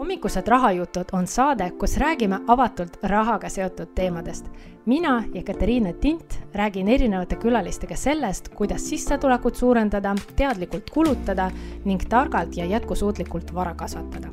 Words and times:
hommikused 0.00 0.48
rahajutud 0.48 1.04
on 1.12 1.26
saade, 1.26 1.70
kus 1.78 1.96
räägime 2.00 2.38
avatult 2.48 2.96
rahaga 3.02 3.48
seotud 3.48 3.88
teemadest. 3.94 4.46
mina, 4.86 5.24
Jekateriina 5.34 5.92
Tint, 5.92 6.38
räägin 6.54 6.88
erinevate 6.88 7.36
külalistega 7.36 7.96
sellest, 7.96 8.48
kuidas 8.48 8.88
sissetulekut 8.88 9.56
suurendada, 9.56 10.14
teadlikult 10.36 10.90
kulutada 10.90 11.50
ning 11.84 12.00
targalt 12.08 12.56
ja 12.56 12.64
jätkusuutlikult 12.64 13.54
vara 13.54 13.74
kasvatada. 13.74 14.28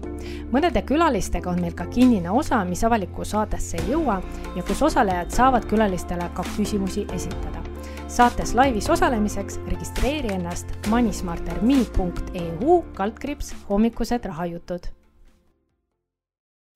mõnede 0.52 0.82
külalistega 0.82 1.50
on 1.50 1.62
meil 1.62 1.74
ka 1.74 1.86
kinnine 1.86 2.32
osa, 2.32 2.66
mis 2.66 2.84
avalikku 2.84 3.26
saatesse 3.26 3.78
ei 3.78 3.92
jõua 3.92 4.22
ja 4.56 4.64
kus 4.64 4.82
osalejad 4.82 5.32
saavad 5.32 5.66
külalistele 5.66 6.30
ka 6.34 6.44
küsimusi 6.58 7.06
esitada 7.14 7.64
saates 8.08 8.54
laivis 8.56 8.90
osalemiseks 8.90 9.60
registreeri 9.68 10.28
ennast 10.34 10.68
moneysmarterme.eu 10.88 12.84
kaldkriips 12.94 13.56
hommikused 13.70 14.26
rahajutud 14.26 14.97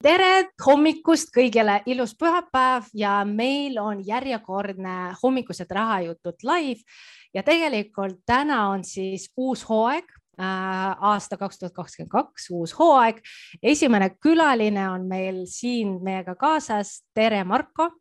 tere 0.01 0.51
hommikust 0.65 1.29
kõigile, 1.33 1.79
ilus 1.89 2.13
pühapäev 2.17 2.89
ja 2.97 3.21
meil 3.27 3.77
on 3.81 4.01
järjekordne 4.05 5.13
hommikused 5.21 5.69
rahajutud 5.71 6.45
live 6.47 6.81
ja 7.35 7.43
tegelikult 7.45 8.21
täna 8.25 8.63
on 8.71 8.85
siis 8.87 9.27
uus 9.37 9.63
hooaeg 9.69 10.07
äh, 10.09 11.03
aasta 11.11 11.37
kaks 11.37 11.61
tuhat 11.61 11.75
kakskümmend 11.75 12.11
kaks, 12.11 12.49
uus 12.51 12.73
hooaeg. 12.79 13.21
esimene 13.61 14.09
külaline 14.21 14.87
on 14.89 15.05
meil 15.07 15.43
siin 15.49 15.99
meiega 16.03 16.35
kaasas. 16.35 17.03
tere, 17.13 17.43
Marko. 17.43 17.91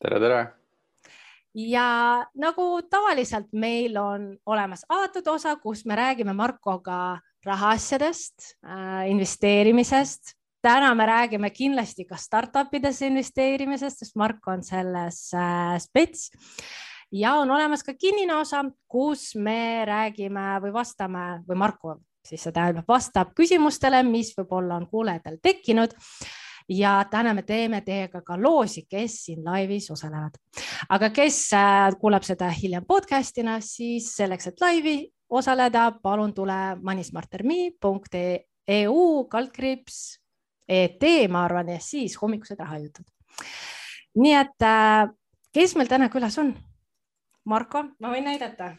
tere, 0.00 0.20
tere. 0.20 0.42
ja 1.54 2.24
nagu 2.34 2.82
tavaliselt 2.90 3.52
meil 3.52 3.96
on 3.96 4.36
olemas 4.46 4.86
avatud 4.88 5.28
osa, 5.36 5.56
kus 5.56 5.84
me 5.84 5.96
räägime 5.96 6.32
Markoga 6.32 7.20
rahaasjadest, 7.44 8.54
äh, 8.64 9.10
investeerimisest 9.10 10.39
täna 10.62 10.94
me 10.94 11.06
räägime 11.06 11.50
kindlasti 11.50 12.04
ka 12.04 12.16
startup 12.16 12.74
ides 12.74 13.02
investeerimisest, 13.02 14.04
sest 14.04 14.16
Mark 14.16 14.46
on 14.48 14.62
selles 14.62 15.32
äh, 15.34 15.78
spets 15.80 16.30
ja 17.12 17.34
on 17.40 17.50
olemas 17.50 17.82
ka 17.82 17.94
kinnine 17.94 18.36
osa, 18.36 18.62
kus 18.88 19.34
me 19.34 19.84
räägime 19.88 20.60
või 20.62 20.72
vastame 20.72 21.42
või 21.48 21.64
Marko 21.64 21.96
siis 22.26 22.42
see 22.44 22.52
tähendab, 22.54 22.84
vastab 22.88 23.28
küsimustele, 23.36 24.02
mis 24.06 24.34
võib-olla 24.36 24.76
on 24.76 24.86
kuulajatel 24.90 25.36
tekkinud 25.42 25.90
ja 26.70 27.04
täna 27.10 27.34
me 27.34 27.42
teeme 27.42 27.80
teiega 27.86 28.22
ka 28.26 28.36
loosi, 28.40 28.86
kes 28.88 29.24
siin 29.26 29.44
laivis 29.44 29.90
osalevad. 29.90 30.30
aga 30.88 31.10
kes 31.10 31.52
äh, 31.54 31.90
kuulab 32.00 32.22
seda 32.26 32.50
hiljem 32.54 32.84
podcast'ina, 32.86 33.60
siis 33.64 34.16
selleks, 34.16 34.46
et 34.46 34.60
laivi 34.60 35.12
osaleda, 35.30 35.92
palun 36.02 36.34
tule 36.34 36.76
moneysmarterme.eu 36.82 39.24
kaldkriips 39.30 40.19
ET, 40.70 41.02
ma 41.28 41.44
arvan, 41.44 41.72
ja 41.74 41.80
siis 41.82 42.14
hommikused 42.20 42.58
rahajutud. 42.58 43.04
nii 44.22 44.34
et 44.38 44.66
äh, 44.66 45.08
kes 45.54 45.74
meil 45.76 45.88
täna 45.90 46.08
külas 46.12 46.38
on? 46.38 46.54
Marko, 47.50 47.84
ma 48.00 48.12
võin 48.12 48.28
näidata 48.28 48.74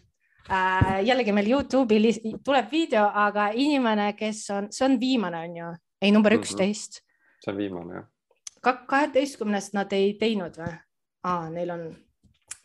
äh,. 0.49 1.01
jällegi 1.05 1.33
meil 1.35 1.49
Youtube'i 1.51 2.13
tuleb 2.43 2.71
video, 2.71 3.07
aga 3.13 3.49
inimene, 3.53 4.13
kes 4.13 4.45
on, 4.55 4.69
see 4.71 4.85
on 4.85 4.99
viimane, 4.99 5.43
on 5.47 5.57
ju, 5.57 5.73
ei 6.01 6.11
number 6.11 6.33
mhm. 6.33 6.41
üksteist 6.41 7.01
mm. 7.01 7.07
-hmm. 7.07 7.43
see 7.43 7.51
on 7.51 7.57
viimane 7.57 7.93
jah. 7.95 8.85
kaheteistkümnest 8.87 9.73
nad 9.73 9.91
ei 9.93 10.13
teinud 10.13 10.57
või? 10.57 10.77
aa, 11.23 11.49
neil 11.49 11.69
on 11.69 11.83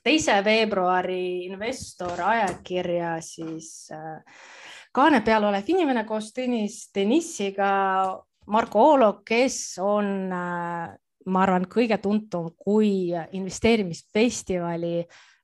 teise 0.02 0.44
veebruari 0.44 1.44
investor 1.44 2.20
ajakirja 2.20 3.16
siis 3.20 3.90
äh, 3.92 4.22
kaane 4.92 5.20
peal 5.20 5.44
olev 5.44 5.66
inimene 5.68 6.04
koos 6.04 6.32
Tõnis 6.36 6.90
Denissiga 6.94 7.70
Marko 8.46 8.82
Oolo, 8.92 9.08
kes 9.26 9.78
on, 9.82 10.10
äh, 10.32 10.90
ma 11.26 11.42
arvan, 11.42 11.66
kõige 11.70 11.98
tuntum 12.02 12.52
kui 12.58 13.10
investeerimisfestivali 13.34 15.00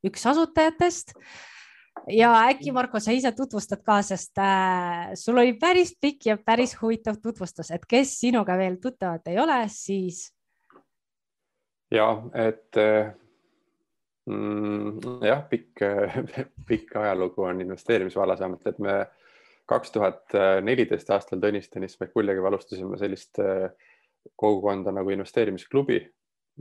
üks 0.06 0.26
asutajatest. 0.30 1.14
ja 2.08 2.32
äkki, 2.48 2.72
Marko, 2.72 3.00
sa 3.00 3.12
ise 3.12 3.32
tutvustad 3.36 3.82
ka, 3.84 4.00
sest 4.02 4.38
äh, 4.38 5.12
sul 5.18 5.38
oli 5.38 5.56
päris 5.58 5.94
pikk 6.00 6.26
ja 6.30 6.36
päris 6.38 6.76
huvitav 6.80 7.18
tutvustus, 7.22 7.70
et 7.70 7.86
kes 7.86 8.18
sinuga 8.20 8.56
veel 8.58 8.78
tuttavad 8.82 9.26
ei 9.26 9.38
ole, 9.38 9.58
siis. 9.68 10.30
ja, 11.90 12.06
et 12.34 12.78
mm, 14.26 15.24
jah, 15.26 15.42
pikk, 15.50 15.82
pikk 16.68 16.96
ajalugu 17.02 17.50
on 17.50 17.60
investeerimisvallas, 17.66 18.40
vähemalt, 18.40 18.66
et 18.66 18.78
me 18.78 18.96
kaks 19.70 19.92
tuhat 19.94 20.34
neliteist 20.64 21.10
aastal 21.14 21.40
Tõnis 21.40 21.70
Tõnis 21.72 21.98
Mekuljaga 22.00 22.48
alustasime 22.48 22.98
sellist 23.00 23.38
äh, 23.42 23.70
kogukonda 24.36 24.92
nagu 24.94 25.10
investeerimisklubi, 25.10 26.00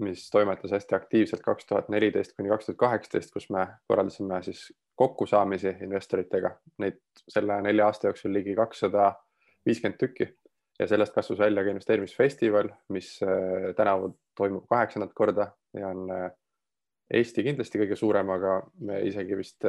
mis 0.01 0.29
toimetas 0.31 0.71
hästi 0.71 0.95
aktiivselt 0.95 1.41
kaks 1.45 1.67
tuhat 1.69 1.89
neliteist 1.89 2.35
kuni 2.37 2.49
kaks 2.49 2.69
tuhat 2.69 2.79
kaheksateist, 2.85 3.33
kus 3.33 3.49
me 3.53 3.65
korraldasime 3.87 4.41
siis 4.45 4.69
kokkusaamisi 4.95 5.75
investoritega, 5.83 6.53
neid 6.83 6.99
selle 7.29 7.57
nelja 7.65 7.89
aasta 7.89 8.09
jooksul 8.09 8.33
ligi 8.33 8.55
kakssada 8.55 9.11
viiskümmend 9.65 9.99
tükki. 9.99 10.29
Ja 10.79 10.87
sellest 10.89 11.13
kasvas 11.13 11.37
välja 11.39 11.61
ka 11.63 11.69
investeerimisfestival, 11.69 12.71
mis 12.89 13.17
äh, 13.23 13.73
tänavu 13.77 14.15
toimub 14.37 14.65
kaheksandat 14.69 15.11
korda 15.13 15.51
ja 15.77 15.91
on 15.91 16.07
äh, 16.09 16.31
Eesti 17.13 17.43
kindlasti 17.43 17.81
kõige 17.81 17.97
suurem, 17.99 18.29
aga 18.31 18.61
me 18.87 19.01
isegi 19.03 19.35
vist 19.35 19.65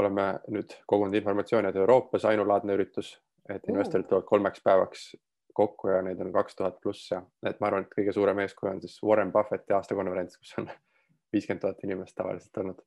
oleme 0.00 0.26
nüüd 0.52 0.74
kogunud 0.88 1.14
informatsiooni, 1.14 1.70
et 1.70 1.76
Euroopas 1.76 2.24
ainulaadne 2.28 2.76
üritus, 2.76 3.14
et 3.48 3.66
investorid 3.68 4.08
tulevad 4.08 4.26
kolmeks 4.28 4.62
päevaks 4.64 5.10
kokku 5.54 5.88
ja 5.88 6.02
neid 6.02 6.20
on 6.20 6.32
kaks 6.32 6.56
tuhat 6.56 6.78
pluss 6.82 7.10
ja 7.10 7.20
et 7.46 7.58
ma 7.60 7.68
arvan, 7.68 7.84
et 7.84 7.92
kõige 7.92 8.14
suurem 8.16 8.38
eeskuju 8.44 8.72
on 8.72 8.80
siis 8.84 9.00
Warren 9.04 9.32
Buffetti 9.32 9.74
aastakonverents, 9.76 10.38
kus 10.38 10.54
on 10.60 10.70
viiskümmend 11.34 11.64
tuhat 11.64 11.84
inimest 11.84 12.16
tavaliselt 12.16 12.62
olnud. 12.62 12.82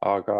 aga, 0.00 0.38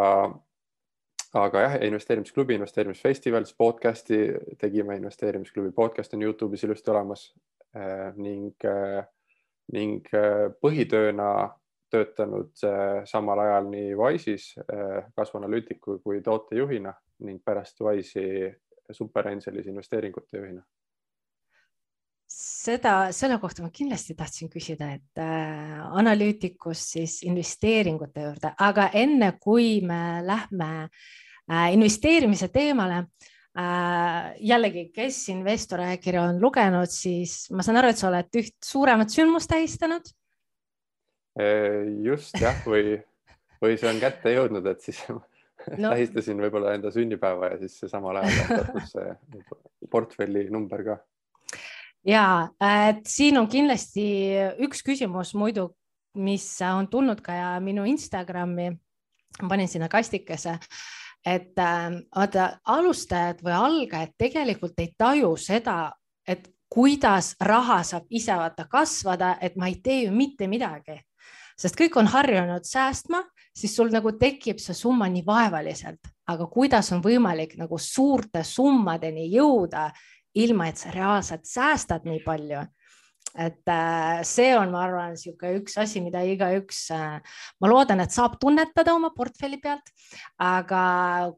aga 1.40 1.64
jah, 1.66 1.76
investeerimisklubi, 1.86 2.58
investeerimisfestival, 2.58 3.46
podcast'i 3.58 4.20
tegime, 4.60 4.96
investeerimisklubi 5.00 5.72
podcast 5.76 6.14
on 6.14 6.24
Youtube'is 6.26 6.64
ilusti 6.66 6.90
olemas 6.90 7.28
eh, 7.76 8.10
ning, 8.16 8.54
eh, 8.64 9.04
ning 9.72 10.10
eh, 10.12 10.48
põhitööna 10.64 11.30
töötanud 11.94 12.64
äh, 12.66 13.02
samal 13.08 13.42
ajal 13.44 13.70
nii 13.70 13.94
Wise'is 13.98 14.50
äh, 14.60 15.04
kasvuanalüütiku 15.16 16.00
kui 16.04 16.20
tootejuhina 16.24 16.94
ning 17.24 17.42
pärast 17.44 17.80
Wise'i 17.84 18.50
superangelis 18.92 19.68
investeeringute 19.70 20.40
juhina. 20.40 20.64
Seda, 22.34 23.12
selle 23.14 23.36
kohta 23.38 23.62
ma 23.62 23.68
kindlasti 23.70 24.16
tahtsin 24.18 24.50
küsida, 24.50 24.88
et 24.96 25.20
äh, 25.22 25.84
analüütikust 26.00 26.96
siis 26.96 27.20
investeeringute 27.28 28.24
juurde, 28.24 28.50
aga 28.58 28.88
enne 28.96 29.34
kui 29.40 29.78
me 29.86 30.18
lähme 30.26 30.70
äh, 30.88 31.68
investeerimise 31.76 32.48
teemale 32.50 33.04
äh,, 33.04 34.32
jällegi, 34.40 34.88
kes 34.96 35.20
investori 35.36 35.86
ajakirja 35.92 36.26
on 36.32 36.42
lugenud, 36.42 36.90
siis 36.90 37.44
ma 37.54 37.62
saan 37.62 37.78
aru, 37.78 37.92
et 37.92 38.02
sa 38.02 38.10
oled 38.10 38.40
üht 38.42 38.56
suuremat 38.72 39.14
sündmust 39.14 39.52
tähistanud 39.52 40.10
just 42.04 42.36
jah, 42.40 42.60
või, 42.66 42.98
või 43.62 43.78
see 43.78 43.90
on 43.90 44.00
kätte 44.02 44.34
jõudnud, 44.34 44.66
et 44.70 44.84
siis 44.84 45.00
no. 45.10 45.90
tähistasin 45.90 46.40
võib-olla 46.40 46.74
enda 46.76 46.92
sünnipäeva 46.94 47.54
ja 47.54 47.60
siis 47.64 47.90
samal 47.90 48.20
ajal 48.20 48.52
sattus 48.52 48.94
see 48.94 49.40
portfelli 49.90 50.46
number 50.54 50.84
ka. 50.86 50.98
ja 52.06 52.26
et 52.86 53.02
siin 53.10 53.38
on 53.40 53.48
kindlasti 53.50 54.06
üks 54.66 54.84
küsimus 54.86 55.34
muidu, 55.34 55.72
mis 56.14 56.46
on 56.62 56.88
tulnud 56.88 57.22
ka 57.24 57.34
ja 57.34 57.54
minu 57.60 57.86
Instagrami, 57.90 58.70
panin 59.48 59.68
sinna 59.68 59.88
kastikese 59.90 60.60
et 61.24 61.58
äh, 61.58 61.90
vaata 62.14 62.58
alustajad 62.68 63.40
või 63.42 63.54
algajad 63.56 64.12
tegelikult 64.20 64.78
ei 64.78 64.92
taju 64.98 65.32
seda, 65.40 65.88
et 66.28 66.50
kuidas 66.68 67.34
raha 67.40 67.80
saab 67.86 68.06
ise 68.10 68.36
vaata 68.36 68.66
kasvada, 68.68 69.38
et 69.40 69.56
ma 69.56 69.70
ei 69.70 69.80
tee 69.82 70.04
ju 70.04 70.12
mitte 70.12 70.48
midagi 70.50 70.98
sest 71.58 71.78
kõik 71.78 71.96
on 72.00 72.10
harjunud 72.10 72.66
säästma, 72.66 73.22
siis 73.54 73.76
sul 73.76 73.92
nagu 73.94 74.12
tekib 74.18 74.58
see 74.62 74.74
summa 74.74 75.08
nii 75.08 75.24
vaevaliselt, 75.26 76.10
aga 76.26 76.46
kuidas 76.50 76.90
on 76.92 77.02
võimalik 77.04 77.56
nagu 77.60 77.78
suurte 77.78 78.42
summadeni 78.44 79.28
jõuda, 79.34 79.90
ilma 80.34 80.68
et 80.68 80.80
sa 80.80 80.90
reaalselt 80.90 81.46
säästad 81.46 82.08
nii 82.08 82.22
palju 82.24 82.64
et 83.34 83.68
äh, 83.68 84.22
see 84.22 84.52
on, 84.54 84.70
ma 84.70 84.84
arvan, 84.86 85.14
niisugune 85.14 85.58
üks 85.58 85.74
asi, 85.82 85.98
mida 86.04 86.22
igaüks, 86.26 86.84
äh, 86.94 87.40
ma 87.60 87.70
loodan, 87.70 88.04
et 88.04 88.14
saab 88.14 88.36
tunnetada 88.42 88.94
oma 88.94 89.10
portfelli 89.16 89.58
pealt. 89.62 89.90
aga 90.38 90.82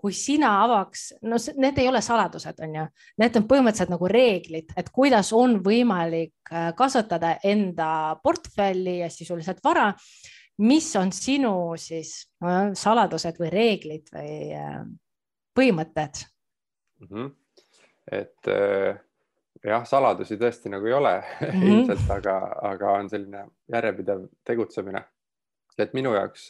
kui 0.01 0.13
sina 0.13 0.51
avaks, 0.65 1.09
no 1.25 1.39
need 1.57 1.79
ei 1.81 1.89
ole 1.89 2.03
saladused, 2.05 2.61
on 2.65 2.77
ju, 2.81 2.85
need 3.23 3.39
on 3.41 3.49
põhimõtteliselt 3.49 3.95
nagu 3.95 4.11
reeglid, 4.13 4.75
et 4.77 4.91
kuidas 4.93 5.33
on 5.37 5.59
võimalik 5.65 6.53
äh, 6.53 6.71
kasutada 6.77 7.37
enda 7.45 7.91
portfelli 8.23 8.99
ja 9.01 9.11
sisuliselt 9.13 9.65
vara. 9.65 9.93
mis 10.59 10.87
on 10.97 11.11
sinu 11.13 11.77
siis 11.77 12.31
saladused 12.81 13.37
või 13.37 13.51
reeglid 13.53 14.07
või 14.09 14.57
põhimõtted 15.53 16.23
mm? 17.01 17.09
-hmm. 17.11 17.35
et 18.17 19.06
jah, 19.65 19.85
saladusi 19.89 20.39
tõesti 20.41 20.71
nagu 20.73 20.87
ei 20.87 20.93
ole 20.93 21.13
mm 21.23 21.47
-hmm. 21.49 21.67
ilmselt, 21.73 22.11
aga, 22.11 22.37
aga 22.73 22.93
on 23.01 23.11
selline 23.11 23.47
järjepidev 23.73 24.27
tegutsemine. 24.45 25.05
et 25.79 25.93
minu 25.95 26.15
jaoks, 26.15 26.49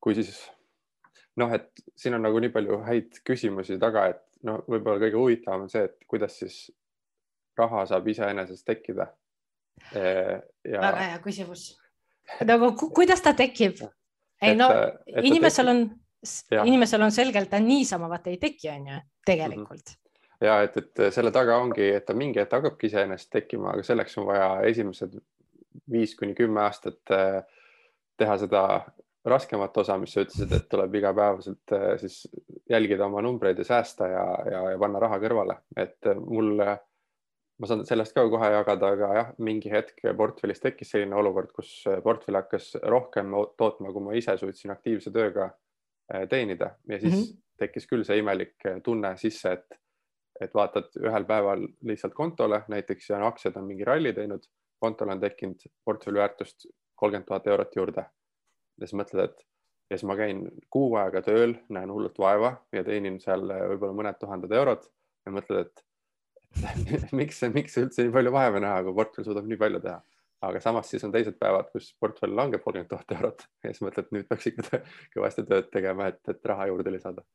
kui 0.00 0.14
siis 0.14 0.50
noh, 1.36 1.52
et 1.52 1.70
siin 1.96 2.14
on 2.14 2.22
nagu 2.22 2.38
nii 2.40 2.48
palju 2.48 2.80
häid 2.86 3.20
küsimusi 3.24 3.78
taga, 3.78 4.06
et 4.06 4.22
no 4.42 4.62
võib-olla 4.68 4.98
kõige 5.02 5.16
huvitavam 5.16 5.66
on 5.66 5.68
see, 5.68 5.84
et 5.84 5.96
kuidas 6.08 6.38
siis 6.38 6.72
raha 7.58 7.86
saab 7.86 8.08
iseenesest 8.08 8.64
tekkida. 8.64 9.06
Ja... 9.92 10.80
väga 10.80 11.06
hea 11.12 11.18
küsimus. 11.18 11.78
nagu 12.44 12.72
kuidas 12.94 13.20
ta 13.20 13.34
tekib? 13.34 13.80
ei 14.42 14.54
no 14.56 14.68
inimesel 15.22 15.68
on, 15.68 15.80
inimesel 16.64 17.02
on 17.02 17.12
selgelt, 17.12 17.50
ta 17.50 17.60
niisama 17.60 18.08
vaata 18.08 18.30
ei 18.30 18.38
teki, 18.38 18.68
on 18.70 18.86
ju, 18.86 19.00
tegelikult 19.26 19.84
mm. 19.84 19.94
-hmm 19.94 20.09
ja 20.40 20.60
et, 20.64 20.76
et 20.76 21.02
selle 21.14 21.32
taga 21.34 21.58
ongi, 21.60 21.90
et 21.96 22.06
ta 22.06 22.16
mingi 22.16 22.40
hetk 22.40 22.56
hakkabki 22.58 22.88
iseenesest 22.90 23.30
tekkima, 23.34 23.74
aga 23.74 23.84
selleks 23.86 24.18
on 24.20 24.28
vaja 24.30 24.48
esimesed 24.70 25.18
viis 25.90 26.16
kuni 26.18 26.34
kümme 26.38 26.64
aastat 26.64 27.14
äh, 27.14 27.40
teha 28.20 28.36
seda 28.40 28.64
raskemat 29.30 29.76
osa, 29.82 29.98
mis 30.00 30.14
sa 30.14 30.24
ütlesid, 30.24 30.52
et 30.56 30.68
tuleb 30.72 30.94
igapäevaselt 31.00 31.74
äh, 31.76 31.90
siis 32.00 32.22
jälgida 32.70 33.06
oma 33.06 33.22
numbreid 33.24 33.58
ja 33.60 33.66
säästa 33.68 34.08
ja, 34.08 34.24
ja, 34.50 34.62
ja 34.72 34.78
panna 34.80 35.02
raha 35.02 35.18
kõrvale, 35.22 35.58
et 35.76 36.08
mul, 36.24 36.54
ma 36.60 37.68
saan 37.68 37.84
sellest 37.88 38.16
ka 38.16 38.24
kohe 38.32 38.48
jagada, 38.54 38.94
aga 38.96 39.10
jah, 39.18 39.34
mingi 39.44 39.72
hetk 39.72 40.00
portfellis 40.16 40.62
tekkis 40.64 40.94
selline 40.94 41.18
olukord, 41.20 41.52
kus 41.52 41.82
portfell 42.04 42.40
hakkas 42.40 42.72
rohkem 42.88 43.36
tootma, 43.60 43.92
kui 43.92 44.06
ma 44.06 44.16
ise 44.16 44.38
suutsin 44.40 44.72
aktiivse 44.72 45.12
tööga 45.14 45.50
äh, 45.50 46.24
teenida 46.28 46.74
ja 46.88 46.98
siis 46.98 47.12
mm 47.12 47.20
-hmm. 47.20 47.44
tekkis 47.60 47.86
küll 47.92 48.08
see 48.08 48.22
imelik 48.24 48.56
tunne 48.84 49.16
sisse, 49.20 49.52
et 49.52 49.80
et 50.40 50.54
vaatad 50.54 50.96
ühel 51.02 51.26
päeval 51.28 51.66
lihtsalt 51.88 52.14
kontole 52.16 52.62
näiteks 52.72 53.10
ja 53.10 53.20
aktsiad 53.26 53.56
on 53.60 53.68
mingi 53.68 53.84
ralli 53.84 54.12
teinud, 54.16 54.46
kontole 54.80 55.12
on 55.12 55.20
tekkinud 55.20 55.66
portfelli 55.84 56.22
väärtust 56.22 56.66
kolmkümmend 56.96 57.28
tuhat 57.28 57.46
eurot 57.46 57.76
juurde. 57.76 58.04
ja 58.80 58.86
siis 58.86 58.96
mõtled, 58.96 59.24
et 59.24 59.46
ja 59.90 59.98
siis 59.98 60.06
ma 60.08 60.16
käin 60.16 60.44
kuu 60.70 60.94
aega 61.00 61.22
tööl, 61.26 61.56
näen 61.68 61.90
hullult 61.92 62.18
vaeva 62.18 62.54
ja 62.72 62.84
teenin 62.86 63.18
seal 63.20 63.42
võib-olla 63.50 63.96
mõned 63.96 64.18
tuhanded 64.20 64.52
eurod 64.60 64.86
ja 65.26 65.34
mõtled, 65.34 65.66
et 65.66 65.84
miks, 67.20 67.42
miks 67.54 67.76
üldse 67.82 68.06
nii 68.06 68.14
palju 68.14 68.32
vaeva 68.34 68.62
näha, 68.62 68.80
kui 68.86 68.96
portfell 68.96 69.26
suudab 69.26 69.50
nii 69.50 69.60
palju 69.60 69.82
teha. 69.84 70.00
aga 70.48 70.60
samas 70.64 70.88
siis 70.88 71.04
on 71.04 71.12
teised 71.12 71.36
päevad, 71.38 71.68
kus 71.74 71.90
portfell 72.00 72.32
langeb 72.36 72.62
kolmkümmend 72.64 72.90
tuhat 72.90 73.16
eurot 73.18 73.44
ja 73.64 73.74
siis 73.74 73.84
mõtled, 73.84 74.08
nüüd 74.16 74.28
peaks 74.30 74.48
ikka 74.52 74.82
kõvasti 75.16 75.46
tööd 75.50 75.68
tegema, 75.74 76.08
et, 76.14 76.22
et 76.32 76.52
raha 76.52 76.70
juurde 76.70 76.94
lisada 76.96 77.26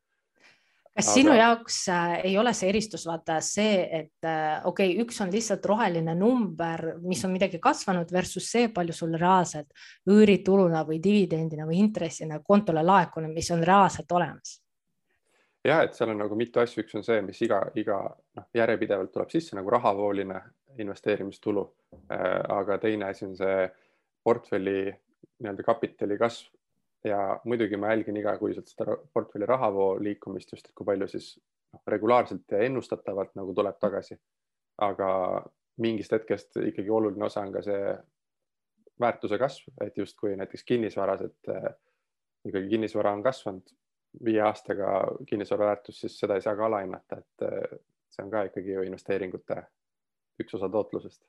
kas 0.96 1.10
aga... 1.10 1.14
sinu 1.14 1.36
jaoks 1.36 1.78
äh, 1.92 2.14
ei 2.30 2.38
ole 2.40 2.54
see 2.56 2.70
eristus 2.72 3.06
vaata 3.08 3.40
see, 3.44 3.80
et 4.00 4.28
äh, 4.28 4.62
okei 4.64 4.94
okay,, 4.94 5.04
üks 5.04 5.20
on 5.24 5.32
lihtsalt 5.34 5.66
roheline 5.68 6.16
number, 6.16 6.86
mis 7.04 7.24
on 7.28 7.34
midagi 7.36 7.60
kasvanud 7.64 8.12
versus 8.16 8.48
see, 8.52 8.70
palju 8.74 8.96
sul 8.96 9.18
reaalselt 9.20 9.74
üürituluna 10.12 10.86
või 10.88 11.02
dividendina 11.04 11.68
või 11.68 11.82
intressina 11.84 12.40
kontole 12.44 12.84
laekunud, 12.86 13.34
mis 13.36 13.52
on 13.52 13.64
reaalselt 13.68 14.16
olemas? 14.16 14.60
ja 15.66 15.82
et 15.84 15.98
seal 15.98 16.14
on 16.14 16.22
nagu 16.22 16.36
mitu 16.38 16.62
asju, 16.62 16.86
üks 16.86 16.96
on 16.96 17.04
see, 17.04 17.20
mis 17.26 17.42
iga, 17.44 17.60
iga 17.76 18.00
noh, 18.08 18.50
järjepidevalt 18.56 19.12
tuleb 19.12 19.34
sisse 19.34 19.58
nagu 19.58 19.72
rahavooline 19.76 20.42
investeerimistulu 20.80 21.66
äh,. 22.12 22.44
aga 22.56 22.78
teine 22.80 23.10
asi 23.12 23.28
on 23.28 23.36
see 23.36 23.66
portfelli 24.24 24.80
nii-öelda 25.44 25.64
kapitali 25.66 26.18
kasv 26.18 26.54
ja 27.06 27.40
muidugi 27.44 27.78
ma 27.78 27.92
jälgin 27.94 28.18
igakuiselt 28.18 28.68
seda 28.68 28.98
portfelli 29.14 29.46
rahavoo 29.46 29.96
liikumist 30.04 30.52
just, 30.52 30.70
et 30.70 30.76
kui 30.76 30.88
palju 30.88 31.08
siis 31.12 31.36
noh, 31.74 31.82
regulaarselt 31.88 32.52
ja 32.52 32.64
ennustatavalt 32.66 33.36
nagu 33.40 33.54
tuleb 33.54 33.80
tagasi. 33.80 34.18
aga 34.78 35.08
mingist 35.80 36.12
hetkest 36.12 36.58
ikkagi 36.68 36.90
oluline 36.92 37.26
osa 37.26 37.42
on 37.42 37.54
ka 37.54 37.62
see 37.64 37.94
väärtuse 39.00 39.38
kasv, 39.40 39.70
et 39.86 39.98
justkui 39.98 40.36
näiteks 40.36 40.64
kinnisvaras, 40.64 41.22
et 41.22 41.50
äh, 41.52 41.70
ikkagi 42.46 42.70
kinnisvara 42.70 43.14
on 43.16 43.24
kasvanud 43.24 43.72
viie 44.26 44.42
aastaga 44.42 44.90
kinnisvara 45.28 45.70
väärtus, 45.72 46.00
siis 46.00 46.20
seda 46.20 46.36
ei 46.36 46.44
saa 46.44 46.56
ka 46.56 46.66
alahinnata, 46.66 47.22
et 47.24 47.48
äh, 47.48 47.80
see 48.12 48.24
on 48.26 48.32
ka 48.32 48.44
ikkagi 48.50 48.76
ju 48.76 48.84
investeeringute 48.88 49.62
üks 50.44 50.56
osa 50.60 50.70
tootlusest 50.70 51.24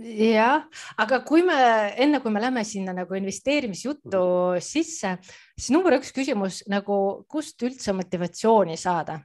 jah, 0.00 0.64
aga 0.98 1.20
kui 1.26 1.42
me 1.46 1.56
enne, 2.00 2.20
kui 2.22 2.32
me 2.32 2.40
läheme 2.40 2.64
sinna 2.64 2.94
nagu 2.96 3.14
investeerimisjuttu 3.14 4.18
-hmm. 4.18 4.60
sisse, 4.60 5.16
siis 5.56 5.70
number 5.70 5.92
üks 5.98 6.12
küsimus 6.12 6.62
nagu, 6.68 7.24
kust 7.28 7.62
üldse 7.62 7.92
motivatsiooni 7.92 8.76
saada 8.76 9.20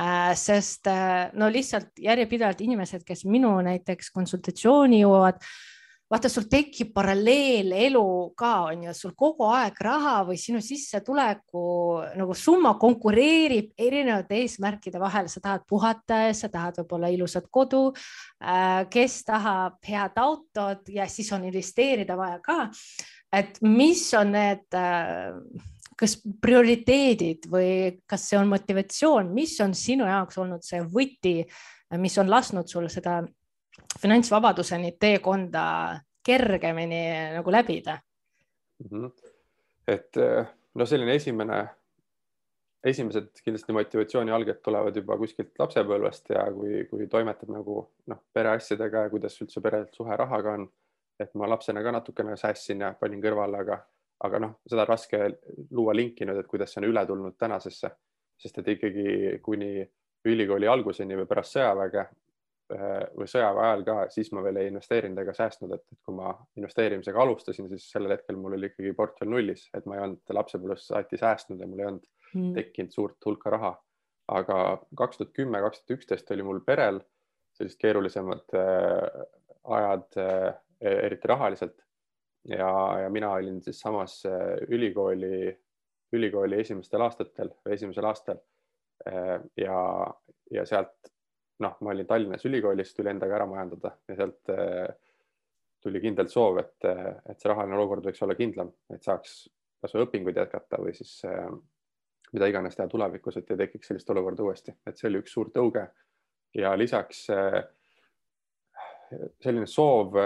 äh,? 0.00 0.34
sest 0.34 0.86
äh, 0.86 1.30
no 1.32 1.48
lihtsalt 1.48 1.92
järjepidevalt 1.98 2.60
inimesed, 2.60 3.04
kes 3.04 3.24
minu 3.24 3.60
näiteks 3.60 4.10
konsultatsiooni 4.10 5.00
jõuavad 5.02 5.40
vaata, 6.14 6.30
sul 6.30 6.46
tekib 6.50 6.92
paralleelelu 6.94 8.04
ka 8.38 8.52
on 8.68 8.86
ju, 8.86 8.94
sul 8.94 9.14
kogu 9.18 9.48
aeg 9.50 9.80
raha 9.82 10.14
või 10.28 10.38
sinu 10.38 10.62
sissetuleku 10.62 11.64
nagu 12.14 12.36
summa 12.38 12.76
konkureerib 12.80 13.72
erinevate 13.78 14.38
eesmärkide 14.44 15.02
vahel, 15.02 15.28
sa 15.32 15.42
tahad 15.42 15.66
puhata, 15.68 16.28
sa 16.36 16.50
tahad 16.52 16.78
võib-olla 16.82 17.10
ilusat 17.14 17.50
kodu, 17.50 17.88
äh, 18.44 18.84
kes 18.92 19.20
tahab 19.26 19.80
head 19.88 20.18
autot 20.22 20.94
ja 20.94 21.08
siis 21.10 21.32
on 21.34 21.48
investeerida 21.50 22.16
vaja 22.18 22.40
ka. 22.44 22.58
et 23.34 23.58
mis 23.62 24.06
on 24.14 24.30
need 24.30 24.76
äh, 24.78 25.34
kas 25.98 26.18
prioriteedid 26.42 27.48
või 27.50 27.70
kas 28.06 28.28
see 28.28 28.38
on 28.38 28.50
motivatsioon, 28.50 29.32
mis 29.34 29.56
on 29.62 29.74
sinu 29.74 30.06
jaoks 30.06 30.38
olnud 30.38 30.62
see 30.66 30.82
võti, 30.82 31.40
mis 31.98 32.18
on 32.18 32.30
lasknud 32.30 32.70
sul 32.70 32.86
seda 32.90 33.22
finantsvabaduseni 34.00 34.96
teekonda 35.00 35.64
kergemini 36.26 37.00
nagu 37.34 37.52
läbida 37.52 37.98
mm? 38.90 38.90
-hmm. 38.90 39.12
et 39.88 40.16
eh, 40.16 40.46
no 40.74 40.86
selline 40.86 41.14
esimene, 41.14 41.58
esimesed 42.84 43.30
kindlasti 43.44 43.72
motivatsiooni 43.72 44.32
alged 44.34 44.60
tulevad 44.64 44.96
juba 44.96 45.16
kuskilt 45.18 45.58
lapsepõlvest 45.58 46.32
ja 46.34 46.44
kui, 46.52 46.84
kui 46.90 47.06
toimetad 47.10 47.52
nagu 47.52 47.78
noh, 48.06 48.22
pereasjadega 48.32 49.06
ja 49.06 49.12
kuidas 49.12 49.40
üldse 49.42 49.62
perel 49.64 49.86
suhe 49.92 50.16
rahaga 50.16 50.58
on. 50.58 50.70
et 51.20 51.34
ma 51.38 51.46
lapsena 51.46 51.82
ka 51.82 51.92
natukene 51.94 52.36
säästsin 52.36 52.80
ja 52.80 52.88
panin 52.98 53.20
kõrvale, 53.22 53.60
aga, 53.62 53.76
aga 54.26 54.38
noh, 54.42 54.56
seda 54.66 54.82
on 54.82 54.88
raske 54.88 55.18
luua 55.70 55.92
linki 55.94 56.26
nüüd, 56.26 56.40
et 56.40 56.48
kuidas 56.50 56.72
see 56.74 56.80
on 56.80 56.88
üle 56.88 57.04
tulnud 57.06 57.36
tänasesse, 57.38 57.90
sest 58.36 58.58
et 58.58 58.70
ikkagi 58.72 59.38
kuni 59.42 59.84
ülikooli 60.24 60.66
alguseni 60.66 61.14
või 61.14 61.28
pärast 61.30 61.54
sõjaväge 61.54 62.08
või 62.72 63.26
sõjaväe 63.28 63.64
ajal 63.68 63.82
ka, 63.84 63.94
siis 64.14 64.30
ma 64.32 64.42
veel 64.44 64.56
ei 64.56 64.70
investeerinud 64.70 65.18
ega 65.20 65.34
säästnud, 65.36 65.74
et, 65.76 65.82
kui 66.04 66.14
ma 66.16 66.30
investeerimisega 66.56 67.20
alustasin, 67.20 67.68
siis 67.68 67.90
sellel 67.92 68.14
hetkel 68.16 68.38
mul 68.40 68.56
oli 68.56 68.70
ikkagi 68.70 68.94
portfell 68.96 69.30
nullis, 69.30 69.66
et 69.76 69.84
ma 69.86 69.98
ei 69.98 70.04
olnud 70.06 70.36
lapsepõlvest 70.38 70.88
saati 70.88 71.20
säästnud 71.20 71.60
ja 71.60 71.68
mul 71.68 71.82
ei 71.82 71.90
olnud 71.90 72.06
mm. 72.32 72.54
tekkinud 72.56 72.94
suurt 72.94 73.28
hulka 73.28 73.52
raha. 73.52 73.74
aga 74.32 74.58
kaks 74.96 75.18
tuhat 75.20 75.32
kümme, 75.36 75.60
kaks 75.60 75.82
tuhat 75.82 75.98
üksteist 75.98 76.30
oli 76.32 76.46
mul 76.46 76.62
perel 76.64 77.02
sellised 77.54 77.80
keerulisemad 77.80 78.56
äh, 78.56 79.24
ajad 79.76 80.18
äh,, 80.18 80.54
eriti 80.80 81.28
rahaliselt. 81.28 81.76
ja, 82.48 83.00
ja 83.02 83.10
mina 83.10 83.30
olin 83.32 83.62
siis 83.62 83.80
samas 83.80 84.22
äh, 84.26 84.56
ülikooli, 84.68 85.58
ülikooli 86.12 86.60
esimestel 86.60 87.00
aastatel 87.00 87.52
või 87.64 87.76
esimesel 87.76 88.04
aastal 88.04 88.40
äh, 89.08 89.40
ja, 89.56 89.78
ja 90.50 90.66
sealt 90.66 91.13
noh, 91.62 91.76
ma 91.80 91.92
olin 91.92 92.06
Tallinnas 92.06 92.46
ülikoolis, 92.48 92.94
tuli 92.96 93.12
endaga 93.12 93.38
ära 93.38 93.46
majandada 93.48 93.94
ja 94.08 94.16
sealt 94.18 94.52
äh, 94.52 94.88
tuli 95.84 96.00
kindlalt 96.02 96.32
soov, 96.32 96.58
et, 96.62 96.88
et 97.28 97.38
see 97.38 97.50
rahaline 97.50 97.76
olukord 97.76 98.06
võiks 98.08 98.22
olla 98.24 98.36
kindlam, 98.38 98.72
et 98.94 99.04
saaks 99.04 99.44
kasvõi 99.84 100.06
õpinguid 100.06 100.40
jätkata 100.40 100.80
või 100.80 100.94
siis 100.96 101.18
äh, 101.28 101.46
mida 102.34 102.48
iganes 102.50 102.76
teha 102.76 102.88
tulevikus, 102.90 103.38
et 103.38 103.50
ei 103.52 103.62
tekiks 103.66 103.92
sellist 103.92 104.10
olukorda 104.10 104.46
uuesti, 104.46 104.74
et 104.88 104.98
see 104.98 105.10
oli 105.10 105.22
üks 105.22 105.34
suur 105.36 105.52
tõuge. 105.54 105.86
ja 106.54 106.74
lisaks 106.78 107.26
äh, 107.34 107.60
selline 109.42 109.66
soov 109.70 110.16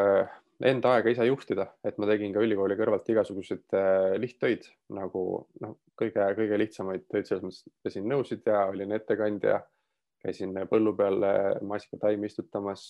enda 0.65 0.93
aega 0.95 1.11
ise 1.13 1.27
juhtida, 1.27 1.67
et 1.85 1.99
ma 1.99 2.07
tegin 2.09 2.33
ka 2.33 2.41
ülikooli 2.43 2.77
kõrvalt 2.79 3.09
igasuguseid 3.11 3.75
lihttöid 4.19 4.65
nagu 4.97 5.23
noh, 5.61 5.75
kõige-kõige 5.99 6.59
lihtsamaid 6.59 7.05
töid, 7.11 7.27
selles 7.29 7.45
mõttes 7.45 7.67
pesin 7.85 8.09
nõusid 8.09 8.47
ja 8.49 8.65
olin 8.71 8.95
ettekandja 8.97 9.61
käisin 10.23 10.55
põllu 10.71 10.93
peal 10.99 11.23
maasikataimi 11.63 12.27
istutamas 12.27 12.89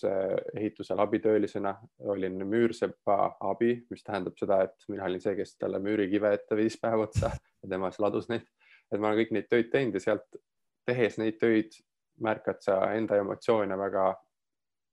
ehitusel 0.55 0.99
abitöölisena, 0.99 1.75
olin 1.99 2.41
müürsepa 2.47 3.17
abi, 3.51 3.75
mis 3.89 4.03
tähendab 4.03 4.37
seda, 4.39 4.63
et 4.65 4.87
mina 4.89 5.05
olin 5.05 5.21
see, 5.21 5.35
kes 5.37 5.57
talle 5.61 5.81
müürikive 5.83 6.33
ette 6.33 6.57
viis 6.57 6.79
päev 6.81 7.05
otsa 7.05 7.29
ja 7.33 7.69
tema 7.69 7.91
siis 7.91 8.01
ladus 8.05 8.29
neid. 8.29 8.47
et 8.91 8.97
ma 8.99 9.11
olen 9.11 9.21
kõik 9.21 9.35
neid 9.35 9.49
töid 9.49 9.69
teinud 9.69 9.99
ja 9.99 10.01
sealt 10.01 10.41
tehes 10.89 11.19
neid 11.21 11.37
töid 11.37 11.77
märkad 12.19 12.63
sa 12.65 12.79
enda 12.97 13.19
emotsioone 13.21 13.77
väga 13.77 14.09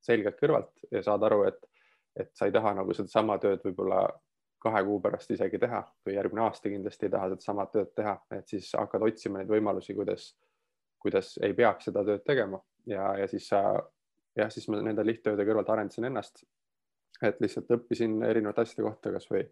selgelt 0.05 0.39
kõrvalt 0.41 0.87
ja 0.93 1.03
saad 1.03 1.25
aru, 1.27 1.43
et, 1.49 1.59
et 2.21 2.31
sa 2.37 2.47
ei 2.47 2.55
taha 2.55 2.75
nagu 2.77 2.95
sedasama 2.95 3.39
tööd 3.43 3.65
võib-olla 3.65 4.05
kahe 4.63 4.83
kuu 4.87 5.01
pärast 5.03 5.31
isegi 5.35 5.59
teha 5.63 5.83
või 6.07 6.17
järgmine 6.17 6.45
aasta 6.47 6.71
kindlasti 6.71 7.09
ei 7.09 7.15
taha 7.15 7.31
sedasama 7.33 7.67
tööd 7.73 7.93
teha, 7.97 8.17
et 8.35 8.49
siis 8.51 8.71
hakkad 8.79 9.05
otsima 9.09 9.41
neid 9.41 9.51
võimalusi, 9.51 9.95
kuidas 9.95 10.31
kuidas 11.07 11.37
ei 11.45 11.55
peaks 11.57 11.89
seda 11.89 12.05
tööd 12.07 12.27
tegema 12.27 12.61
ja, 12.91 13.15
ja 13.23 13.31
siis 13.31 13.49
sa 13.49 13.63
jah, 14.37 14.53
siis 14.53 14.69
ma 14.69 14.83
nende 14.83 15.05
lihttööde 15.07 15.47
kõrvalt 15.49 15.73
arendasin 15.73 16.11
ennast. 16.11 16.45
et 17.25 17.39
lihtsalt 17.41 17.71
õppisin 17.73 18.19
erinevate 18.29 18.67
asjade 18.67 18.85
kohta, 18.85 19.13
kasvõi 19.15 19.47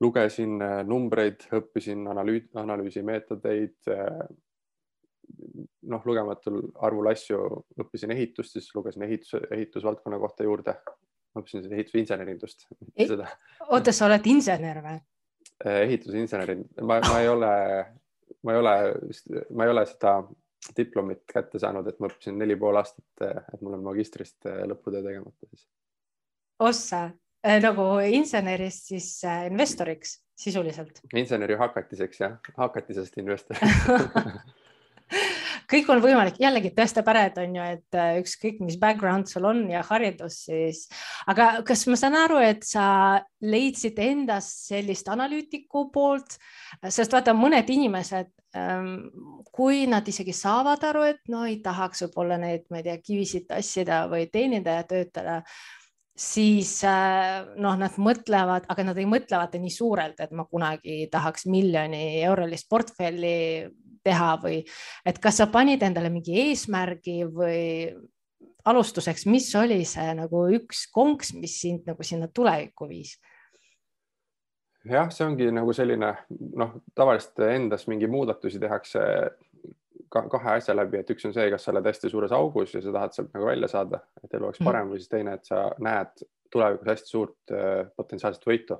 lugesin 0.00 0.60
äh, 0.62 0.80
numbreid, 0.86 1.46
õppisin 1.56 2.06
analüüs, 2.10 2.48
analüüsimeetodeid. 2.58 3.78
Äh, 3.92 4.26
noh, 5.90 6.04
lugematul 6.06 6.60
arvul 6.86 7.10
asju, 7.10 7.40
õppisin 7.82 8.12
ehitust, 8.14 8.54
siis 8.54 8.68
lugesin 8.76 9.02
ehitus, 9.06 9.34
ehitusvaldkonna 9.50 10.20
kohta 10.22 10.46
juurde. 10.46 10.76
õppisin 11.36 11.66
ehitusinsenerindust. 11.72 12.66
oota, 13.68 13.92
sa 13.92 14.06
oled 14.06 14.26
insener 14.30 14.80
või? 14.84 14.98
Äh, 15.64 15.82
ehitusinsener, 15.86 16.54
ma, 16.82 17.00
ma 17.00 17.20
ei 17.20 17.28
ole, 17.28 17.52
ma 18.42 18.54
ei 18.54 18.60
ole, 18.60 18.76
ma 19.50 19.66
ei 19.66 19.72
ole 19.72 19.86
seda 19.86 20.18
diplomit 20.76 21.22
kätte 21.32 21.60
saanud, 21.62 21.86
et 21.88 22.00
ma 22.00 22.10
õppisin 22.10 22.38
neli 22.40 22.56
pool 22.60 22.78
aastat, 22.80 23.06
et 23.22 23.60
mul 23.60 23.76
on 23.78 23.84
magistrist 23.86 24.46
lõputöö 24.46 25.04
tegemata 25.04 25.48
siis. 25.50 25.66
ossa 26.60 27.02
äh,, 27.46 27.58
nagu 27.62 27.88
insenerist 28.10 28.92
siis 28.92 29.10
äh, 29.24 29.46
investoriks 29.50 30.18
sisuliselt? 30.36 31.00
inseneri 31.14 31.58
hakatiseks 31.60 32.20
jah, 32.20 32.38
hakatisest 32.56 33.18
investor 33.22 33.60
kõik 35.70 35.90
on 35.92 36.00
võimalik, 36.02 36.38
jällegi 36.40 36.70
tõestab 36.76 37.08
ära, 37.10 37.26
et 37.28 37.38
on 37.42 37.56
ju, 37.58 37.66
et 37.76 37.98
äh, 37.98 38.16
ükskõik, 38.20 38.60
mis 38.64 38.78
background 38.80 39.30
sul 39.30 39.46
on 39.48 39.64
ja 39.70 39.82
haridus, 39.86 40.40
siis, 40.46 40.86
aga 41.30 41.50
kas 41.66 41.86
ma 41.90 41.98
saan 42.00 42.18
aru, 42.18 42.40
et 42.42 42.64
sa 42.66 42.86
leidsid 43.44 43.98
endas 44.02 44.48
sellist 44.68 45.08
analüütiku 45.12 45.88
poolt, 45.94 46.38
sest 46.88 47.14
vaata, 47.14 47.34
mõned 47.36 47.70
inimesed 47.72 48.30
ähm, 48.56 48.92
kui 49.54 49.86
nad 49.90 50.06
isegi 50.08 50.34
saavad 50.36 50.84
aru, 50.90 51.06
et 51.12 51.24
no 51.32 51.46
ei 51.48 51.58
tahaks 51.64 52.06
võib-olla 52.06 52.38
neid, 52.42 52.68
ma 52.70 52.80
ei 52.80 52.86
tea, 52.90 53.00
kivisid 53.02 53.48
tassida 53.50 54.04
või 54.10 54.28
teenindaja 54.32 54.86
töötada, 54.88 55.40
siis 56.16 56.78
äh, 56.88 57.42
noh, 57.60 57.76
nad 57.76 57.98
mõtlevad, 58.00 58.70
aga 58.72 58.86
nad 58.88 59.00
ei 59.00 59.08
mõtle 59.08 59.42
vaata 59.42 59.60
nii 59.60 59.74
suurelt, 59.74 60.22
et 60.22 60.32
ma 60.32 60.46
kunagi 60.48 61.04
tahaks 61.12 61.44
miljoni 61.50 62.22
eurolist 62.24 62.70
portfelli 62.72 63.34
teha 64.06 64.34
või 64.42 64.60
et 65.06 65.18
kas 65.22 65.42
sa 65.42 65.48
panid 65.52 65.82
endale 65.82 66.12
mingi 66.14 66.36
eesmärgi 66.46 67.24
või 67.26 67.64
alustuseks, 68.66 69.26
mis 69.30 69.48
oli 69.58 69.82
see 69.86 70.14
nagu 70.18 70.46
üks 70.56 70.86
konks, 70.94 71.32
mis 71.38 71.58
sind 71.62 71.86
nagu 71.90 72.06
sinna 72.06 72.30
tulevikku 72.30 72.88
viis? 72.90 73.16
jah, 74.86 75.10
see 75.10 75.26
ongi 75.26 75.50
nagu 75.50 75.72
selline 75.74 76.12
noh, 76.30 76.76
tavaliselt 76.94 77.42
endas 77.48 77.88
mingi 77.90 78.06
muudatusi 78.10 78.60
tehakse 78.62 79.02
kahe 80.10 80.52
asja 80.56 80.74
läbi, 80.76 81.00
et 81.00 81.10
üks 81.10 81.26
on 81.26 81.34
see, 81.34 81.48
kas 81.50 81.66
sa 81.66 81.72
oled 81.72 81.86
hästi 81.88 82.10
suures 82.12 82.34
augus 82.36 82.74
ja 82.74 82.82
sa 82.84 82.92
tahad 82.94 83.14
sealt 83.16 83.32
nagu 83.34 83.48
välja 83.48 83.68
saada, 83.70 84.02
et 84.22 84.34
elu 84.34 84.48
oleks 84.48 84.60
mhm. 84.60 84.68
parem 84.70 84.92
või 84.92 85.00
siis 85.02 85.12
teine, 85.12 85.34
et 85.36 85.48
sa 85.48 85.64
näed 85.82 86.26
tulevikus 86.52 86.92
hästi 86.92 87.10
suurt 87.10 87.54
äh, 87.54 87.88
potentsiaalset 87.98 88.46
võitu. 88.46 88.78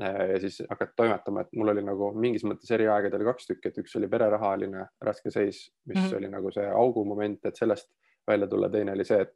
Ja 0.00 0.40
siis 0.40 0.62
hakkad 0.70 0.94
toimetama, 0.96 1.44
et 1.44 1.52
mul 1.56 1.72
oli 1.74 1.82
nagu 1.84 2.12
mingis 2.16 2.44
mõttes 2.48 2.70
eri 2.72 2.86
aegadel 2.88 3.24
kaks 3.26 3.50
tükki, 3.50 3.68
et 3.68 3.78
üks 3.82 3.96
oli 4.00 4.08
pererahaline 4.08 4.86
raske 5.04 5.30
seis, 5.30 5.66
mis 5.84 5.98
mm 5.98 6.06
-hmm. 6.06 6.16
oli 6.16 6.30
nagu 6.32 6.52
see 6.56 6.66
augu 6.66 7.04
moment, 7.04 7.44
et 7.44 7.56
sellest 7.56 7.90
välja 8.26 8.46
tulla, 8.46 8.68
teine 8.68 8.92
oli 8.92 9.04
see, 9.04 9.20
et 9.20 9.34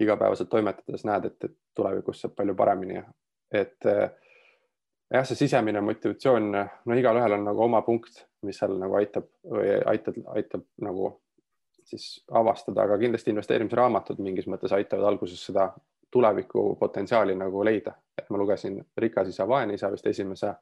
igapäevaselt 0.00 0.48
toimetades 0.48 1.04
näed, 1.04 1.24
et, 1.24 1.44
et 1.44 1.56
tulevikus 1.74 2.20
saab 2.20 2.34
palju 2.36 2.54
paremini 2.54 3.02
et 3.52 3.86
äh, 3.86 4.10
jah, 5.10 5.26
see 5.26 5.38
sisemine 5.44 5.82
motivatsioon, 5.84 6.50
no 6.54 6.98
igalühel 6.98 7.36
on 7.38 7.48
nagu 7.50 7.64
oma 7.66 7.82
punkt, 7.86 8.24
mis 8.46 8.58
seal 8.60 8.76
nagu 8.80 8.96
aitab 9.00 9.26
või 9.44 9.74
aitab, 9.90 10.20
aitab 10.36 10.64
nagu 10.84 11.12
siis 11.90 12.20
avastada, 12.36 12.84
aga 12.84 12.98
kindlasti 13.00 13.32
investeerimisraamatud 13.34 14.20
mingis 14.22 14.46
mõttes 14.50 14.72
aitavad 14.76 15.08
alguses 15.10 15.42
seda 15.42 15.70
tuleviku 16.10 16.76
potentsiaali 16.76 17.34
nagu 17.34 17.64
leida, 17.64 17.94
et 18.18 18.30
ma 18.30 18.38
lugesin 18.38 18.80
Rikas 18.96 19.28
isa, 19.28 19.48
vaene 19.48 19.74
isa 19.74 19.90
vist 19.92 20.06
esimese 20.06 20.52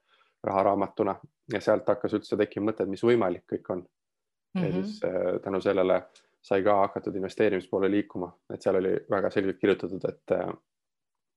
raharaamatuna 0.45 1.15
ja 1.53 1.61
sealt 1.61 1.89
hakkas 1.89 2.15
üldse 2.15 2.37
tekkima 2.37 2.71
mõte, 2.71 2.85
et 2.85 2.93
mis 2.93 3.03
võimalik 3.03 3.45
kõik 3.53 3.71
on 3.73 3.79
mm. 3.79 4.61
-hmm. 4.61 4.65
ja 4.65 4.71
mhm. 4.71 4.83
siis 4.83 5.01
äh, 5.05 5.41
tänu 5.43 5.61
sellele 5.61 6.03
sai 6.43 6.63
ka 6.63 6.75
hakatud 6.77 7.17
investeerimispoole 7.17 7.91
liikuma, 7.91 8.33
et 8.55 8.63
seal 8.63 8.77
oli 8.77 8.95
väga 9.11 9.31
selgelt 9.31 9.59
kirjutatud, 9.59 10.05
et 10.09 10.33
äh, 10.33 10.53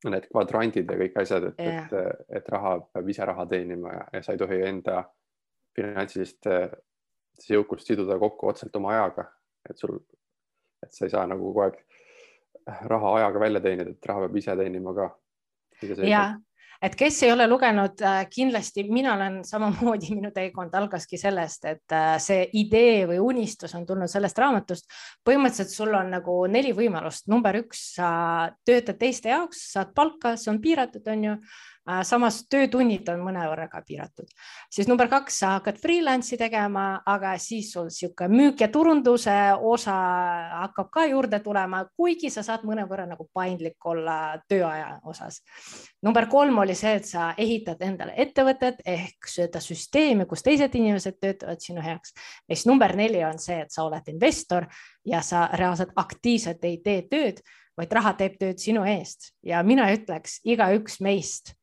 need 0.09 0.27
kvadrandid 0.31 0.91
ja 0.91 0.97
kõik 0.97 1.17
asjad, 1.21 1.43
et 1.43 1.59
yeah., 1.59 1.85
et, 1.85 2.21
et 2.29 2.49
raha 2.49 2.79
peab 2.93 3.09
ise 3.09 3.25
raha 3.25 3.45
teenima 3.45 3.93
ja, 3.93 4.05
ja 4.13 4.23
sa 4.23 4.31
ei 4.31 4.37
tohi 4.37 4.61
enda 4.65 5.03
finantsilist 5.75 6.47
jõukust 7.49 7.87
siduda 7.87 8.17
kokku 8.19 8.47
otseselt 8.47 8.75
oma 8.75 8.91
ajaga, 8.95 9.25
et 9.69 9.77
sul, 9.77 9.99
et 10.83 10.93
sa 10.93 11.05
ei 11.05 11.13
saa 11.13 11.27
nagu 11.29 11.51
kogu 11.51 11.63
aeg 11.65 11.77
raha 12.65 13.17
ajaga 13.17 13.39
välja 13.39 13.61
teenida, 13.63 13.91
et 13.91 14.07
raha 14.09 14.25
peab 14.25 14.39
ise 14.41 14.55
teenima 14.57 14.93
ka. 14.95 15.09
ja, 16.05 16.23
et 16.81 16.95
kes 16.97 17.21
ei 17.25 17.31
ole 17.33 17.47
lugenud, 17.49 18.01
äh, 18.05 18.21
kindlasti 18.29 18.83
mina 18.89 19.15
olen 19.15 19.39
samamoodi, 19.51 20.13
minu 20.17 20.31
teekond 20.35 20.75
algaski 20.77 21.19
sellest, 21.21 21.65
et 21.69 21.95
äh, 21.95 22.15
see 22.21 22.45
idee 22.61 23.07
või 23.09 23.19
unistus 23.31 23.75
on 23.77 23.85
tulnud 23.85 24.11
sellest 24.11 24.39
raamatust. 24.41 24.87
põhimõtteliselt 25.27 25.75
sul 25.75 25.93
on 25.97 26.13
nagu 26.17 26.37
neli 26.51 26.73
võimalust, 26.77 27.27
number 27.31 27.61
üks, 27.63 27.91
sa 27.97 28.11
töötad 28.65 28.99
teiste 29.01 29.33
jaoks, 29.33 29.67
saad 29.75 29.93
palka, 29.95 30.35
see 30.37 30.53
on 30.53 30.61
piiratud, 30.61 31.05
on 31.07 31.29
ju 31.29 31.37
samas 32.05 32.43
töötunnid 32.49 33.07
on 33.09 33.23
mõnevõrra 33.25 33.65
ka 33.71 33.81
piiratud, 33.85 34.29
siis 34.71 34.87
number 34.89 35.09
kaks, 35.09 35.39
sa 35.41 35.53
hakkad 35.57 35.79
freelance'i 35.81 36.37
tegema, 36.37 37.01
aga 37.09 37.33
siis 37.41 37.71
sul 37.73 37.89
sihuke 37.93 38.27
müük 38.29 38.61
ja 38.61 38.67
turunduse 38.73 39.33
osa 39.57 39.95
hakkab 40.61 40.91
ka 40.93 41.05
juurde 41.09 41.39
tulema, 41.41 41.83
kuigi 41.97 42.29
sa 42.29 42.43
saad 42.45 42.65
mõnevõrra 42.69 43.07
nagu 43.09 43.25
paindlik 43.33 43.85
olla 43.85 44.37
tööaja 44.49 44.99
osas. 45.09 45.41
number 46.01 46.27
kolm 46.29 46.57
oli 46.57 46.75
see, 46.75 46.95
et 46.95 47.05
sa 47.05 47.31
ehitad 47.37 47.81
endale 47.81 48.13
ettevõtet 48.17 48.83
ehk 48.85 49.27
seda 49.27 49.59
süsteemi, 49.59 50.25
kus 50.25 50.43
teised 50.43 50.75
inimesed 50.75 51.17
töötavad 51.19 51.61
sinu 51.61 51.81
heaks. 51.81 52.13
ja 52.47 52.55
siis 52.55 52.67
number 52.67 52.95
neli 52.95 53.23
on 53.25 53.39
see, 53.39 53.61
et 53.61 53.71
sa 53.71 53.83
oled 53.83 54.07
investor 54.07 54.67
ja 55.05 55.21
sa 55.21 55.49
reaalselt 55.53 55.91
aktiivselt 55.95 56.63
ei 56.63 56.77
tee 56.77 57.01
tööd 57.09 57.41
vaid 57.77 57.93
raha 57.95 58.13
teeb 58.13 58.37
tööd 58.37 58.59
sinu 58.61 58.83
eest 58.85 59.31
ja 59.43 59.63
mina 59.63 59.87
ütleks, 59.93 60.39
igaüks 60.45 60.99
meist 61.01 61.55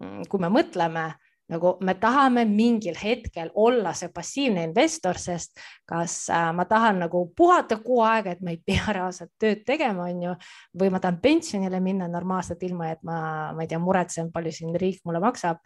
kui 0.00 0.40
me 0.40 0.48
mõtleme 0.52 1.10
nagu 1.52 1.76
me 1.84 1.94
tahame 2.00 2.44
mingil 2.48 2.96
hetkel 2.96 3.50
olla 3.60 3.92
see 3.96 4.10
passiivne 4.14 4.64
investor, 4.68 5.18
sest 5.20 5.60
kas 5.88 6.16
äh, 6.32 6.48
ma 6.56 6.64
tahan 6.68 7.02
nagu 7.04 7.24
puhata 7.36 7.78
kuu 7.84 8.00
aega, 8.06 8.32
et 8.32 8.42
ma 8.44 8.54
ei 8.54 8.60
pea 8.64 8.92
reaalselt 8.96 9.32
tööd 9.40 9.64
tegema, 9.68 10.08
on 10.08 10.26
ju, 10.28 10.34
või 10.80 10.92
ma 10.94 11.00
tahan 11.02 11.20
pensionile 11.22 11.80
minna 11.84 12.08
normaalselt, 12.10 12.62
ilma 12.68 12.92
et 12.94 13.02
ma, 13.06 13.20
ma 13.56 13.64
ei 13.64 13.70
tea, 13.70 13.80
muretsen, 13.82 14.32
palju 14.34 14.54
siin 14.58 14.76
riik 14.80 15.02
mulle 15.08 15.22
maksab 15.22 15.62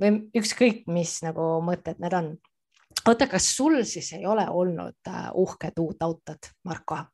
või 0.00 0.16
ükskõik, 0.40 0.86
mis 0.90 1.18
nagu 1.26 1.58
mõtted 1.64 2.00
need 2.00 2.16
on. 2.16 2.30
oota, 3.06 3.28
kas 3.30 3.50
sul 3.56 3.82
siis 3.84 4.12
ei 4.16 4.26
ole 4.26 4.46
olnud 4.48 5.12
äh, 5.12 5.28
uhked 5.34 5.78
uut 5.78 6.02
autot, 6.02 6.54
Marko? 6.64 7.04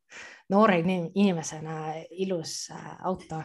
noore 0.50 0.78
inimesena 0.78 1.96
ilus 2.22 2.70
äh, 2.70 2.92
auto 3.04 3.42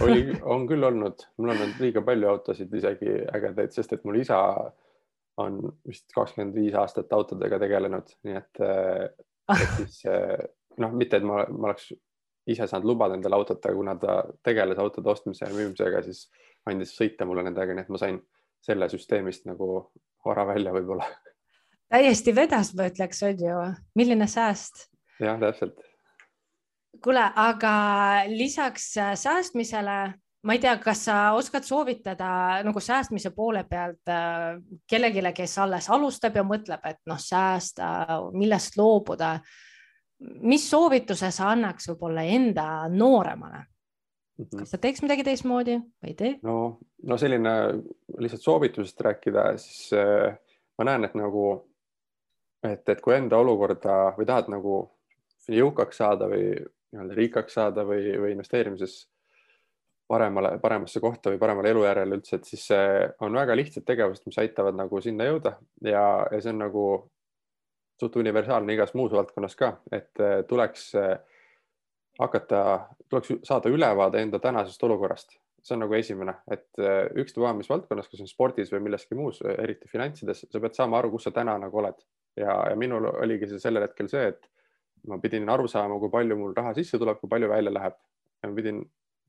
oli, 0.00 0.24
on 0.54 0.66
küll 0.68 0.84
olnud, 0.86 1.26
mul 1.38 1.52
on 1.52 1.58
olnud 1.58 1.82
liiga 1.82 2.02
palju 2.04 2.30
autosid, 2.30 2.72
isegi 2.74 3.18
ägedaid, 3.34 3.74
sest 3.74 3.96
et 3.96 4.04
mul 4.04 4.20
isa 4.20 4.40
on 5.42 5.60
vist 5.86 6.06
kakskümmend 6.14 6.54
viis 6.54 6.76
aastat 6.78 7.12
autodega 7.12 7.58
tegelenud, 7.62 8.14
nii 8.26 8.38
et, 8.38 8.62
et 9.60 9.76
siis 9.80 10.02
noh, 10.80 10.94
mitte 10.94 11.20
et 11.20 11.26
ma, 11.26 11.44
ma 11.50 11.72
oleks 11.72 11.90
ise 12.50 12.68
saanud 12.68 12.90
lubada 12.92 13.16
endale 13.16 13.38
autot, 13.38 13.62
aga 13.64 13.76
kuna 13.76 13.94
ta 14.00 14.18
tegeles 14.44 14.80
autode 14.80 15.10
ostmise 15.10 15.46
ja 15.46 15.54
müümisega, 15.54 16.02
siis 16.04 16.26
andis 16.68 16.92
sõita 16.96 17.26
mulle 17.28 17.44
nendega, 17.46 17.74
nii 17.74 17.86
et 17.86 17.92
ma 17.92 18.00
sain 18.00 18.20
selle 18.64 18.88
süsteemist 18.92 19.48
nagu 19.48 19.70
vara 20.24 20.46
välja 20.48 20.72
võib-olla. 20.72 21.08
täiesti 21.92 22.34
vedas, 22.36 22.72
ma 22.76 22.88
ütleks, 22.90 23.24
on 23.26 23.42
ju, 23.48 23.64
milline 23.96 24.28
sääst. 24.30 24.88
jah, 25.20 25.40
täpselt 25.40 25.82
kuule, 27.02 27.24
aga 27.36 27.74
lisaks 28.30 28.96
äh, 28.98 29.12
säästmisele, 29.18 29.98
ma 30.44 30.56
ei 30.56 30.60
tea, 30.62 30.76
kas 30.82 31.04
sa 31.08 31.18
oskad 31.38 31.66
soovitada 31.66 32.62
nagu 32.66 32.80
säästmise 32.80 33.32
poole 33.36 33.64
pealt 33.68 34.12
äh, 34.12 34.54
kellelegi, 34.90 35.24
kes 35.34 35.58
alles 35.58 35.90
alustab 35.90 36.36
ja 36.36 36.44
mõtleb, 36.46 36.84
et 36.88 37.00
noh, 37.10 37.20
säästa, 37.20 37.90
millest 38.32 38.76
loobuda. 38.76 39.38
mis 40.40 40.70
soovituse 40.70 41.30
sa 41.30 41.50
annaks 41.50 41.88
võib-olla 41.88 42.22
enda 42.22 42.88
nooremale? 42.88 43.64
Mhm. 44.38 44.58
kas 44.58 44.72
sa 44.74 44.78
teeks 44.82 45.02
midagi 45.02 45.22
teistmoodi 45.22 45.76
või 45.78 46.10
ei 46.10 46.14
tee? 46.18 46.32
no, 46.42 46.80
no 47.06 47.18
selline 47.18 47.52
lihtsalt 48.18 48.42
soovitusest 48.42 49.00
rääkida, 49.00 49.52
siis 49.62 49.92
äh, 49.94 50.34
ma 50.78 50.88
näen, 50.88 51.06
et 51.06 51.14
nagu, 51.14 51.44
et, 52.66 52.82
et 52.88 53.00
kui 53.00 53.14
enda 53.14 53.38
olukorda 53.38 54.16
või 54.16 54.26
tahad 54.26 54.50
nagu 54.50 54.78
jõukaks 55.54 56.00
saada 56.00 56.28
või 56.30 56.48
nii-öelda 56.94 57.18
rikkaks 57.18 57.58
saada 57.58 57.84
või, 57.88 58.14
või 58.22 58.32
investeerimises 58.36 58.96
paremale, 60.08 60.54
paremasse 60.62 61.00
kohta 61.02 61.32
või 61.32 61.40
paremale 61.42 61.74
elujärjele 61.74 62.20
üldse, 62.20 62.38
et 62.38 62.48
siis 62.48 62.68
on 63.24 63.34
väga 63.34 63.56
lihtsad 63.56 63.86
tegevused, 63.88 64.24
mis 64.28 64.38
aitavad 64.42 64.76
nagu 64.78 65.00
sinna 65.02 65.26
jõuda. 65.28 65.56
Ja, 65.84 66.04
ja 66.30 66.40
see 66.40 66.52
on 66.52 66.60
nagu 66.62 66.86
suht 68.00 68.16
universaalne 68.20 68.74
igas 68.74 68.92
muus 68.98 69.14
valdkonnas 69.14 69.56
ka, 69.56 69.70
et 69.94 70.22
tuleks 70.50 70.90
hakata, 72.18 72.60
tuleks 73.08 73.32
saada 73.42 73.72
ülevaade 73.72 74.22
enda 74.22 74.38
tänasest 74.38 74.82
olukorrast. 74.82 75.38
See 75.64 75.74
on 75.76 75.80
nagu 75.80 75.96
esimene, 75.96 76.34
et 76.52 76.66
äh, 76.76 77.06
ükstapuha, 77.22 77.54
mis 77.56 77.70
valdkonnas, 77.70 78.10
kas 78.12 78.20
on 78.20 78.28
spordis 78.28 78.68
või 78.72 78.82
milleski 78.84 79.16
muus, 79.16 79.38
eriti 79.48 79.88
finantsides, 79.88 80.44
sa 80.52 80.60
pead 80.60 80.76
saama 80.76 80.98
aru, 80.98 81.14
kus 81.14 81.24
sa 81.24 81.32
täna 81.32 81.54
nagu 81.62 81.80
oled. 81.80 82.02
Ja, 82.36 82.58
ja 82.68 82.74
minul 82.76 83.06
oligi 83.08 83.48
see 83.48 83.62
sellel 83.62 83.86
hetkel 83.86 84.10
see, 84.12 84.26
et 84.34 84.44
ma 85.08 85.18
pidin 85.22 85.48
aru 85.48 85.68
saama, 85.68 85.98
kui 86.00 86.10
palju 86.12 86.36
mul 86.38 86.54
raha 86.56 86.74
sisse 86.74 86.98
tuleb, 86.98 87.18
kui 87.20 87.30
palju 87.30 87.48
välja 87.50 87.72
läheb. 87.72 87.96
Ja 88.42 88.50
ma 88.50 88.56
pidin 88.56 88.80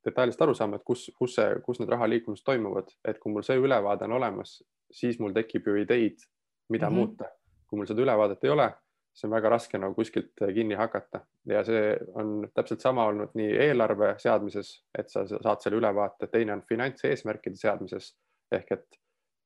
detailselt 0.05 0.41
aru 0.46 0.55
saama, 0.58 0.79
et 0.79 0.86
kus, 0.88 1.10
kus 1.17 1.36
see, 1.39 1.60
kus 1.65 1.82
need 1.82 1.91
raha 1.91 2.08
liikumised 2.10 2.46
toimuvad, 2.46 2.91
et 3.08 3.20
kui 3.20 3.34
mul 3.34 3.46
see 3.46 3.58
ülevaade 3.60 4.05
on 4.08 4.15
olemas, 4.20 4.60
siis 4.94 5.20
mul 5.20 5.34
tekib 5.36 5.67
ju 5.67 5.75
ideid, 5.82 6.25
mida 6.70 6.89
mm 6.89 6.96
-hmm. 6.96 6.98
muuta. 6.98 7.32
kui 7.67 7.77
mul 7.77 7.88
seda 7.89 8.01
ülevaadet 8.01 8.44
ei 8.44 8.50
ole, 8.50 8.67
see 9.13 9.27
on 9.27 9.32
väga 9.34 9.50
raske 9.50 9.77
nagu 9.77 9.96
kuskilt 9.96 10.44
kinni 10.53 10.75
hakata. 10.75 11.20
Ja 11.46 11.63
see 11.63 11.98
on 12.13 12.50
täpselt 12.53 12.82
sama 12.82 13.05
olnud 13.05 13.29
nii 13.34 13.55
eelarve 13.67 14.15
seadmises, 14.22 14.84
et 14.98 15.10
sa 15.10 15.24
saad 15.27 15.63
selle 15.63 15.79
ülevaate, 15.79 16.27
teine 16.27 16.53
on 16.53 16.62
finantseesmärkide 16.70 17.55
seadmises. 17.55 18.12
Ehk 18.51 18.72
et 18.72 19.00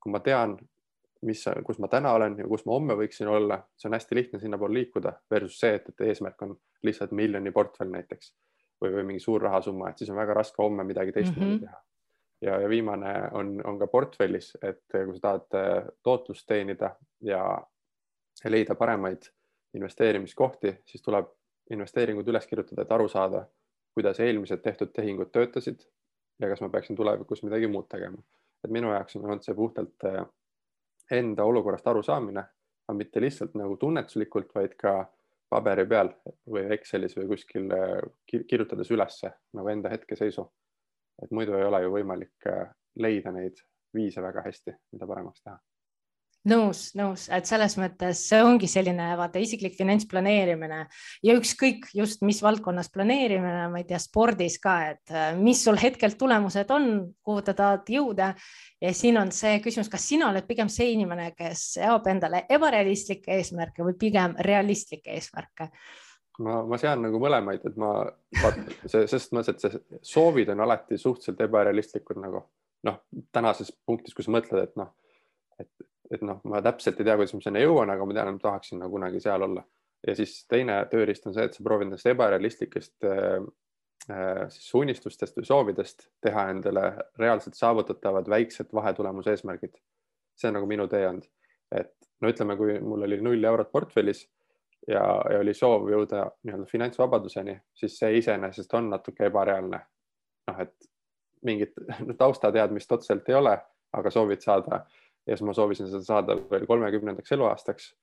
kui 0.04 0.12
ma 0.12 0.20
tean, 0.20 0.58
mis, 1.26 1.44
kus 1.66 1.80
ma 1.80 1.88
täna 1.92 2.14
olen 2.16 2.38
ja 2.40 2.48
kus 2.48 2.66
ma 2.66 2.76
homme 2.78 2.96
võiksin 3.00 3.28
olla, 3.28 3.60
see 3.78 3.90
on 3.90 3.98
hästi 3.98 4.16
lihtne 4.16 4.40
sinnapoole 4.40 4.74
liikuda 4.74 5.14
versus 5.32 5.60
see, 5.60 5.74
et, 5.76 5.90
et 5.92 6.06
eesmärk 6.08 6.42
on 6.46 6.56
lihtsalt 6.84 7.12
miljoni 7.16 7.52
portfell 7.52 7.92
näiteks 7.92 8.34
või, 8.82 8.94
või 8.94 9.06
mingi 9.12 9.24
suur 9.24 9.44
rahasumma, 9.44 9.90
et 9.90 10.00
siis 10.00 10.12
on 10.14 10.20
väga 10.20 10.38
raske 10.40 10.64
homme 10.64 10.84
midagi 10.88 11.12
teistmoodi 11.16 11.46
mm 11.46 11.56
-hmm. 11.56 11.66
teha. 11.66 11.82
ja, 12.42 12.62
ja 12.62 12.70
viimane 12.70 13.14
on, 13.32 13.60
on 13.66 13.80
ka 13.80 13.88
portfellis, 13.88 14.54
et 14.62 14.84
kui 14.94 15.16
sa 15.16 15.22
tahad 15.22 15.60
äh, 15.60 15.92
tootlust 16.04 16.48
teenida 16.48 16.96
ja 17.22 17.44
leida 18.46 18.76
paremaid 18.76 19.28
investeerimiskohti, 19.74 20.78
siis 20.86 21.02
tuleb 21.02 21.28
investeeringud 21.70 22.28
üles 22.28 22.48
kirjutada, 22.48 22.82
et 22.82 22.92
aru 22.92 23.08
saada, 23.08 23.46
kuidas 23.94 24.20
eelmised 24.20 24.62
tehtud 24.64 24.92
tehingud 24.96 25.32
töötasid 25.32 25.84
ja 26.40 26.50
kas 26.50 26.62
ma 26.62 26.70
peaksin 26.70 26.96
tulevikus 26.96 27.44
midagi 27.44 27.68
muud 27.68 27.88
tegema. 27.90 28.18
et 28.64 28.72
minu 28.72 28.92
jaoks 28.92 29.16
on 29.16 29.26
olnud 29.26 29.44
see 29.44 29.56
puhtalt 29.56 30.04
äh, 30.06 30.26
enda 31.12 31.46
olukorrast 31.46 31.88
arusaamine, 31.88 32.44
aga 32.88 32.98
mitte 32.98 33.22
lihtsalt 33.22 33.56
nagu 33.58 33.78
tunnetuslikult, 33.78 34.52
vaid 34.56 34.76
ka 34.80 34.94
paberi 35.50 35.86
peal 35.90 36.12
või 36.50 36.68
Excelis 36.76 37.16
või 37.18 37.28
kuskil 37.32 37.72
kirjutades 38.30 38.92
ülesse 38.92 39.34
nagu 39.58 39.72
enda 39.74 39.90
hetkeseisu. 39.90 40.46
et 41.24 41.32
muidu 41.32 41.56
ei 41.58 41.66
ole 41.68 41.82
ju 41.84 41.90
võimalik 41.92 42.48
äh, 42.48 42.70
leida 42.96 43.32
neid 43.32 43.58
viise 43.94 44.22
väga 44.22 44.42
hästi, 44.46 44.72
mida 44.94 45.08
paremaks 45.08 45.42
teha 45.42 45.58
nõus, 46.48 46.84
nõus, 46.96 47.26
et 47.36 47.48
selles 47.50 47.76
mõttes 47.80 48.22
see 48.30 48.40
ongi 48.44 48.68
selline 48.72 49.10
vaata 49.20 49.42
isiklik 49.44 49.76
finantsplaneerimine 49.78 50.80
ja 51.26 51.36
ükskõik 51.36 51.90
just 51.96 52.24
mis 52.24 52.40
valdkonnas 52.44 52.92
planeerimine, 52.94 53.68
ma 53.72 53.82
ei 53.82 53.88
tea, 53.90 54.00
spordis 54.00 54.56
ka, 54.64 54.76
et 54.94 55.14
äh, 55.14 55.32
mis 55.38 55.64
sul 55.66 55.80
hetkel 55.82 56.16
tulemused 56.20 56.72
on, 56.76 56.90
kuhu 57.26 57.44
sa 57.46 57.56
tahad 57.58 57.90
jõuda. 57.92 58.34
ja 58.82 58.94
siin 58.96 59.20
on 59.20 59.34
see 59.36 59.60
küsimus, 59.64 59.90
kas 59.92 60.08
sina 60.08 60.30
oled 60.30 60.48
pigem 60.48 60.70
see 60.72 60.94
inimene, 60.94 61.34
kes 61.36 61.74
seab 61.80 62.08
endale 62.08 62.46
ebarealistlikke 62.50 63.36
eesmärke 63.36 63.84
või 63.84 63.98
pigem 64.00 64.38
realistlikke 64.40 65.18
eesmärke? 65.18 65.70
ma, 66.40 66.62
ma 66.64 66.80
sean 66.80 67.04
nagu 67.04 67.20
mõlemaid, 67.20 67.68
et 67.68 67.76
ma 67.80 67.92
sest 68.88 69.36
ma, 69.36 69.44
et 69.44 69.60
see 69.60 69.84
soovid 70.14 70.54
on 70.54 70.64
alati 70.64 70.98
suhteliselt 70.98 71.44
ebarealistlikud 71.50 72.22
nagu 72.24 72.46
noh, 72.88 73.02
tänases 73.36 73.74
punktis, 73.86 74.16
kui 74.16 74.24
sa 74.24 74.32
mõtled, 74.32 74.64
et 74.64 74.78
noh, 74.80 74.94
et 75.60 75.89
et 76.14 76.24
noh, 76.26 76.40
ma 76.50 76.62
täpselt 76.66 77.00
ei 77.00 77.08
tea, 77.08 77.16
kuidas 77.20 77.36
ma 77.36 77.44
sinna 77.44 77.62
jõuan, 77.64 77.92
aga 77.94 78.06
ma 78.06 78.16
tean, 78.18 78.32
et 78.32 78.40
ma 78.40 78.46
tahaksin 78.48 78.82
nagu 78.82 78.98
kunagi 78.98 79.22
seal 79.24 79.46
olla. 79.46 79.64
ja 80.08 80.16
siis 80.16 80.46
teine 80.48 80.78
tööriist 80.92 81.28
on 81.28 81.36
see, 81.36 81.44
et 81.50 81.56
sa 81.56 81.64
proovid 81.64 81.90
nendest 81.90 82.08
ebarealistlikest 82.08 83.08
äh, 83.10 83.44
äh, 84.10 84.44
siis 84.54 84.70
unistustest 84.80 85.38
või 85.38 85.50
soovidest 85.50 86.08
teha 86.24 86.50
endale 86.54 86.86
reaalselt 87.20 87.60
saavutatavad 87.60 88.30
väiksed 88.30 88.74
vahetulemuse 88.74 89.36
eesmärgid. 89.36 89.76
see 90.40 90.50
on 90.50 90.60
nagu 90.60 90.68
minu 90.68 90.88
tee 90.88 91.08
olnud, 91.08 91.28
et 91.76 91.96
no 92.22 92.32
ütleme, 92.32 92.58
kui 92.58 92.80
mul 92.80 93.04
oli 93.08 93.22
null 93.22 93.44
eurot 93.44 93.72
portfellis 93.72 94.26
ja, 94.88 95.04
ja 95.32 95.40
oli 95.40 95.54
soov 95.54 95.90
jõuda 95.92 96.26
nii-öelda 96.44 96.68
finantsvabaduseni, 96.70 97.58
siis 97.76 97.98
see 98.00 98.18
iseenesest 98.22 98.74
on 98.74 98.90
natuke 98.90 99.28
ebareaalne. 99.30 99.82
noh, 100.50 100.62
et 100.64 100.90
mingit 101.46 101.76
taustateadmist 102.22 102.92
otseselt 102.92 103.30
ei 103.30 103.36
ole, 103.36 103.58
aga 103.94 104.12
soovid 104.12 104.42
saada 104.42 104.84
ja 105.28 105.36
siis 105.36 105.46
ma 105.48 105.54
soovisin 105.54 105.90
seda 105.90 106.04
saada 106.04 106.36
veel 106.52 106.66
kolmekümnendaks 106.68 107.32
eluaastaks. 107.32 107.96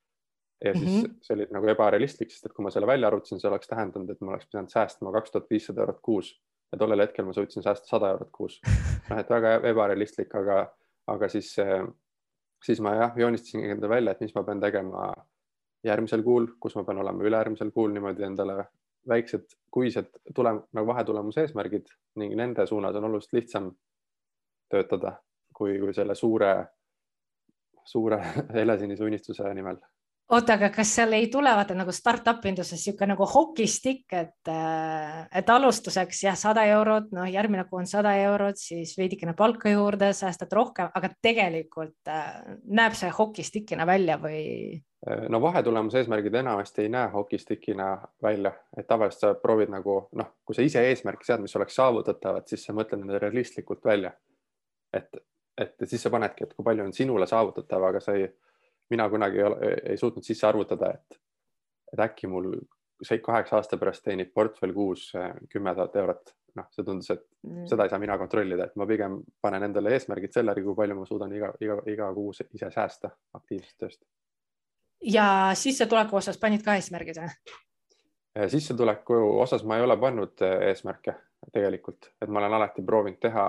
ja 0.65 0.73
siis 0.73 0.91
mm 0.91 1.01
-hmm. 1.01 1.17
see 1.21 1.35
oli 1.35 1.47
nagu 1.51 1.67
ebarealistlik, 1.67 2.31
sest 2.31 2.45
et 2.45 2.53
kui 2.53 2.63
ma 2.63 2.71
selle 2.71 2.87
välja 2.87 3.07
arvutasin, 3.07 3.39
see 3.39 3.49
oleks 3.49 3.67
tähendanud, 3.67 4.09
et 4.09 4.21
ma 4.21 4.31
oleks 4.31 4.47
pidanud 4.51 4.69
säästma 4.69 5.11
kaks 5.11 5.31
tuhat 5.31 5.49
viissada 5.49 5.81
eurot 5.81 5.99
kuus 6.01 6.31
ja 6.71 6.77
tollel 6.77 7.01
hetkel 7.01 7.25
ma 7.25 7.33
suutsin 7.33 7.63
säästa 7.63 7.87
sada 7.87 8.09
eurot 8.09 8.29
kuus. 8.31 8.61
noh, 9.09 9.19
et 9.19 9.29
väga 9.29 9.53
ebarealistlik, 9.69 10.35
aga, 10.35 10.73
aga 11.07 11.29
siis, 11.29 11.55
siis 12.65 12.81
ma 12.81 12.95
jah, 12.95 13.13
joonistasin 13.15 13.69
endale 13.69 13.89
välja, 13.89 14.11
et 14.11 14.21
mis 14.21 14.35
ma 14.35 14.43
pean 14.43 14.61
tegema 14.61 15.13
järgmisel 15.83 16.23
kuul, 16.23 16.47
kus 16.59 16.75
ma 16.75 16.83
pean 16.83 16.97
olema 16.97 17.23
ülejärgmisel 17.23 17.71
kuul 17.71 17.93
niimoodi 17.93 18.23
endale 18.23 18.65
väiksed 19.07 19.45
kuised 19.71 20.09
tulem-, 20.35 20.63
nagu 20.73 20.87
vahetulemuse 20.87 21.45
eesmärgid 21.45 21.91
ning 22.19 22.35
nende 22.35 22.65
suunas 22.67 22.95
on 22.95 23.07
oluliselt 23.09 23.37
lihtsam 23.37 23.69
töötada, 24.71 25.13
kui, 25.53 25.77
kui 25.79 25.93
selle 25.95 26.15
suure 26.15 26.51
suure 27.87 28.19
helesinise 28.57 29.05
unistuse 29.05 29.53
nimel. 29.53 29.79
oota, 30.27 30.57
aga 30.57 30.67
kas 30.75 30.89
seal 30.97 31.15
ei 31.15 31.29
tule 31.31 31.51
vaata 31.55 31.75
nagu 31.77 31.93
startup 31.95 32.43
induses 32.49 32.75
niisugune 32.75 33.13
nagu 33.13 33.27
hokistikk, 33.31 34.11
et, 34.11 34.49
äh, 34.51 35.21
et 35.39 35.49
alustuseks 35.49 36.23
jah, 36.25 36.35
sada 36.35 36.65
eurot, 36.67 37.13
noh, 37.15 37.29
järgmine 37.31 37.63
kuu 37.69 37.79
on 37.79 37.87
sada 37.87 38.11
eurot, 38.25 38.59
siis 38.59 38.91
veidikene 38.99 39.37
palka 39.39 39.71
juurde, 39.71 40.11
säästad 40.13 40.51
rohkem, 40.51 40.91
aga 40.99 41.13
tegelikult 41.23 42.11
äh, 42.11 42.33
näeb 42.67 42.97
see 42.99 43.13
hokistikina 43.19 43.87
välja 43.87 44.19
või? 44.19 44.43
Äh, 45.07 45.23
no 45.31 45.39
vahetulemuse 45.41 46.03
eesmärgid 46.03 46.35
enamasti 46.41 46.83
ei 46.83 46.91
näe 46.91 47.07
hokistikina 47.15 47.93
välja, 48.23 48.51
et 48.75 48.87
tavaliselt 48.91 49.23
sa 49.23 49.33
proovid 49.39 49.71
nagu 49.71 50.01
noh, 50.19 50.33
kui 50.43 50.59
sa 50.59 50.67
ise 50.67 50.83
eesmärki 50.89 51.29
sead, 51.29 51.45
mis 51.45 51.55
oleks 51.55 51.79
saavutatavad, 51.79 52.51
siis 52.51 52.67
sa 52.67 52.75
mõtled 52.75 53.05
nende 53.05 53.23
realistlikult 53.23 53.85
välja. 53.87 54.11
et 54.93 55.19
et 55.57 55.89
siis 55.89 56.03
sa 56.03 56.11
panedki, 56.13 56.45
et 56.45 56.53
kui 56.53 56.65
palju 56.65 56.85
on 56.85 56.93
sinule 56.93 57.27
saavutatav, 57.27 57.83
aga 57.89 58.01
sa 58.03 58.15
ei, 58.17 58.27
mina 58.93 59.07
kunagi 59.09 59.41
ei, 59.41 59.45
ole, 59.47 59.71
ei 59.93 59.97
suutnud 59.97 60.25
sisse 60.25 60.47
arvutada, 60.47 60.91
et, 60.93 61.19
et 61.93 62.03
äkki 62.07 62.29
mul 62.31 62.51
see 63.03 63.21
kaheksa 63.23 63.59
aasta 63.59 63.77
pärast 63.77 64.03
teenib 64.05 64.33
portfell 64.33 64.73
kuus 64.73 65.09
eh, 65.15 65.33
kümme 65.49 65.73
tuhat 65.75 65.95
eurot. 65.95 66.33
noh, 66.57 66.65
see 66.73 66.81
tundus, 66.81 67.11
et 67.13 67.21
mm. 67.45 67.65
seda 67.69 67.85
ei 67.85 67.91
saa 67.91 67.99
mina 68.01 68.15
kontrollida, 68.17 68.65
et 68.65 68.77
ma 68.81 68.87
pigem 68.89 69.19
panen 69.45 69.67
endale 69.67 69.91
eesmärgid 69.93 70.33
selle 70.33 70.49
järgi, 70.49 70.63
kui 70.65 70.73
palju 70.79 70.95
ma 70.97 71.03
suudan 71.05 71.35
iga, 71.37 71.51
iga, 71.61 71.75
iga 71.85 72.07
kuu 72.15 72.31
ise 72.33 72.69
säästa 72.73 73.11
aktiivsest 73.37 73.77
tööst. 73.83 73.99
ja 75.05 75.27
sissetuleku 75.53 76.17
osas 76.17 76.41
panid 76.41 76.65
ka 76.65 76.73
eesmärgid 76.79 77.21
või? 77.21 77.29
Sissetuleku 78.49 79.19
osas 79.43 79.61
ma 79.69 79.77
ei 79.77 79.85
ole 79.85 79.99
pannud 80.01 80.41
eh, 80.41 80.71
eesmärke 80.71 81.13
tegelikult, 81.53 82.09
et 82.21 82.29
ma 82.29 82.41
olen 82.41 82.57
alati 82.57 82.81
proovinud 82.81 83.21
teha 83.21 83.45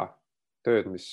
tööd, 0.69 0.91
mis, 0.93 1.09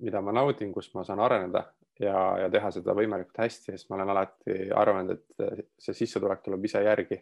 mida 0.00 0.22
ma 0.24 0.34
naudin, 0.38 0.70
kus 0.72 0.92
ma 0.94 1.04
saan 1.06 1.20
areneda 1.24 1.64
ja, 2.00 2.14
ja 2.44 2.48
teha 2.52 2.70
seda 2.74 2.94
võimalikult 2.96 3.42
hästi, 3.42 3.74
sest 3.74 3.90
ma 3.90 3.98
olen 3.98 4.14
alati 4.14 4.70
arvanud, 4.74 5.18
et 5.18 5.68
see 5.82 5.96
sissetulek 6.04 6.44
tuleb 6.44 6.64
ise 6.64 6.82
järgi 6.84 7.18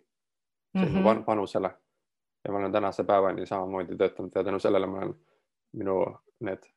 mm 0.76 0.84
-hmm. 0.84 1.24
panusele. 1.24 1.70
ja 2.44 2.52
ma 2.52 2.58
olen 2.58 2.72
tänase 2.72 3.04
päevani 3.04 3.46
samamoodi 3.46 3.96
töötanud 3.96 4.32
ja 4.34 4.44
tänu 4.44 4.58
sellele 4.58 4.86
ma 4.86 4.98
olen, 4.98 5.14
minu 5.72 6.04
need 6.40 6.68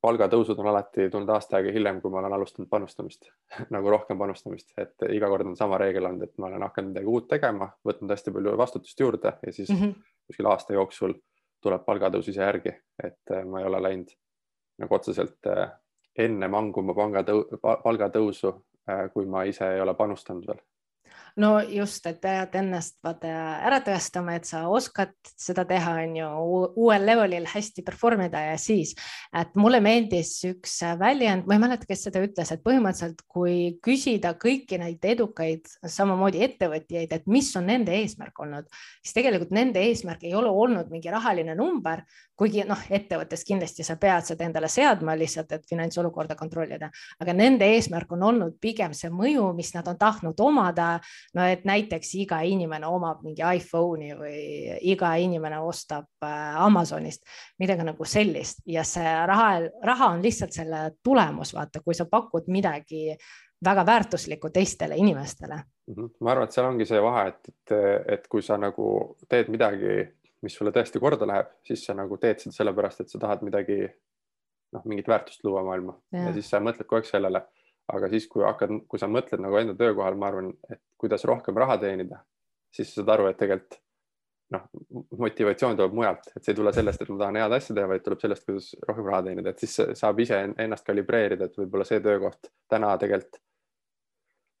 palgatõusud 0.00 0.58
on 0.58 0.66
alati 0.70 1.08
tulnud 1.10 1.28
aasta 1.34 1.56
aega 1.56 1.72
hiljem, 1.72 2.00
kui 2.00 2.10
ma 2.10 2.18
olen 2.18 2.32
alustanud 2.32 2.68
panustamist 2.70 3.30
nagu 3.74 3.90
rohkem 3.90 4.18
panustamist, 4.18 4.72
et 4.78 4.94
iga 5.10 5.28
kord 5.28 5.46
on 5.46 5.56
sama 5.56 5.78
reegel 5.78 6.06
olnud, 6.06 6.22
et 6.22 6.38
ma 6.38 6.46
olen 6.46 6.62
hakanud 6.62 6.92
midagi 6.92 7.06
uut 7.06 7.28
tegema, 7.28 7.70
võtnud 7.86 8.10
hästi 8.10 8.30
palju 8.30 8.56
vastutust 8.56 9.00
juurde 9.00 9.32
ja 9.46 9.52
siis 9.52 9.70
mm 9.70 9.76
-hmm. 9.76 9.94
kuskil 10.26 10.46
aasta 10.46 10.72
jooksul 10.72 11.14
tuleb 11.60 11.84
palgatõus 11.84 12.28
ise 12.32 12.42
järgi, 12.42 12.72
et 13.02 13.34
äh, 13.34 13.44
ma 13.44 13.60
ei 13.60 13.68
ole 13.68 13.82
läinud 13.82 14.12
nagu 14.80 14.96
otseselt 14.96 15.46
äh, 15.50 15.70
enne 16.18 16.48
manguma 16.48 16.94
palgatõu-, 16.96 17.60
palgatõusu, 17.60 18.54
äh, 18.90 19.06
kui 19.12 19.26
ma 19.26 19.44
ise 19.48 19.68
ei 19.74 19.80
ole 19.80 19.94
panustanud 19.94 20.46
veel. 20.48 20.62
No 21.36 21.50
just, 21.62 22.06
et 22.06 22.20
pead 22.22 22.54
ennast 22.58 22.98
vaata 23.04 23.30
ära 23.66 23.80
tõestama, 23.84 24.34
et 24.38 24.48
sa 24.48 24.64
oskad 24.72 25.12
seda 25.38 25.64
teha, 25.68 25.94
on 26.04 26.16
ju, 26.18 26.28
uuel 26.84 27.06
levelil 27.06 27.46
hästi 27.50 27.84
perform 27.86 28.24
ida 28.26 28.42
ja 28.48 28.56
siis, 28.60 28.94
et 29.36 29.54
mulle 29.60 29.82
meeldis 29.84 30.32
üks 30.48 30.78
väljend, 31.00 31.46
ma 31.46 31.56
ei 31.56 31.62
mäleta, 31.62 31.88
kes 31.88 32.06
seda 32.08 32.22
ütles, 32.24 32.50
et 32.52 32.64
põhimõtteliselt 32.64 33.22
kui 33.30 33.76
küsida 33.84 34.34
kõiki 34.40 34.80
neid 34.80 35.04
edukaid, 35.12 35.68
samamoodi 35.86 36.42
ettevõtjaid, 36.46 37.12
et 37.14 37.30
mis 37.30 37.52
on 37.60 37.68
nende 37.70 37.94
eesmärk 38.00 38.42
olnud, 38.42 38.66
siis 39.04 39.16
tegelikult 39.16 39.54
nende 39.54 39.82
eesmärk 39.90 40.26
ei 40.26 40.34
ole 40.38 40.50
olnud 40.50 40.90
mingi 40.92 41.12
rahaline 41.12 41.54
number, 41.58 42.04
kuigi 42.40 42.64
noh, 42.64 42.80
ettevõttes 42.88 43.44
kindlasti 43.44 43.84
sa 43.84 43.98
pead 44.00 44.24
seda 44.30 44.46
endale 44.46 44.70
seadma 44.72 45.12
lihtsalt, 45.18 45.52
et 45.52 45.66
finantsolukorda 45.68 46.36
kontrollida, 46.40 46.88
aga 47.20 47.34
nende 47.36 47.68
eesmärk 47.74 48.12
on 48.16 48.24
olnud 48.30 48.56
pigem 48.62 48.94
see 48.96 49.12
mõju, 49.12 49.50
mis 49.56 49.74
nad 49.76 49.88
on 49.90 49.98
tahtnud 50.00 50.40
omada 50.40 50.94
no 51.34 51.44
et 51.46 51.66
näiteks 51.68 52.14
iga 52.22 52.40
inimene 52.46 52.86
omab 52.86 53.22
mingi 53.26 53.44
iPhone'i 53.44 54.14
või 54.18 54.40
iga 54.92 55.12
inimene 55.20 55.60
ostab 55.64 56.08
äh, 56.26 56.56
Amazonist 56.64 57.26
midagi 57.60 57.86
nagu 57.86 58.08
sellist 58.08 58.64
ja 58.66 58.84
see 58.86 59.14
raha, 59.26 59.52
raha 59.84 60.10
on 60.14 60.24
lihtsalt 60.24 60.56
selle 60.56 60.82
tulemus, 61.04 61.54
vaata, 61.56 61.82
kui 61.84 61.96
sa 61.96 62.08
pakud 62.10 62.48
midagi 62.52 63.14
väga 63.64 63.84
väärtuslikku 63.86 64.50
teistele 64.50 64.96
inimestele. 64.96 65.62
Mhm. 65.90 66.08
ma 66.20 66.30
arvan, 66.30 66.46
et 66.46 66.54
seal 66.54 66.66
ongi 66.66 66.86
see 66.86 67.00
vahe, 67.02 67.28
et, 67.28 67.48
et, 67.48 67.74
et 68.14 68.28
kui 68.30 68.42
sa 68.42 68.56
nagu 68.60 69.16
teed 69.28 69.50
midagi, 69.52 70.04
mis 70.40 70.54
sulle 70.56 70.72
tõesti 70.72 71.00
korda 71.02 71.26
läheb, 71.28 71.50
siis 71.66 71.82
sa 71.84 71.96
nagu 71.98 72.16
teed 72.20 72.40
seda 72.40 72.54
sellepärast, 72.56 73.02
et 73.02 73.12
sa 73.12 73.18
tahad 73.20 73.42
midagi, 73.44 73.82
noh, 74.72 74.84
mingit 74.86 75.08
väärtust 75.10 75.44
luua 75.44 75.64
maailma 75.66 75.96
ja. 76.14 76.28
ja 76.28 76.36
siis 76.36 76.48
sa 76.48 76.62
mõtled 76.62 76.86
kogu 76.86 77.00
aeg 77.00 77.10
sellele 77.10 77.42
aga 77.96 78.08
siis, 78.12 78.26
kui 78.30 78.44
hakkad, 78.46 78.72
kui 78.88 79.00
sa 79.02 79.08
mõtled 79.10 79.42
nagu 79.42 79.58
enda 79.60 79.76
töökohal, 79.78 80.18
ma 80.18 80.30
arvan, 80.30 80.50
et 80.70 80.82
kuidas 81.00 81.24
rohkem 81.28 81.58
raha 81.60 81.78
teenida, 81.82 82.22
siis 82.74 82.92
saad 82.94 83.12
aru, 83.16 83.28
et 83.30 83.38
tegelikult 83.40 83.80
noh, 84.50 84.64
motivatsioon 85.18 85.76
tuleb 85.78 85.92
mujalt, 85.94 86.32
et 86.34 86.42
see 86.42 86.54
ei 86.54 86.58
tule 86.58 86.72
sellest, 86.74 87.02
et 87.02 87.12
ma 87.12 87.20
tahan 87.20 87.38
head 87.38 87.52
asja 87.54 87.76
teha, 87.76 87.90
vaid 87.92 88.02
tuleb 88.06 88.24
sellest, 88.24 88.46
kuidas 88.48 88.72
rohkem 88.88 89.06
raha 89.06 89.20
teenida, 89.28 89.52
et 89.52 89.62
siis 89.62 89.76
saab 90.00 90.22
ise 90.24 90.40
ennast 90.64 90.86
kalibreerida, 90.86 91.46
et 91.46 91.60
võib-olla 91.60 91.86
see 91.86 92.02
töökoht 92.02 92.50
täna 92.70 92.90
tegelikult 92.98 93.38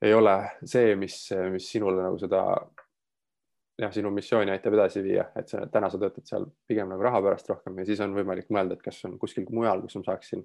ei 0.00 0.14
ole 0.14 0.34
see, 0.64 0.94
mis, 0.96 1.16
mis 1.52 1.66
sinule 1.72 2.00
nagu 2.00 2.16
seda 2.20 2.42
jah, 3.80 3.92
sinu 3.92 4.12
missiooni 4.14 4.52
aitab 4.54 4.76
edasi 4.76 5.02
viia, 5.04 5.26
et 5.36 5.48
sa 5.50 5.66
täna 5.72 5.90
sa 5.92 6.00
töötad 6.00 6.26
seal 6.28 6.46
pigem 6.68 6.88
nagu 6.90 7.04
raha 7.04 7.20
pärast 7.24 7.50
rohkem 7.52 7.80
ja 7.80 7.88
siis 7.88 8.00
on 8.04 8.14
võimalik 8.16 8.50
mõelda, 8.52 8.76
et 8.76 8.84
kas 8.84 9.00
on 9.08 9.18
kuskil 9.20 9.48
mujal, 9.52 9.82
kus 9.84 9.98
ma 10.00 10.06
saaksin 10.10 10.44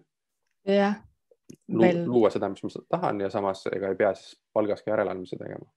jah. 0.67 0.97
Veel... 0.97 1.14
luua 2.05 2.29
seda, 2.33 2.49
mis 2.49 2.63
ma 2.63 2.69
tahan 2.89 3.21
ja 3.21 3.29
samas 3.29 3.65
ega 3.71 3.91
ei 3.91 3.99
pea 3.99 4.13
siis 4.15 4.39
palgas 4.53 4.83
ka 4.83 4.91
järeleandmisi 4.91 5.37
tegema 5.41 5.69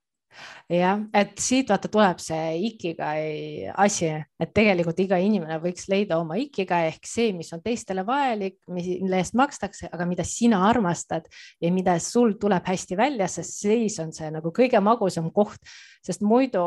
jah, 0.70 1.00
et 1.16 1.38
siit 1.40 1.70
vaata 1.70 1.88
tuleb 1.92 2.20
see 2.22 2.56
ikigai 2.68 3.70
asi, 3.80 4.10
et 4.40 4.52
tegelikult 4.54 4.98
iga 5.02 5.18
inimene 5.22 5.58
võiks 5.62 5.88
leida 5.90 6.18
oma 6.20 6.38
ikigai 6.40 6.88
ehk 6.90 7.08
see, 7.08 7.32
mis 7.36 7.50
on 7.56 7.62
teistele 7.64 8.04
vajalik, 8.06 8.58
mille 8.72 9.20
eest 9.20 9.36
makstakse, 9.38 9.88
aga 9.92 10.06
mida 10.08 10.26
sina 10.28 10.60
armastad 10.68 11.28
ja 11.62 11.72
mida 11.74 11.96
sul 12.02 12.36
tuleb 12.40 12.66
hästi 12.68 12.98
välja, 12.98 13.28
sest 13.30 13.62
siis 13.64 13.98
on 14.02 14.12
see 14.16 14.30
nagu 14.34 14.52
kõige 14.54 14.80
magusam 14.84 15.30
koht, 15.34 15.62
sest 16.04 16.22
muidu 16.26 16.64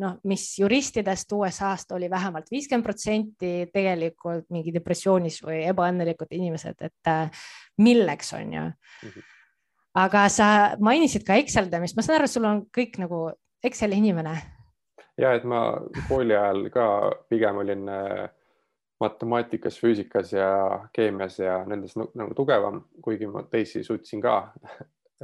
noh, 0.00 0.18
mis 0.28 0.50
juristidest 0.60 1.32
USA-st 1.34 1.96
oli 1.96 2.10
vähemalt 2.10 2.50
viiskümmend 2.52 2.86
protsenti 2.86 3.54
tegelikult 3.72 4.48
mingi 4.54 4.74
depressioonis 4.74 5.40
või 5.46 5.64
ebaõnnelikud 5.72 6.36
inimesed, 6.38 6.86
et 6.88 7.82
milleks 7.82 8.32
on 8.36 8.52
ju 8.52 8.62
mm. 8.68 9.10
-hmm. 9.10 9.34
Aga 9.98 10.26
sa 10.32 10.48
mainisid 10.84 11.26
ka 11.26 11.38
Excel 11.40 11.70
damist, 11.72 11.96
ma 11.96 12.04
saan 12.04 12.20
aru, 12.20 12.30
sul 12.30 12.46
on 12.48 12.64
kõik 12.74 12.98
nagu 13.02 13.28
Exceli 13.64 13.98
inimene. 13.98 14.34
ja 15.18 15.32
et 15.34 15.44
ma 15.48 15.62
kooli 16.08 16.36
ajal 16.36 16.68
ka 16.74 16.84
pigem 17.30 17.56
olin 17.62 17.88
äh, 17.90 18.28
matemaatikas, 19.02 19.78
füüsikas 19.82 20.32
ja 20.32 20.50
keemias 20.94 21.38
ja 21.38 21.62
nendes 21.66 21.96
nagu 21.98 22.34
tugevam, 22.34 22.84
kuigi 23.02 23.26
ma 23.26 23.42
teisi 23.50 23.84
suutsin 23.84 24.22
ka 24.22 24.36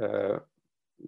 äh, 0.01 0.35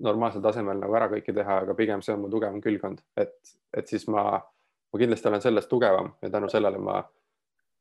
normaalsel 0.04 0.44
tasemel 0.44 0.80
nagu 0.80 0.96
ära 0.96 1.10
kõike 1.12 1.36
teha, 1.36 1.62
aga 1.64 1.76
pigem 1.76 2.04
see 2.04 2.16
on 2.16 2.26
mu 2.26 2.32
tugevam 2.32 2.62
külgkond, 2.64 3.04
et, 3.20 3.38
et 3.76 3.88
siis 3.88 4.08
ma, 4.12 4.38
ma 4.38 5.00
kindlasti 5.00 5.32
olen 5.32 5.44
selles 5.44 5.68
tugevam 5.72 6.14
ja 6.22 6.32
tänu 6.32 6.52
sellele 6.52 6.80
ma 6.84 7.02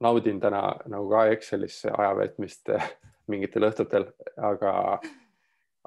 naudin 0.01 0.41
täna 0.41 0.63
nagu 0.91 1.09
ka 1.11 1.27
Excelis 1.33 1.85
aja 1.91 2.13
veetmist 2.19 2.71
mingitel 3.31 3.67
õhtutel, 3.71 4.11
aga, 4.37 4.73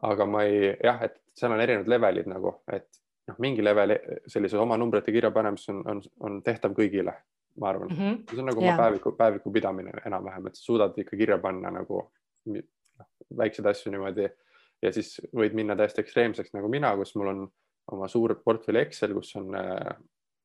aga 0.07 0.25
ma 0.25 0.43
ei, 0.47 0.73
jah, 0.83 1.01
et 1.07 1.17
seal 1.35 1.53
on 1.55 1.61
erinevad 1.63 1.89
levelid 1.91 2.29
nagu, 2.31 2.53
et 2.71 2.87
noh, 3.29 3.37
mingi 3.43 3.63
level 3.63 3.95
sellise 4.31 4.59
oma 4.59 4.77
numbrite 4.79 5.13
kirjapanemis 5.15 5.69
on, 5.73 5.81
on, 5.91 6.01
on 6.25 6.41
tehtav 6.45 6.75
kõigile, 6.77 7.13
ma 7.59 7.71
arvan 7.73 7.91
mm. 7.91 7.97
-hmm. 7.99 8.19
see 8.31 8.43
on 8.43 8.51
nagu 8.51 8.63
yeah. 8.63 8.73
oma 8.73 8.83
päeviku, 8.83 9.15
päeviku 9.17 9.51
pidamine 9.51 9.93
enam-vähem, 10.05 10.47
et 10.47 10.59
sa 10.59 10.63
suudad 10.63 10.97
ikka 10.97 11.17
kirja 11.17 11.37
panna 11.37 11.71
nagu 11.71 12.03
noh, 12.45 13.09
väikseid 13.37 13.67
asju 13.71 13.91
niimoodi 13.91 14.27
ja 14.81 14.93
siis 14.95 15.17
võid 15.35 15.55
minna 15.57 15.75
täiesti 15.75 16.01
ekstreemseks 16.03 16.53
nagu 16.55 16.69
mina, 16.71 16.95
kus 16.97 17.15
mul 17.19 17.33
on 17.33 17.43
oma 17.91 18.07
suur 18.07 18.35
portfell 18.45 18.79
Excel, 18.83 19.13
kus 19.17 19.35
on 19.35 19.55
äh, 19.57 19.97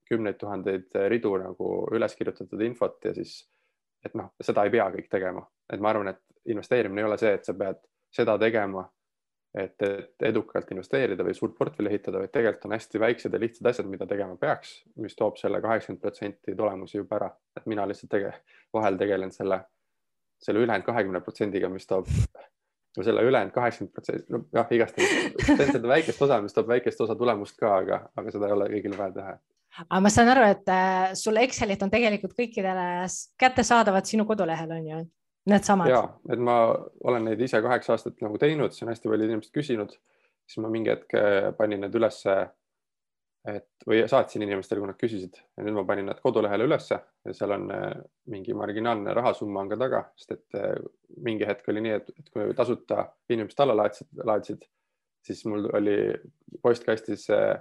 kümneid 0.08 0.38
tuhandeid 0.40 0.96
ridu 1.08 1.36
nagu 1.40 1.70
üles 1.94 2.16
kirjutatud 2.18 2.60
infot 2.66 3.04
ja 3.04 3.14
siis, 3.16 3.38
et 4.04 4.14
noh, 4.18 4.32
seda 4.42 4.64
ei 4.64 4.72
pea 4.74 4.88
kõik 4.92 5.08
tegema, 5.12 5.44
et 5.72 5.80
ma 5.80 5.92
arvan, 5.92 6.12
et 6.12 6.52
investeerimine 6.52 7.00
ei 7.02 7.08
ole 7.08 7.18
see, 7.20 7.32
et 7.38 7.46
sa 7.46 7.54
pead 7.56 7.80
seda 8.14 8.36
tegema, 8.38 8.84
et, 9.54 9.82
et 9.82 10.26
edukalt 10.30 10.70
investeerida 10.74 11.26
või 11.26 11.34
suurt 11.36 11.54
portfelli 11.58 11.92
ehitada, 11.92 12.20
vaid 12.22 12.32
tegelikult 12.34 12.66
on 12.68 12.74
hästi 12.76 13.00
väiksed 13.00 13.34
ja 13.34 13.40
lihtsad 13.40 13.70
asjad, 13.70 13.90
mida 13.90 14.06
tegema 14.10 14.36
peaks, 14.40 14.76
mis 15.00 15.14
toob 15.18 15.38
selle 15.40 15.60
kaheksakümmend 15.64 16.02
protsenti 16.02 16.56
tulemusi 16.58 16.98
juba 16.98 17.20
ära, 17.20 17.30
et 17.56 17.68
mina 17.70 17.86
lihtsalt 17.88 18.10
tege, 18.16 18.32
vahel 18.74 18.98
tegelen 19.00 19.32
selle, 19.34 19.60
selle 20.42 20.64
ülejäänud 20.64 20.86
kahekümne 20.88 21.22
protsendiga, 21.24 21.70
mis 21.72 21.86
toob 21.86 22.10
no 22.96 23.06
selle 23.06 23.22
ülejäänud 23.22 23.54
kaheksakümmend 23.54 23.94
protsenti, 23.94 24.26
no 24.34 24.44
jah, 24.54 24.70
igastahes. 24.70 25.34
teen 25.46 25.72
seda 25.72 25.88
väikest 25.88 26.22
osa, 26.26 26.40
mis 26.42 26.54
toob 26.56 26.70
väikest 26.70 27.06
osa 27.06 27.18
tulemust 27.18 27.58
ka, 27.60 27.76
aga, 27.82 28.04
aga 28.16 28.34
seda 28.34 28.50
ei 28.50 28.56
ole 28.58 28.70
kõigil 28.76 28.96
vaja 28.98 29.18
teha. 29.18 29.36
Aga 29.84 30.00
ma 30.04 30.10
saan 30.12 30.30
aru, 30.30 30.46
et 30.54 30.70
äh, 30.70 31.12
sul 31.18 31.38
Excelid 31.42 31.82
on 31.82 31.90
tegelikult 31.90 32.36
kõikidele 32.38 33.06
kättesaadavad 33.42 34.06
sinu 34.06 34.26
kodulehel 34.28 34.70
on 34.70 34.90
ju? 34.90 35.04
Needsamad? 35.50 35.90
ja, 35.90 36.02
et 36.32 36.42
ma 36.42 36.58
olen 37.04 37.30
neid 37.30 37.40
ise 37.44 37.60
kaheksa 37.64 37.94
aastat 37.94 38.20
nagu 38.24 38.38
teinud, 38.40 38.74
siis 38.74 38.86
on 38.86 38.92
hästi 38.92 39.10
paljud 39.10 39.30
inimesed 39.30 39.54
küsinud, 39.54 39.96
siis 40.48 40.60
ma 40.64 40.70
mingi 40.72 40.92
hetk 40.92 41.16
äh, 41.18 41.48
panin 41.58 41.84
need 41.86 41.96
ülesse. 42.00 42.44
et 43.44 43.84
või 43.84 43.98
saatsin 44.08 44.40
inimestele, 44.40 44.80
kui 44.80 44.88
nad 44.88 44.96
küsisid 44.96 45.34
ja 45.36 45.64
nüüd 45.66 45.74
ma 45.76 45.82
panin 45.84 46.06
nad 46.08 46.20
kodulehele 46.24 46.64
ülesse 46.64 46.96
ja 46.96 47.34
seal 47.36 47.52
on 47.52 47.66
äh, 47.74 47.90
mingi 48.32 48.54
marginaalne 48.56 49.12
rahasumma 49.12 49.60
on 49.60 49.68
ka 49.68 49.76
taga, 49.82 50.00
sest 50.16 50.32
et 50.32 50.56
äh, 50.56 50.78
mingi 51.26 51.44
hetk 51.44 51.68
oli 51.68 51.82
nii, 51.84 51.98
et 51.98 52.30
kui 52.32 52.54
tasuta 52.56 53.04
inimesed 53.28 53.60
alla 53.60 53.76
laadsid, 53.82 54.08
laadsid, 54.24 54.64
siis 55.28 55.44
mul 55.44 55.68
oli 55.76 55.98
postkastis 56.64 57.28
äh, 57.36 57.58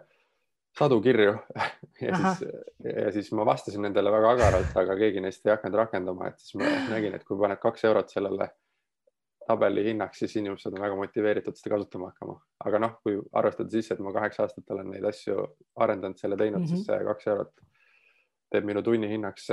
sadu 0.79 1.01
kirju 1.01 1.35
ja 2.01 2.13
Aha. 2.13 2.33
siis, 2.35 2.49
ja 2.83 3.11
siis 3.11 3.31
ma 3.31 3.45
vastasin 3.45 3.81
nendele 3.85 4.11
väga 4.11 4.33
agaralt, 4.37 4.75
aga 4.83 4.97
keegi 4.97 5.21
neist 5.21 5.45
ei 5.45 5.53
hakanud 5.53 5.79
rakendama, 5.83 6.31
et 6.31 6.39
siis 6.41 6.57
ma 6.59 6.69
nägin, 6.89 7.15
et 7.15 7.25
kui 7.27 7.39
paned 7.39 7.61
kaks 7.61 7.85
eurot 7.89 8.13
sellele 8.13 8.49
tabeli 9.47 9.83
hinnaks, 9.89 10.23
siis 10.23 10.35
inimesed 10.39 10.71
on 10.71 10.81
väga 10.81 10.95
motiveeritud 10.95 11.57
seda 11.59 11.75
kasutama 11.75 12.11
hakkama. 12.11 12.37
aga 12.65 12.79
noh, 12.79 12.93
kui 13.03 13.17
arvestada 13.39 13.69
sisse, 13.69 13.93
et 13.93 14.03
ma 14.03 14.13
kaheksa 14.15 14.45
aastat 14.45 14.71
olen 14.75 14.91
neid 14.95 15.05
asju 15.09 15.47
arendanud, 15.85 16.17
selle 16.17 16.37
teinud 16.39 16.61
mm, 16.61 16.65
-hmm. 16.65 16.83
siis 16.83 16.85
see 16.87 17.03
kaks 17.09 17.27
eurot 17.33 17.51
teeb 18.51 18.69
minu 18.69 18.83
tunni 18.85 19.09
hinnaks 19.09 19.49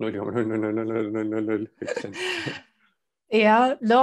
null 0.00 0.16
koma 0.16 0.32
null 0.32 0.48
null 0.48 0.74
null 0.74 0.92
null 0.92 1.12
null 1.12 1.30
null 1.34 1.46
null 1.52 1.68
üks 1.84 2.02
sent. 2.02 2.16
ja 3.44 3.76
no 3.80 4.02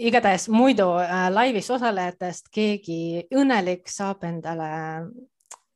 igatahes 0.00 0.48
muidu 0.48 0.86
äh, 1.02 1.28
laivis 1.32 1.70
osalejatest 1.70 2.48
keegi 2.54 3.26
õnnelik 3.36 3.88
saab 3.90 4.24
endale 4.28 4.70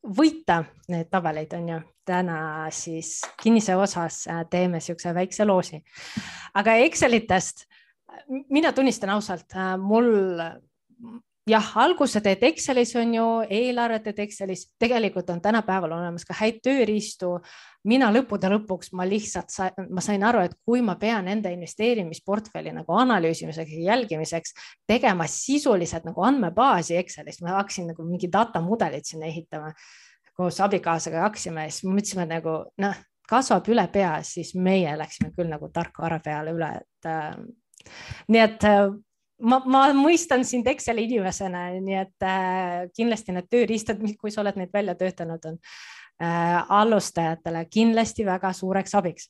võita 0.04 0.62
neid 0.92 1.10
tabeleid, 1.12 1.52
on 1.56 1.68
ju. 1.74 1.80
täna 2.04 2.68
siis 2.70 3.22
kinnise 3.42 3.76
osas 3.76 4.26
äh, 4.28 4.42
teeme 4.50 4.80
niisuguse 4.80 5.14
väikse 5.14 5.44
loosi. 5.44 5.80
aga 6.54 6.74
Excelitest, 6.84 7.64
mina 8.50 8.72
tunnistan 8.72 9.10
ausalt, 9.16 9.48
äh, 9.56 9.76
mul 9.80 10.10
jah, 11.48 11.70
alguse 11.82 12.20
teed 12.24 12.42
Excelis 12.48 12.94
on 12.96 13.14
ju, 13.14 13.26
eelarve 13.52 13.98
teed 14.04 14.22
Excelis, 14.24 14.64
tegelikult 14.80 15.30
on 15.34 15.42
tänapäeval 15.44 15.92
olemas 15.98 16.24
ka 16.24 16.36
häid 16.38 16.60
tööriistu. 16.64 17.38
mina 17.84 18.08
lõppude 18.12 18.48
lõpuks 18.48 18.94
ma 18.96 19.04
lihtsalt 19.04 19.50
sa, 19.52 19.68
ma 19.90 20.00
sain 20.00 20.22
aru, 20.24 20.40
et 20.40 20.54
kui 20.64 20.80
ma 20.80 20.94
pean 20.96 21.28
enda 21.28 21.50
investeerimisportfelli 21.52 22.72
nagu 22.72 22.96
analüüsimiseks 22.96 23.74
ja 23.76 23.92
jälgimiseks 23.92 24.54
tegema 24.88 25.26
sisuliselt 25.28 26.04
nagu 26.04 26.24
andmebaasi 26.24 26.96
Excelis, 26.96 27.42
ma 27.42 27.58
hakkasin 27.58 27.92
nagu 27.92 28.08
mingi 28.08 28.32
data 28.32 28.60
mudelit 28.64 29.04
sinna 29.04 29.26
ehitama 29.26 29.74
koos 30.34 30.60
abikaasaga 30.60 31.28
hakkasime, 31.28 31.68
siis 31.70 31.84
mõtlesime 31.84 32.24
nagu 32.26 32.56
noh, 32.82 33.02
kasvab 33.28 33.68
üle 33.68 33.84
pea, 33.92 34.16
siis 34.26 34.54
meie 34.56 34.96
läksime 34.98 35.30
küll 35.36 35.52
nagu 35.52 35.68
tarkvara 35.72 36.20
peale 36.24 36.54
üle, 36.56 36.70
et 36.80 37.08
äh, 37.08 37.36
nii 38.32 38.40
et 38.40 38.66
äh, 38.68 38.88
ma, 39.42 39.60
ma 39.66 39.86
mõistan 39.96 40.44
sind 40.46 40.68
Exceli 40.70 41.06
inimesena, 41.08 41.66
nii 41.80 41.98
et 42.00 42.26
äh, 42.28 42.86
kindlasti 42.94 43.34
need 43.34 43.50
tööriistad, 43.50 44.00
kui 44.20 44.32
sa 44.32 44.42
oled 44.44 44.58
neid 44.60 44.72
välja 44.74 44.94
töötanud, 44.98 45.50
on 45.50 45.58
äh, 45.58 46.60
alustajatele 46.80 47.66
kindlasti 47.72 48.26
väga 48.26 48.52
suureks 48.54 48.94
abiks. 48.94 49.28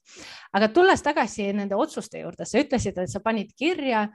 aga 0.53 0.69
tulles 0.69 1.03
tagasi 1.03 1.53
nende 1.53 1.77
otsuste 1.79 2.23
juurde, 2.23 2.47
sa 2.49 2.61
ütlesid, 2.61 3.01
et 3.01 3.13
sa 3.13 3.23
panid 3.25 3.55
kirja 3.57 4.09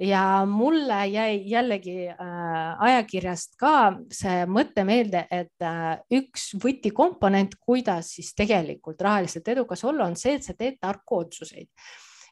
ja 0.00 0.44
mulle 0.46 1.04
jäi 1.06 1.42
jällegi 1.50 2.08
äh, 2.08 2.86
ajakirjast 2.88 3.54
ka 3.60 3.74
see 4.10 4.42
mõte 4.50 4.82
meelde, 4.86 5.26
et 5.30 5.62
äh, 5.62 5.92
üks 6.18 6.54
võtikomponent, 6.62 7.54
kuidas 7.60 8.16
siis 8.16 8.32
tegelikult 8.34 9.00
rahaliselt 9.02 9.48
edukas 9.54 9.84
olla, 9.84 10.08
on 10.08 10.18
see, 10.18 10.34
et 10.38 10.48
sa 10.48 10.56
teed 10.58 10.80
tarku 10.82 11.22
otsuseid 11.22 11.70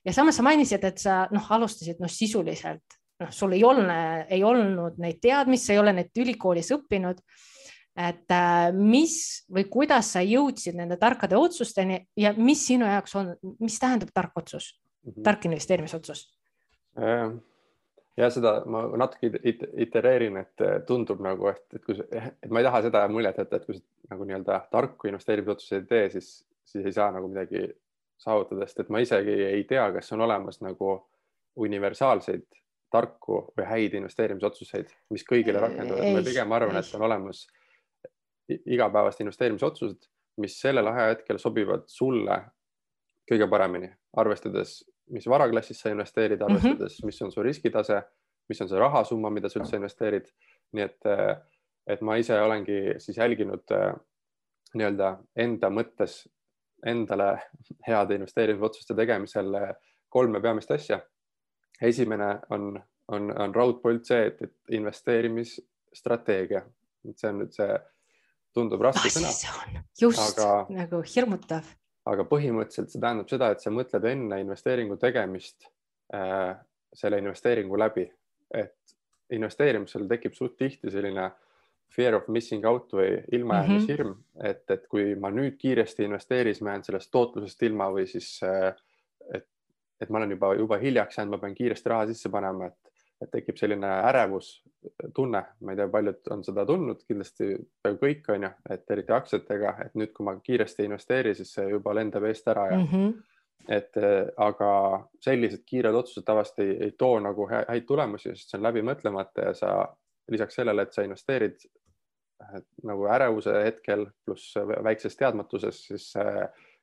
ja 0.04 0.14
samas 0.16 0.36
sa 0.38 0.42
mainisid, 0.46 0.82
et 0.84 0.98
sa 0.98 1.22
noh, 1.30 1.46
alustasid 1.54 2.02
noh, 2.02 2.10
sisuliselt 2.10 2.98
noh, 3.22 3.32
sul 3.34 3.54
ei 3.56 3.64
olnud, 3.66 3.92
ei 4.32 4.42
olnud 4.44 5.00
neid 5.02 5.20
teadmisi, 5.22 5.68
sa 5.68 5.76
ei 5.76 5.80
ole 5.82 5.94
neid 5.96 6.22
ülikoolis 6.24 6.72
õppinud. 6.76 7.22
et 7.92 8.32
äh, 8.32 8.72
mis 8.72 9.44
või 9.52 9.66
kuidas 9.68 10.14
sa 10.14 10.22
jõudsid 10.24 10.78
nende 10.78 10.96
tarkade 10.96 11.36
otsusteni 11.36 11.98
ja 12.16 12.32
mis 12.36 12.62
sinu 12.66 12.86
jaoks 12.88 13.14
on, 13.20 13.34
mis 13.60 13.76
tähendab 13.78 14.08
tark 14.14 14.32
otsus 14.36 14.80
mm, 15.04 15.10
-hmm. 15.10 15.22
tark 15.22 15.44
investeerimisotsus? 15.44 16.22
Äh, 16.96 17.34
ja 18.16 18.30
seda 18.30 18.62
ma 18.64 18.86
natuke 18.96 19.30
itereerin, 19.84 20.36
et 20.36 20.64
äh, 20.64 20.80
tundub 20.88 21.20
nagu, 21.20 21.48
et, 21.52 21.66
et 21.74 21.84
kui, 21.84 21.98
et 22.10 22.50
ma 22.50 22.62
ei 22.62 22.68
taha 22.68 22.82
seda 22.88 23.04
muljet, 23.08 23.38
et, 23.38 23.52
et 23.52 23.66
kui 23.66 23.76
sa 23.76 24.14
nagu 24.14 24.24
nii-öelda 24.24 24.58
tarku 24.72 25.08
investeerimisotsuseid 25.08 25.82
ei 25.82 25.88
tee, 25.88 26.10
siis, 26.16 26.32
siis 26.64 26.86
ei 26.86 26.92
saa 26.92 27.10
nagu 27.12 27.28
midagi 27.28 27.66
saavutada, 28.22 28.66
sest 28.66 28.84
et 28.84 28.92
ma 28.92 29.02
isegi 29.02 29.36
ei 29.50 29.64
tea, 29.68 29.84
kas 29.92 30.12
on 30.12 30.24
olemas 30.24 30.60
nagu 30.64 30.96
universaalseid 31.56 32.46
tarku 32.92 33.40
või 33.56 33.66
häid 33.66 33.96
investeerimisotsuseid, 33.98 34.90
mis 35.10 35.24
kõigile 35.28 35.60
rakenduvad. 35.62 36.08
ma 36.12 36.24
pigem 36.26 36.52
arvan, 36.52 36.78
et 36.78 36.94
on 36.96 37.06
olemas 37.08 37.46
igapäevased 38.52 39.22
investeerimisotsused, 39.24 40.08
mis 40.42 40.56
sellel 40.60 40.88
ajahetkel 40.90 41.38
sobivad 41.40 41.86
sulle 41.92 42.38
kõige 43.28 43.48
paremini, 43.50 43.88
arvestades, 44.18 44.80
mis 45.12 45.28
varaklassis 45.28 45.80
sa 45.80 45.92
investeerid, 45.92 46.40
mhm. 46.40 46.50
arvestades 46.50 46.98
mm, 46.98 47.02
-hmm. 47.02 47.06
mis 47.06 47.22
on 47.22 47.32
su 47.32 47.42
riskitase, 47.42 48.02
mis 48.48 48.60
on 48.60 48.68
see 48.68 48.78
rahasumma, 48.78 49.30
mida 49.30 49.48
sa 49.48 49.60
üldse 49.60 49.76
investeerid. 49.76 50.28
nii 50.72 50.84
et, 50.84 51.04
et 51.86 52.00
ma 52.00 52.16
ise 52.16 52.40
olengi 52.40 52.94
siis 52.98 53.18
jälginud 53.18 53.68
nii-öelda 54.74 55.18
enda 55.36 55.68
mõttes 55.68 56.22
endale 56.86 57.42
heade 57.88 58.14
investeerimisotsuste 58.14 58.94
tegemisel 58.94 59.52
kolme 60.08 60.40
peamist 60.40 60.70
asja 60.70 61.00
esimene 61.82 62.30
on, 62.54 62.72
on, 63.12 63.30
on 63.44 63.54
raudpolt 63.54 64.06
see, 64.06 64.26
et, 64.30 64.42
et 64.42 64.76
investeerimisstrateegia, 64.78 66.62
see 67.16 67.30
on 67.30 67.42
nüüd 67.42 67.54
see, 67.56 67.78
tundub 68.54 68.82
raske 68.84 69.08
ah, 69.08 69.14
sõna. 69.32 69.84
just 69.98 70.22
aga, 70.22 70.48
nagu 70.72 71.02
hirmutav. 71.06 71.68
aga 72.08 72.26
põhimõtteliselt 72.28 72.92
see 72.92 73.00
tähendab 73.02 73.30
seda, 73.32 73.52
et 73.52 73.64
sa 73.64 73.72
mõtled 73.74 74.08
enne 74.10 74.40
investeeringu 74.42 74.98
tegemist 75.00 75.68
äh, 76.14 76.52
selle 76.92 77.22
investeeringu 77.22 77.78
läbi, 77.80 78.04
et 78.54 78.76
investeerimisel 79.32 80.04
tekib 80.10 80.36
suht 80.36 80.58
tihti 80.60 80.92
selline 80.92 81.30
fear 81.92 82.16
of 82.16 82.28
missing 82.32 82.64
out 82.68 82.92
või 82.96 83.18
ilmajäämishirm 83.36 84.08
mm, 84.08 84.14
-hmm. 84.14 84.48
et, 84.50 84.64
et 84.70 84.86
kui 84.88 85.14
ma 85.20 85.30
nüüd 85.32 85.58
kiiresti 85.60 86.06
investeerin, 86.08 86.54
siis 86.54 86.64
ma 86.64 86.76
jään 86.76 86.84
sellest 86.88 87.10
tootlusest 87.12 87.62
ilma 87.68 87.90
või 87.92 88.06
siis 88.08 88.38
äh, 88.44 88.72
et 90.02 90.10
ma 90.10 90.18
olen 90.18 90.34
juba, 90.34 90.54
juba 90.58 90.78
hiljaks 90.82 91.18
jäänud, 91.18 91.36
ma 91.36 91.40
pean 91.42 91.54
kiiresti 91.54 91.92
raha 91.92 92.06
sisse 92.10 92.30
panema, 92.32 92.68
et, 92.70 92.92
et 93.22 93.30
tekib 93.30 93.58
selline 93.60 93.90
ärevustunne, 94.10 95.42
ma 95.60 95.74
ei 95.74 95.80
tea, 95.80 95.88
paljud 95.92 96.32
on 96.34 96.44
seda 96.46 96.64
tundnud, 96.68 97.04
kindlasti 97.08 97.52
peaaegu 97.82 98.00
kõik 98.02 98.32
on 98.34 98.48
ju, 98.48 98.52
et 98.76 98.94
eriti 98.96 99.14
aktsiatega, 99.16 99.74
et 99.86 99.98
nüüd, 99.98 100.14
kui 100.16 100.26
ma 100.26 100.36
kiiresti 100.42 100.82
ei 100.82 100.90
investeeri, 100.90 101.34
siis 101.38 101.52
see 101.58 101.68
juba 101.70 101.94
lendab 101.98 102.26
eest 102.30 102.48
ära 102.50 102.66
ja 102.72 102.80
mm 102.80 102.88
-hmm. 102.92 103.12
et 103.78 104.00
aga 104.36 104.72
sellised 105.20 105.62
kiired 105.66 105.94
otsused 105.94 106.26
tavaliselt 106.26 106.64
ei, 106.66 106.76
ei 106.88 106.96
too 106.98 107.20
nagu 107.20 107.48
häid 107.52 107.86
tulemusi, 107.86 108.34
sest 108.34 108.50
see 108.50 108.58
on 108.58 108.66
läbi 108.66 108.82
mõtlemata 108.82 109.46
ja 109.46 109.54
sa 109.54 109.70
lisaks 110.30 110.54
sellele, 110.54 110.82
et 110.82 110.92
sa 110.92 111.02
investeerid 111.02 111.62
nagu 112.82 113.06
ärevuse 113.06 113.54
hetkel 113.64 114.06
pluss 114.24 114.54
väikses 114.84 115.16
teadmatuses, 115.16 115.86
siis 115.86 116.12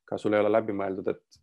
ka 0.05 0.17
sul 0.17 0.33
ei 0.33 0.39
ole 0.39 0.51
läbi 0.51 0.73
mõeldud, 0.73 1.09
et 1.11 1.39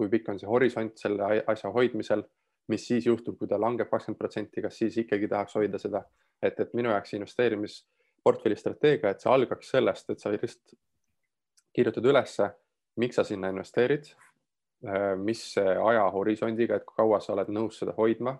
kui 0.00 0.08
pikk 0.12 0.32
on 0.32 0.40
see 0.40 0.48
horisont 0.48 0.96
selle 1.00 1.42
asja 1.50 1.70
hoidmisel, 1.74 2.24
mis 2.72 2.86
siis 2.86 3.06
juhtub, 3.06 3.36
kui 3.38 3.50
ta 3.50 3.58
langeb 3.60 3.90
kakskümmend 3.90 4.18
protsenti, 4.18 4.62
kas 4.64 4.78
siis 4.80 4.96
ikkagi 5.02 5.28
tahaks 5.28 5.56
hoida 5.58 5.80
seda, 5.82 6.04
et, 6.42 6.56
et 6.56 6.74
minu 6.78 6.92
jaoks 6.92 7.16
investeerimisportfelli 7.18 8.56
strateegia, 8.56 9.12
et 9.12 9.22
see 9.22 9.32
algaks 9.32 9.72
sellest, 9.74 10.12
et 10.12 10.22
sa 10.22 10.32
lihtsalt 10.32 10.76
kirjutad 11.76 12.06
ülesse, 12.12 12.50
miks 13.00 13.18
sa 13.18 13.24
sinna 13.26 13.50
investeerid, 13.52 14.12
äh, 14.86 15.12
mis 15.20 15.42
ajahorisondiga, 15.60 16.78
et 16.80 16.86
kui 16.86 17.02
kaua 17.02 17.20
sa 17.22 17.34
oled 17.36 17.50
nõus 17.54 17.80
seda 17.82 17.94
hoidma 17.98 18.38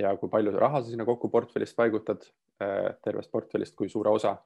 ja 0.00 0.14
kui 0.18 0.30
palju 0.30 0.54
raha 0.58 0.82
sa 0.82 0.90
sinna 0.90 1.06
kokku 1.06 1.30
portfellist 1.30 1.76
paigutad, 1.78 2.26
äh, 2.62 2.90
tervest 3.04 3.32
portfellist, 3.32 3.76
kui 3.78 3.88
suure 3.92 4.12
osa 4.14 4.36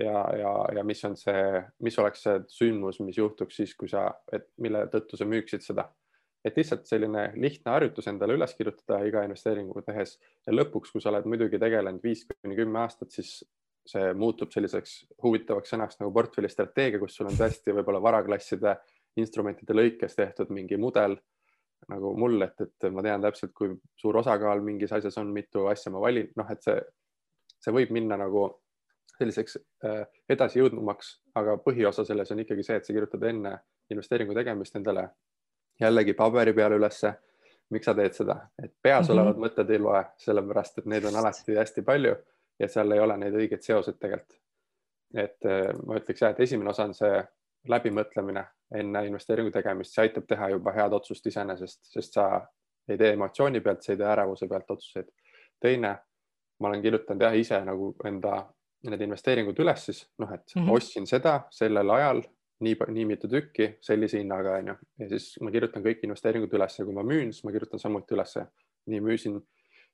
ja, 0.00 0.22
ja, 0.38 0.52
ja 0.76 0.84
mis 0.84 1.04
on 1.08 1.16
see, 1.18 1.60
mis 1.84 1.98
oleks 1.98 2.24
see 2.26 2.40
sündmus, 2.52 3.00
mis 3.04 3.18
juhtuks 3.18 3.60
siis, 3.62 3.74
kui 3.78 3.88
sa, 3.90 4.08
et 4.32 4.48
mille 4.62 4.86
tõttu 4.92 5.18
sa 5.18 5.28
müüksid 5.28 5.64
seda. 5.64 5.90
et 6.46 6.54
lihtsalt 6.54 6.84
selline 6.86 7.32
lihtne 7.42 7.72
harjutus 7.74 8.06
endale 8.06 8.36
üles 8.36 8.52
kirjutada 8.54 9.00
iga 9.08 9.24
investeeringu 9.26 9.82
tehes 9.82 10.12
ja 10.46 10.52
lõpuks, 10.52 10.92
kui 10.94 11.02
sa 11.02 11.10
oled 11.10 11.24
muidugi 11.26 11.58
tegelenud 11.58 12.04
viis 12.04 12.22
kuni 12.28 12.54
kümme 12.54 12.78
aastat, 12.84 13.10
siis 13.10 13.40
see 13.86 14.12
muutub 14.14 14.52
selliseks 14.54 14.92
huvitavaks 15.22 15.72
sõnaks 15.72 15.98
nagu 15.98 16.12
portfelli 16.14 16.50
strateegia, 16.50 17.00
kus 17.02 17.16
sul 17.18 17.26
on 17.30 17.38
tõesti 17.38 17.74
võib-olla 17.74 18.02
varaklasside 18.02 18.76
instrumentide 19.18 19.74
lõikes 19.74 20.14
tehtud 20.14 20.52
mingi 20.54 20.78
mudel 20.78 21.16
nagu 21.90 22.12
mul, 22.18 22.40
et, 22.42 22.60
et 22.62 22.86
ma 22.92 23.02
tean 23.04 23.22
täpselt, 23.22 23.52
kui 23.54 23.74
suur 23.98 24.18
osakaal 24.22 24.62
mingis 24.64 24.94
asjas 24.96 25.18
on, 25.22 25.30
mitu 25.34 25.66
asja 25.70 25.92
ma 25.94 26.00
valin, 26.02 26.30
noh, 26.38 26.48
et 26.50 26.62
see, 26.64 26.78
see 27.62 27.74
võib 27.74 27.92
minna 27.94 28.18
nagu 28.18 28.48
selliseks 29.18 29.58
äh, 29.84 30.02
edasijõudnumaks, 30.28 31.12
aga 31.34 31.56
põhiosa 31.64 32.04
selles 32.04 32.30
on 32.32 32.42
ikkagi 32.44 32.64
see, 32.66 32.76
et 32.76 32.84
sa 32.84 32.92
kirjutad 32.92 33.22
enne 33.28 33.56
investeeringu 33.90 34.34
tegemist 34.34 34.76
endale 34.76 35.08
jällegi 35.80 36.14
paberi 36.14 36.52
peale 36.52 36.80
ülesse. 36.80 37.14
miks 37.70 37.84
sa 37.84 37.94
teed 37.98 38.14
seda, 38.14 38.34
et 38.62 38.72
peas 38.82 39.08
mm 39.08 39.08
-hmm. 39.08 39.20
olevad 39.20 39.36
mõtted 39.42 39.70
ei 39.70 39.78
loe, 39.78 40.04
sellepärast 40.16 40.78
et 40.78 40.84
neid 40.86 41.04
on 41.04 41.16
alati 41.16 41.56
hästi 41.56 41.82
palju 41.82 42.14
ja 42.58 42.68
seal 42.68 42.92
ei 42.92 43.00
ole 43.00 43.16
neid 43.16 43.34
õigeid 43.34 43.62
seoseid 43.62 43.98
tegelikult. 43.98 44.40
et 45.14 45.44
äh, 45.44 45.74
ma 45.86 45.96
ütleks 45.96 46.22
jah, 46.22 46.30
et 46.30 46.40
esimene 46.40 46.70
osa 46.70 46.84
on 46.84 46.94
see 46.94 47.24
läbimõtlemine 47.68 48.44
enne 48.74 49.06
investeeringu 49.06 49.50
tegemist, 49.50 49.94
see 49.94 50.02
aitab 50.02 50.26
teha 50.28 50.48
juba 50.48 50.72
head 50.72 50.92
otsust 50.92 51.26
iseenesest, 51.26 51.84
sest 51.84 52.18
sa 52.18 52.46
ei 52.88 52.98
tee 52.98 53.12
emotsiooni 53.12 53.60
pealt, 53.60 53.82
sa 53.82 53.92
ei 53.92 53.98
tee 53.98 54.06
ärevuse 54.06 54.48
pealt 54.48 54.70
otsuseid. 54.70 55.08
teine, 55.60 55.96
ma 56.60 56.68
olen 56.68 56.82
kirjutanud 56.82 57.22
jah 57.22 57.36
ise 57.36 57.60
nagu 57.64 57.94
enda 58.04 58.46
need 58.92 59.04
investeeringud 59.06 59.58
üles 59.64 59.84
siis 59.90 60.02
noh, 60.18 60.32
et 60.32 60.54
mm 60.54 60.62
-hmm. 60.62 60.72
ostsin 60.76 61.06
seda 61.06 61.40
sellel 61.50 61.90
ajal 61.90 62.22
nii, 62.60 62.76
nii 62.88 63.04
mitu 63.04 63.28
tükki 63.28 63.76
sellise 63.80 64.18
hinnaga 64.18 64.56
onju 64.60 64.76
ja 64.98 65.08
siis 65.08 65.34
ma 65.40 65.50
kirjutan 65.50 65.84
kõik 65.84 66.02
investeeringud 66.02 66.52
üles 66.58 66.78
ja 66.78 66.84
kui 66.84 66.94
ma 66.94 67.02
müün, 67.02 67.32
siis 67.32 67.44
ma 67.44 67.52
kirjutan 67.52 67.82
samuti 67.82 68.14
ülesse. 68.14 68.46
nii 68.86 69.00
müüsin 69.00 69.40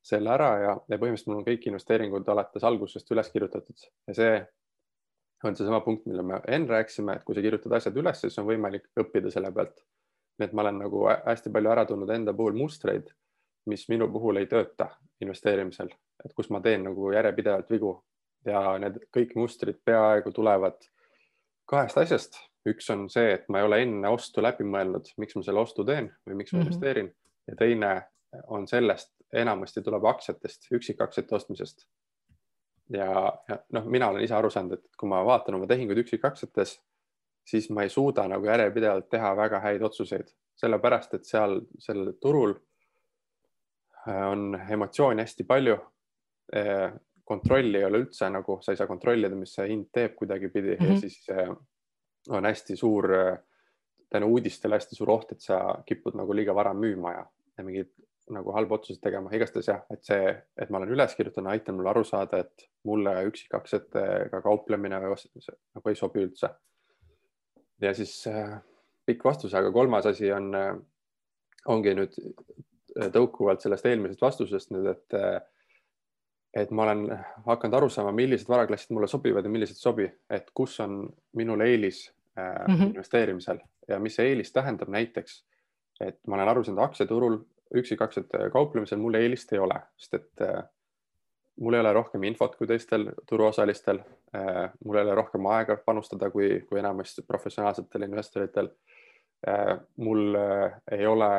selle 0.03 0.29
ära 0.29 0.49
ja, 0.61 0.73
ja 0.89 0.97
põhimõtteliselt 0.97 1.31
mul 1.31 1.39
on 1.39 1.45
kõik 1.47 1.63
investeeringud 1.67 2.27
alates 2.29 2.63
algusest 2.63 3.11
üles 3.11 3.31
kirjutatud 3.33 3.87
ja 4.07 4.13
see 4.13 4.35
on 5.43 5.55
seesama 5.55 5.79
punkt, 5.79 6.05
mille 6.05 6.23
me 6.23 6.39
enne 6.47 6.69
rääkisime, 6.69 7.17
et 7.17 7.23
kui 7.23 7.35
sa 7.35 7.41
kirjutad 7.41 7.75
asjad 7.77 7.97
üles, 7.99 8.21
siis 8.21 8.37
on 8.39 8.47
võimalik 8.47 8.87
õppida 8.99 9.31
selle 9.31 9.51
pealt. 9.51 9.83
nii 10.39 10.47
et 10.47 10.53
ma 10.53 10.63
olen 10.63 10.79
nagu 10.81 11.03
hästi 11.09 11.51
palju 11.53 11.69
ära 11.69 11.83
tundnud 11.85 12.09
enda 12.09 12.33
puhul 12.33 12.55
mustreid, 12.57 13.11
mis 13.69 13.83
minu 13.89 14.07
puhul 14.11 14.39
ei 14.41 14.47
tööta 14.49 14.87
investeerimisel, 15.21 15.91
et 16.25 16.33
kus 16.33 16.49
ma 16.49 16.61
teen 16.61 16.83
nagu 16.87 17.11
järjepidevalt 17.13 17.69
vigu 17.69 17.91
ja 18.45 18.77
need 18.79 18.99
kõik 19.15 19.35
mustrid 19.39 19.79
peaaegu 19.85 20.31
tulevad 20.31 20.81
kahest 21.69 21.97
asjast. 21.97 22.39
üks 22.63 22.87
on 22.93 23.09
see, 23.11 23.33
et 23.35 23.49
ma 23.51 23.59
ei 23.59 23.65
ole 23.67 23.81
enne 23.83 24.07
ostu 24.07 24.41
läbi 24.41 24.63
mõelnud, 24.63 25.09
miks 25.19 25.35
ma 25.35 25.41
selle 25.43 25.59
ostu 25.59 25.83
teen 25.83 26.07
või 26.27 26.37
miks 26.39 26.53
ma 26.53 26.59
mm 26.59 26.61
-hmm. 26.61 26.67
investeerin 26.71 27.09
ja 27.47 27.55
teine 27.59 27.89
on 28.47 28.67
sellest, 28.67 29.11
enamasti 29.33 29.81
tuleb 29.81 30.05
aktsiatest, 30.05 30.71
üksikaktsiate 30.71 31.35
ostmisest. 31.35 31.87
ja, 32.89 33.33
ja 33.49 33.59
noh, 33.71 33.85
mina 33.85 34.09
olen 34.09 34.23
ise 34.23 34.35
aru 34.35 34.49
saanud, 34.49 34.73
et 34.73 34.97
kui 34.99 35.09
ma 35.09 35.25
vaatan 35.25 35.55
oma 35.55 35.67
tehinguid 35.67 35.97
üksikaktsiates, 35.97 36.79
siis 37.45 37.69
ma 37.69 37.83
ei 37.83 37.89
suuda 37.89 38.27
nagu 38.27 38.45
järjepidevalt 38.45 39.09
teha 39.09 39.35
väga 39.35 39.59
häid 39.59 39.81
otsuseid, 39.81 40.27
sellepärast 40.55 41.13
et 41.13 41.25
seal 41.25 41.61
sellel 41.79 42.13
turul 42.21 42.55
äh, 44.07 44.27
on 44.31 44.59
emotsioone 44.69 45.23
hästi 45.23 45.43
palju 45.43 45.77
äh, 46.55 46.93
kontrolli 47.23 47.79
ei 47.79 47.85
ole 47.87 48.03
üldse 48.03 48.29
nagu, 48.31 48.57
sa 48.61 48.73
ei 48.73 48.79
saa 48.79 48.89
kontrollida, 48.89 49.35
mis 49.35 49.53
see 49.55 49.69
hind 49.69 49.89
teeb 49.95 50.15
kuidagipidi 50.19 50.75
mm 50.75 50.79
-hmm. 50.79 50.87
ja 50.87 50.91
mhm. 50.91 50.99
siis 50.99 51.29
äh, 51.31 51.55
on 52.29 52.45
hästi 52.45 52.75
suur 52.77 53.13
äh,, 53.13 53.37
tänu 54.09 54.27
uudistele 54.27 54.75
hästi 54.75 54.95
suur 54.95 55.09
oht, 55.09 55.31
et 55.31 55.41
sa 55.41 55.59
kipud 55.85 56.15
nagu 56.15 56.35
liiga 56.35 56.55
vara 56.55 56.73
müüma 56.73 57.13
ja, 57.13 57.25
ja 57.57 57.63
mingid 57.63 57.89
nagu 58.29 58.51
halbu 58.51 58.73
otsuseid 58.73 59.01
tegema, 59.03 59.31
igastahes 59.35 59.67
jah, 59.67 59.81
et 59.91 60.03
see, 60.03 60.35
et 60.57 60.69
ma 60.69 60.77
olen 60.77 60.93
üles 60.95 61.15
kirjutanud, 61.15 61.51
aitab 61.51 61.75
mul 61.75 61.89
aru 61.91 62.03
saada, 62.07 62.39
et 62.39 62.67
mulle 62.87 63.15
üksikaktsiatega 63.27 64.41
kauplemine 64.41 64.99
nagu 64.99 65.89
ei 65.89 65.95
sobi 65.95 66.23
üldse. 66.23 66.49
ja 67.81 67.93
siis 67.93 68.27
äh, 68.27 68.61
pikk 69.05 69.25
vastus, 69.25 69.53
aga 69.53 69.71
kolmas 69.71 70.05
asi 70.05 70.31
on 70.31 70.53
ongi 71.65 71.95
nüüd 71.97 72.15
tõukuvalt 73.13 73.63
sellest 73.63 73.85
eelmisest 73.89 74.21
vastusest 74.21 74.71
nüüd, 74.73 74.87
et 74.93 75.17
äh, 75.17 75.41
et 76.53 76.71
ma 76.71 76.83
olen 76.83 77.07
hakanud 77.45 77.77
aru 77.77 77.89
saama, 77.89 78.11
millised 78.11 78.49
varaklassid 78.49 78.93
mulle 78.93 79.07
sobivad 79.07 79.45
ja 79.45 79.49
millised 79.49 79.79
ei 79.79 79.85
sobi, 79.87 80.09
et 80.29 80.51
kus 80.53 80.79
on 80.83 81.07
minul 81.33 81.61
eelis 81.65 82.05
äh, 82.37 82.67
mm 82.67 82.75
-hmm. 82.75 82.93
investeerimisel 82.93 83.59
ja 83.87 83.99
mis 83.99 84.15
see 84.15 84.29
eelis 84.29 84.53
tähendab 84.53 84.89
näiteks, 84.89 85.43
et 86.01 86.19
ma 86.27 86.35
olen 86.35 86.49
aru 86.49 86.63
saanud 86.63 86.83
aktsiaturul 86.83 87.39
üksikaktsiate 87.73 88.49
kauplemisel 88.53 88.97
mul 88.97 89.13
eelist 89.13 89.53
ei 89.53 89.59
ole, 89.59 89.79
sest 89.97 90.13
et 90.13 90.41
äh, 90.41 90.63
mul 91.59 91.73
ei 91.73 91.79
ole 91.79 91.93
rohkem 91.93 92.23
infot 92.23 92.55
kui 92.55 92.67
teistel 92.67 93.09
turuosalistel 93.29 93.99
äh,. 94.35 94.69
mul 94.85 94.97
ei 94.97 95.03
ole 95.03 95.15
rohkem 95.15 95.45
aega 95.45 95.77
panustada 95.85 96.29
kui, 96.29 96.61
kui 96.69 96.79
enamasti 96.79 97.21
professionaalsetel 97.21 98.01
investoritel 98.01 98.69
äh,. 99.47 99.79
mul 99.97 100.35
äh, 100.35 100.79
ei 100.91 101.05
ole 101.07 101.29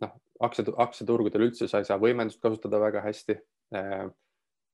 noh, 0.00 0.14
aktsiat, 0.40 0.72
aktsiaturgudel 0.76 1.48
üldse 1.48 1.68
sa 1.68 1.78
ei 1.78 1.88
saa 1.88 1.98
võimendust 1.98 2.42
kasutada 2.42 2.80
väga 2.80 3.02
hästi 3.04 3.38
äh, 3.74 4.08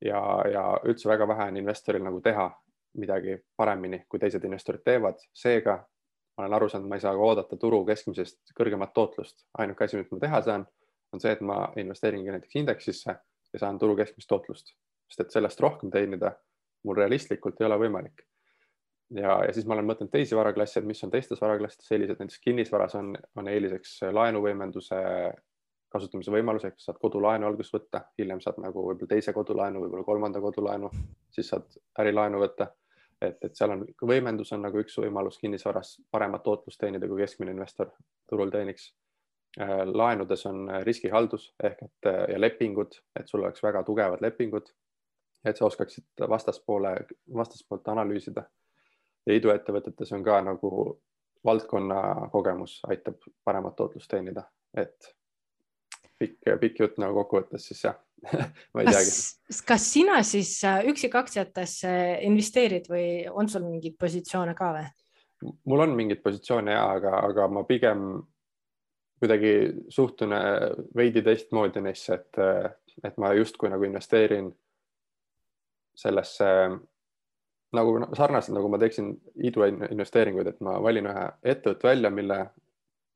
ja, 0.01 0.21
ja 0.53 0.65
üldse 0.85 1.09
väga 1.09 1.29
vähe 1.29 1.49
on 1.51 1.57
investoril 1.57 2.05
nagu 2.05 2.21
teha 2.21 2.51
midagi 2.99 3.39
paremini, 3.57 4.05
kui 4.09 4.21
teised 4.23 4.45
investorid 4.45 4.85
teevad, 4.87 5.19
seega 5.35 5.81
ma 6.35 6.45
olen 6.45 6.57
aru 6.59 6.69
saanud, 6.69 6.89
ma 6.91 6.99
ei 6.99 7.03
saa 7.03 7.15
ka 7.15 7.27
oodata 7.27 7.57
turu 7.61 7.85
keskmisest 7.87 8.55
kõrgemat 8.59 8.93
tootlust. 8.95 9.47
ainuke 9.59 9.85
asi, 9.85 9.97
mis 9.97 10.11
ma 10.11 10.19
teha 10.23 10.41
saan, 10.43 10.67
on 11.15 11.23
see, 11.23 11.33
et 11.33 11.41
ma 11.41 11.61
investeeringi 11.79 12.35
näiteks 12.35 12.57
indeksisse 12.59 13.15
ja 13.53 13.59
saan 13.59 13.79
turu 13.79 13.97
keskmist 13.97 14.29
tootlust, 14.29 14.75
sest 15.09 15.27
et 15.27 15.35
sellest 15.35 15.61
rohkem 15.63 15.91
teenida 15.95 16.35
mul 16.85 16.99
realistlikult 16.99 17.61
ei 17.61 17.67
ole 17.69 17.79
võimalik. 17.87 18.25
ja, 19.15 19.39
ja 19.47 19.53
siis 19.53 19.67
ma 19.67 19.77
olen 19.77 19.87
mõtelnud 19.87 20.11
teisi 20.11 20.37
varaklasse, 20.37 20.81
et 20.81 20.87
mis 20.87 21.03
on 21.07 21.11
teistes 21.11 21.41
varaklassides 21.41 21.87
sellised, 21.87 22.19
näiteks 22.19 22.41
kinnisvaras 22.43 22.95
on, 22.99 23.15
on 23.37 23.49
eeliseks 23.49 24.01
laenuvõimenduse 24.13 25.01
kasutamise 25.95 26.33
võimaluseks, 26.35 26.89
saad 26.89 26.99
kodulaenu 27.03 27.47
alguses 27.49 27.73
võtta, 27.75 28.05
hiljem 28.19 28.41
saad 28.43 28.59
nagu 28.63 28.83
võib-olla 28.89 29.11
teise 29.15 29.35
kodulaenu, 29.37 29.85
võib-olla 29.85 30.07
kolmanda 30.07 30.43
kodulaenu, 30.43 30.91
siis 31.35 31.53
saad 31.53 31.79
ärilaenu 32.03 32.43
võtta. 32.43 32.73
et, 33.23 33.39
et 33.47 33.55
seal 33.57 33.71
on 33.71 33.85
võimendus 34.11 34.53
on 34.53 34.65
nagu 34.67 34.81
üks 34.83 34.99
võimalus 35.01 35.39
kinnisvaras 35.41 35.95
paremat 36.11 36.43
tootlust 36.43 36.81
teenida, 36.81 37.09
kui 37.09 37.23
keskmine 37.23 37.55
investor 37.55 37.93
turul 38.29 38.51
teeniks. 38.51 38.91
Äh, 39.61 39.85
laenudes 39.87 40.43
on 40.51 40.67
riskihaldus 40.83 41.53
ehk 41.63 41.83
et 41.87 42.11
ja 42.33 42.41
lepingud, 42.41 42.99
et 43.21 43.31
sul 43.31 43.45
oleks 43.45 43.63
väga 43.63 43.85
tugevad 43.87 44.21
lepingud, 44.21 44.67
et 45.45 45.57
sa 45.57 45.69
oskaksid 45.69 46.27
vastaspoole, 46.29 46.97
vastaspoolt 47.35 47.89
analüüsida. 47.89 48.45
ja 49.27 49.35
iduettevõtetes 49.35 50.11
on 50.13 50.25
ka 50.25 50.41
nagu 50.45 50.71
valdkonna 51.45 52.29
kogemus 52.33 52.81
aitab 52.89 53.23
paremat 53.45 53.77
tootlust 53.77 54.11
teenida, 54.11 54.43
et 54.77 55.15
pikk, 56.19 56.51
pikk 56.61 56.83
jutt 56.85 56.99
nagu 57.03 57.17
kokkuvõttes 57.23 57.71
siis 57.71 57.85
jah 57.87 57.99
ma 58.75 58.83
ei 58.85 58.89
teagi. 58.89 59.15
kas 59.69 59.87
sina 59.93 60.21
siis 60.25 60.57
äh, 60.65 60.85
üksikaktsiatesse 60.91 61.95
investeerid 62.25 62.89
või 62.91 63.09
on 63.31 63.51
sul 63.53 63.67
mingeid 63.67 63.99
positsioone 64.01 64.55
ka 64.59 64.71
või? 64.79 64.87
mul 65.69 65.85
on 65.85 65.97
mingeid 65.99 66.23
positsioone 66.25 66.73
ja, 66.73 66.87
aga, 66.97 67.19
aga 67.29 67.49
ma 67.53 67.65
pigem 67.69 68.23
kuidagi 69.21 69.55
suhtun 69.93 70.33
äh, 70.37 70.71
veidi 70.97 71.23
teistmoodi 71.25 71.85
neisse, 71.85 72.21
et, 72.21 72.41
äh, 72.41 72.73
et 73.05 73.21
ma 73.21 73.35
justkui 73.37 73.71
nagu 73.73 73.87
investeerin 73.87 74.51
sellesse 75.95 76.49
nagu 77.75 77.95
sarnaselt 78.15 78.55
nagu 78.55 78.69
ma 78.71 78.79
teeksin 78.79 79.13
iduinvesteeringuid, 79.51 80.51
et 80.51 80.61
ma 80.65 80.77
valin 80.83 81.09
ühe 81.11 81.25
ettevõtte 81.55 81.89
välja, 81.89 82.11
mille 82.15 82.39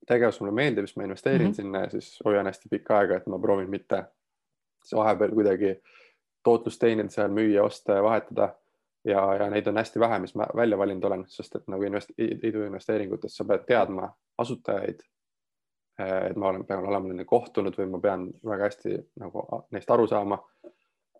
tegevus 0.08 0.40
mulle 0.40 0.54
meeldib, 0.54 0.86
siis 0.86 0.96
ma 0.96 1.04
investeerin 1.06 1.46
mm 1.46 1.50
-hmm. 1.50 1.56
sinna 1.56 1.80
ja 1.84 1.90
siis 1.90 2.18
hoian 2.24 2.46
hästi 2.46 2.68
pikka 2.68 2.98
aega, 2.98 3.16
et 3.16 3.26
ma 3.26 3.38
proovin 3.38 3.70
mitte 3.70 4.04
vahepeal 4.94 5.34
kuidagi 5.34 5.82
tootlust 6.42 6.80
teenida 6.80 7.10
seal, 7.10 7.28
müüa, 7.28 7.62
osta 7.62 7.92
ja 7.92 8.02
vahetada. 8.02 8.54
ja, 9.04 9.34
ja 9.34 9.50
neid 9.50 9.66
on 9.66 9.76
hästi 9.76 10.00
vähe, 10.00 10.18
mis 10.18 10.34
ma 10.34 10.46
välja 10.56 10.78
valinud 10.78 11.04
olen, 11.04 11.24
sest 11.28 11.54
et 11.56 11.68
nagu 11.68 11.82
invest-, 11.82 12.14
iduinvesteeringutes 12.18 13.36
sa 13.36 13.44
pead 13.44 13.64
teadma 13.66 14.08
asutajaid. 14.38 15.00
et 15.98 16.36
ma 16.36 16.48
olen, 16.48 16.64
pean 16.66 16.86
olema 16.86 17.08
nendega 17.08 17.28
kohtunud 17.28 17.74
või 17.78 17.86
ma 17.90 17.98
pean 18.00 18.28
väga 18.44 18.64
hästi 18.64 18.98
nagu 19.20 19.46
neist 19.70 19.90
aru 19.90 20.06
saama. 20.06 20.38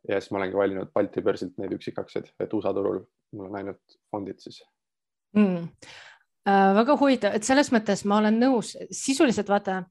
ja 0.09 0.20
siis 0.20 0.31
ma 0.31 0.38
olengi 0.38 0.57
valinud 0.57 0.92
Balti 0.94 1.22
börsilt 1.22 1.59
neid 1.59 1.72
üksikaktsiaid, 1.72 2.33
et 2.40 2.53
USA 2.55 2.74
turul 2.74 3.01
mul 3.33 3.46
on 3.51 3.57
ainult 3.57 3.98
fondid 4.11 4.38
siis 4.38 4.62
mm 5.37 5.66
väga 6.48 6.96
huvitav, 7.00 7.34
et 7.37 7.44
selles 7.44 7.68
mõttes 7.74 8.04
ma 8.08 8.22
olen 8.22 8.38
nõus, 8.40 8.74
sisuliselt 8.94 9.50
vaata 9.52 9.82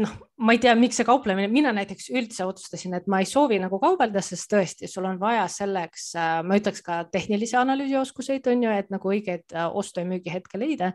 noh, 0.00 0.12
ma 0.40 0.54
ei 0.54 0.60
tea, 0.62 0.72
miks 0.78 0.98
see 1.00 1.06
kauplemine, 1.06 1.48
mina 1.52 1.72
näiteks 1.76 2.08
üldse 2.16 2.46
otsustasin, 2.48 2.94
et 2.96 3.08
ma 3.10 3.20
ei 3.22 3.28
soovi 3.28 3.58
nagu 3.62 3.80
kaubelda, 3.82 4.22
sest 4.24 4.48
tõesti, 4.52 4.88
sul 4.90 5.06
on 5.08 5.18
vaja 5.20 5.44
selleks, 5.52 6.06
äh, 6.16 6.38
ma 6.46 6.56
ütleks 6.60 6.84
ka 6.86 7.02
tehnilise 7.12 7.58
analüüsi 7.60 7.98
oskuseid 8.00 8.48
on 8.52 8.64
ju, 8.66 8.72
et 8.72 8.92
nagu 8.92 9.12
õigeid 9.12 9.52
äh, 9.52 9.68
ostu 9.68 10.02
ja 10.02 10.08
müügi 10.08 10.32
hetke 10.32 10.60
leida. 10.60 10.92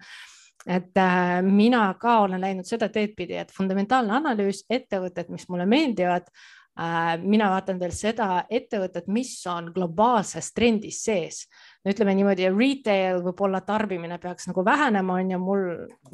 et 0.67 0.97
äh, 0.97 1.41
mina 1.45 1.93
ka 2.01 2.19
olen 2.25 2.41
läinud 2.41 2.65
seda 2.67 2.89
teed 2.89 3.13
pidi, 3.15 3.38
et 3.38 3.51
fundamentaalne 3.53 4.15
analüüs, 4.17 4.63
ettevõtted, 4.69 5.29
mis 5.29 5.47
mulle 5.49 5.67
meeldivad 5.69 6.25
äh,. 6.27 6.47
Mina 7.24 7.48
vaatan 7.50 7.80
veel 7.82 7.94
seda 7.96 8.44
ettevõtet, 8.54 9.08
mis 9.10 9.32
on 9.50 9.72
globaalses 9.74 10.52
trendis 10.54 11.00
sees 11.08 11.40
ütleme 11.88 12.16
niimoodi, 12.18 12.48
retail 12.52 13.22
võib-olla 13.26 13.62
tarbimine 13.66 14.18
peaks 14.22 14.50
nagu 14.50 14.63
vähenema, 14.66 15.20
on 15.22 15.32
ju, 15.34 15.40
mul 15.42 15.63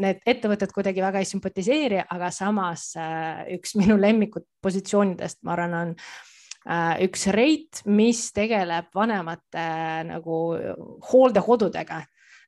need 0.01 0.21
ettevõtted 0.29 0.73
kuidagi 0.75 1.03
väga 1.03 1.21
ei 1.21 1.29
sümpatiseeri, 1.29 2.03
aga 2.13 2.29
samas 2.33 2.91
äh, 2.99 3.43
üks 3.57 3.75
minu 3.79 3.97
lemmikud 3.99 4.45
positsioonidest, 4.63 5.41
ma 5.47 5.55
arvan, 5.55 5.75
on 5.79 5.93
äh, 5.95 7.03
üks 7.07 7.27
reit, 7.33 7.83
mis 7.89 8.25
tegeleb 8.35 8.91
vanemate 8.95 9.61
äh, 9.61 10.01
nagu 10.09 10.41
hooldekodudega. 11.11 12.03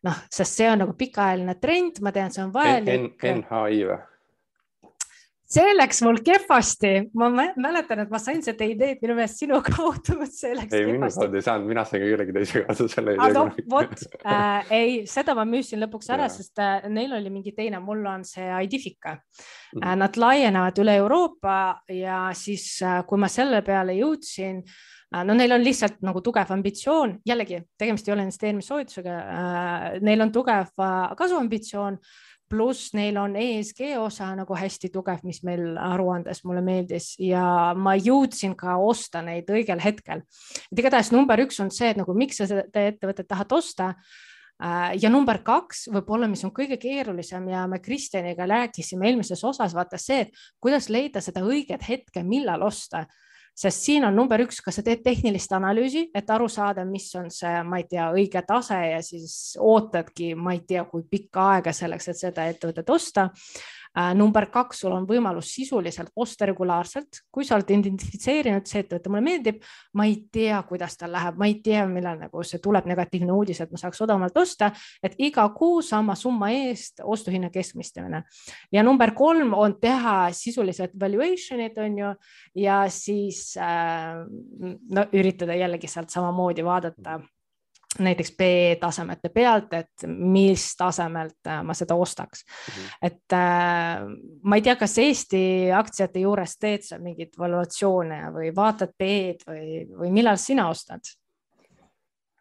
noh, 0.06 0.18
sest 0.30 0.60
see 0.60 0.68
on 0.70 0.84
nagu 0.84 0.94
pikaajaline 0.94 1.56
trend, 1.58 2.04
ma 2.06 2.12
tean, 2.14 2.34
see 2.34 2.44
on 2.44 2.52
vajalik. 2.54 3.16
NHI 3.26 3.88
või? 3.90 4.04
See 5.46 5.74
läks 5.76 6.02
mul 6.06 6.18
kehvasti, 6.26 6.92
ma 7.18 7.28
mäletan, 7.30 8.02
et 8.02 8.14
ma 8.14 8.20
sain 8.22 8.42
seda 8.46 8.66
ideed 8.68 9.02
minu 9.04 9.16
meelest 9.18 9.44
sinu 9.44 9.60
kaudu, 9.68 10.18
see 10.32 10.56
läks 10.58 10.74
ei, 10.74 10.88
minu 10.90 11.10
kaudu 11.14 11.38
ei 11.38 11.46
saanud, 11.46 11.70
mina 11.70 11.84
sain 11.86 12.02
ka 12.02 12.10
kellegi 12.10 12.36
teise 12.40 12.64
kaudu 12.66 12.88
selle 12.92 13.14
idee. 13.14 13.28
aga 13.28 13.44
vot 13.76 13.94
äh,, 14.24 14.74
ei, 14.74 14.98
seda 15.10 15.38
ma 15.38 15.46
müüsin 15.50 15.84
lõpuks 15.86 16.10
ära, 16.16 16.32
sest 16.34 16.62
äh, 16.64 16.90
neil 16.90 17.14
oli 17.20 17.34
mingi 17.34 17.54
teine, 17.58 17.82
mul 17.84 18.02
on 18.10 18.26
see 18.26 18.50
Idifika 18.66 19.16
mm. 19.16 19.80
-hmm. 19.80 20.02
Nad 20.02 20.18
laienevad 20.18 20.82
üle 20.82 20.98
Euroopa 21.04 21.82
ja 21.94 22.26
siis 22.34 22.82
äh,, 22.82 23.04
kui 23.06 23.22
ma 23.22 23.30
selle 23.30 23.62
peale 23.62 23.94
jõudsin 24.00 24.64
äh,, 24.64 25.24
no 25.24 25.38
neil 25.38 25.54
on 25.54 25.64
lihtsalt 25.64 26.02
nagu 26.02 26.26
tugev 26.26 26.52
ambitsioon, 26.58 27.20
jällegi 27.26 27.62
tegemist 27.78 28.08
ei 28.08 28.18
ole 28.18 28.26
investeerimissoovitusega 28.26 29.18
äh,, 29.22 29.90
neil 30.02 30.26
on 30.26 30.34
tugev 30.34 30.74
äh, 30.82 31.14
kasvuambitsioon 31.18 32.02
pluss 32.50 32.94
neil 32.94 33.18
on 33.18 33.36
ESG 33.40 33.96
osa 34.00 34.28
nagu 34.38 34.56
hästi 34.58 34.92
tugev, 34.94 35.24
mis 35.26 35.42
meil 35.48 35.76
aruandes 35.82 36.44
mulle 36.46 36.62
meeldis 36.66 37.14
ja 37.22 37.74
ma 37.78 37.96
jõudsin 37.98 38.56
ka 38.58 38.78
osta 38.82 39.24
neid 39.26 39.50
õigel 39.50 39.82
hetkel. 39.84 40.22
et 40.72 40.80
igatahes 40.80 41.12
number 41.16 41.42
üks 41.46 41.60
on 41.64 41.72
see, 41.74 41.92
et 41.94 42.00
nagu 42.00 42.14
miks 42.18 42.42
sa 42.42 42.50
seda 42.50 42.86
ettevõtet 42.92 43.28
tahad 43.28 43.52
osta 43.58 43.92
äh, 43.96 44.94
ja 45.02 45.10
number 45.10 45.42
kaks 45.44 45.88
võib-olla, 45.94 46.30
mis 46.30 46.46
on 46.46 46.54
kõige 46.56 46.78
keerulisem 46.82 47.50
ja 47.50 47.66
me 47.68 47.82
Kristjaniga 47.82 48.48
rääkisime 48.50 49.10
eelmises 49.10 49.44
osas, 49.44 49.74
vaata 49.74 49.98
see, 50.02 50.28
et 50.28 50.46
kuidas 50.62 50.90
leida 50.90 51.22
seda 51.22 51.46
õiget 51.46 51.88
hetke, 51.90 52.24
millal 52.24 52.66
osta 52.68 53.06
sest 53.56 53.86
siin 53.88 54.06
on 54.08 54.16
number 54.16 54.42
üks, 54.44 54.60
kas 54.64 54.80
sa 54.80 54.84
teed 54.84 55.04
tehnilist 55.06 55.54
analüüsi, 55.56 56.10
et 56.16 56.30
aru 56.30 56.50
saada, 56.52 56.84
mis 56.86 57.08
on 57.16 57.30
see, 57.32 57.54
ma 57.64 57.80
ei 57.80 57.88
tea, 57.90 58.10
õige 58.12 58.44
tase 58.48 58.80
ja 58.92 59.00
siis 59.06 59.56
ootadki, 59.62 60.34
ma 60.36 60.56
ei 60.58 60.66
tea, 60.68 60.84
kui 60.90 61.06
pikka 61.10 61.50
aega 61.56 61.74
selleks, 61.76 62.12
et 62.12 62.20
seda 62.20 62.50
ettevõtet 62.52 62.90
osta 62.92 63.30
number 64.16 64.50
kaks, 64.52 64.82
sul 64.84 64.94
on 64.96 65.06
võimalus 65.08 65.50
sisuliselt 65.56 66.12
osta 66.20 66.48
regulaarselt, 66.50 67.22
kui 67.32 67.46
sa 67.48 67.56
oled 67.56 67.70
identifitseerinud, 67.72 68.66
see 68.68 68.84
ettevõte 68.84 69.12
mulle 69.12 69.24
meeldib, 69.26 69.62
ma 69.96 70.08
ei 70.10 70.18
tea, 70.32 70.60
kuidas 70.68 70.98
tal 71.00 71.14
läheb, 71.16 71.38
ma 71.40 71.48
ei 71.50 71.58
tea, 71.64 71.86
millal 71.90 72.20
nagu 72.20 72.44
see 72.44 72.60
tuleb 72.64 72.90
negatiivne 72.92 73.32
uudis, 73.36 73.62
et 73.64 73.72
ma 73.72 73.80
saaks 73.80 74.02
odavamalt 74.06 74.38
osta, 74.42 74.72
et 75.04 75.16
iga 75.24 75.48
kuu 75.56 75.82
sama 75.86 76.18
summa 76.20 76.52
eest 76.56 77.04
ostuhinna 77.04 77.50
keskmistamine. 77.54 78.24
ja 78.72 78.84
number 78.84 79.14
kolm 79.16 79.54
on 79.54 79.78
teha 79.80 80.32
sisuliselt 80.32 80.92
valuation'id 81.00 81.78
on 81.78 81.98
ju 81.98 82.14
ja 82.56 82.84
siis 82.90 83.56
äh, 83.58 84.26
no 84.92 85.08
üritada 85.14 85.56
jällegi 85.56 85.88
sealt 85.88 86.10
samamoodi 86.10 86.66
vaadata 86.66 87.20
näiteks 88.00 88.32
B 88.38 88.48
tasemete 88.80 89.30
pealt, 89.30 89.74
et 89.74 90.06
mis 90.08 90.68
tasemelt 90.78 91.48
äh, 91.48 91.62
ma 91.64 91.74
seda 91.74 91.96
ostaks 91.96 92.46
mm. 92.46 92.74
-hmm. 92.74 92.98
et 93.02 93.34
äh, 93.34 94.08
ma 94.44 94.56
ei 94.56 94.62
tea, 94.62 94.76
kas 94.76 94.98
Eesti 94.98 95.44
aktsiate 95.72 96.20
juures 96.20 96.58
teed 96.58 96.84
sa 96.88 97.00
mingeid 97.00 97.38
valuatsioone 97.40 98.22
või 98.34 98.56
vaatad 98.56 98.96
B-d 98.98 99.48
või, 99.48 99.86
või 100.00 100.12
millal 100.12 100.38
sina 100.38 100.70
ostad? 100.70 101.02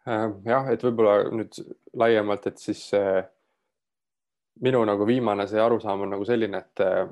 Äh, 0.07 0.27
jah, 0.45 0.67
et 0.69 0.83
võib-olla 0.83 1.29
nüüd 1.31 1.57
laiemalt, 1.93 2.47
et 2.47 2.57
siis 2.61 2.93
äh, 2.93 3.23
minu 4.61 4.83
nagu 4.85 5.07
viimane 5.07 5.47
see 5.47 5.61
arusaam 5.61 6.05
on 6.05 6.13
nagu 6.15 6.25
selline, 6.27 6.61
et, 6.61 6.83
äh, 6.83 7.09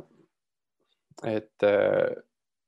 et 1.35 1.65
äh, 1.67 2.13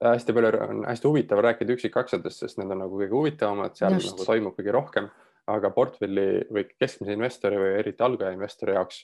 hästi 0.04 0.34
palju 0.34 0.52
on 0.68 0.82
hästi 0.90 1.08
huvitav 1.08 1.42
rääkida 1.46 1.76
üksikaktsiatest, 1.76 2.44
sest 2.44 2.60
need 2.60 2.74
on 2.74 2.84
nagu 2.84 3.00
kõige 3.00 3.16
huvitavamad, 3.16 3.78
seal 3.78 3.96
Just. 3.96 4.14
nagu 4.14 4.28
toimub 4.28 4.58
kõige 4.58 4.74
rohkem 4.76 5.10
aga 5.52 5.70
portfelli 5.74 6.28
või 6.54 6.66
keskmise 6.80 7.14
investori 7.14 7.58
või 7.62 7.74
eriti 7.80 8.04
algaja 8.04 8.34
investori 8.34 8.74
jaoks 8.76 9.04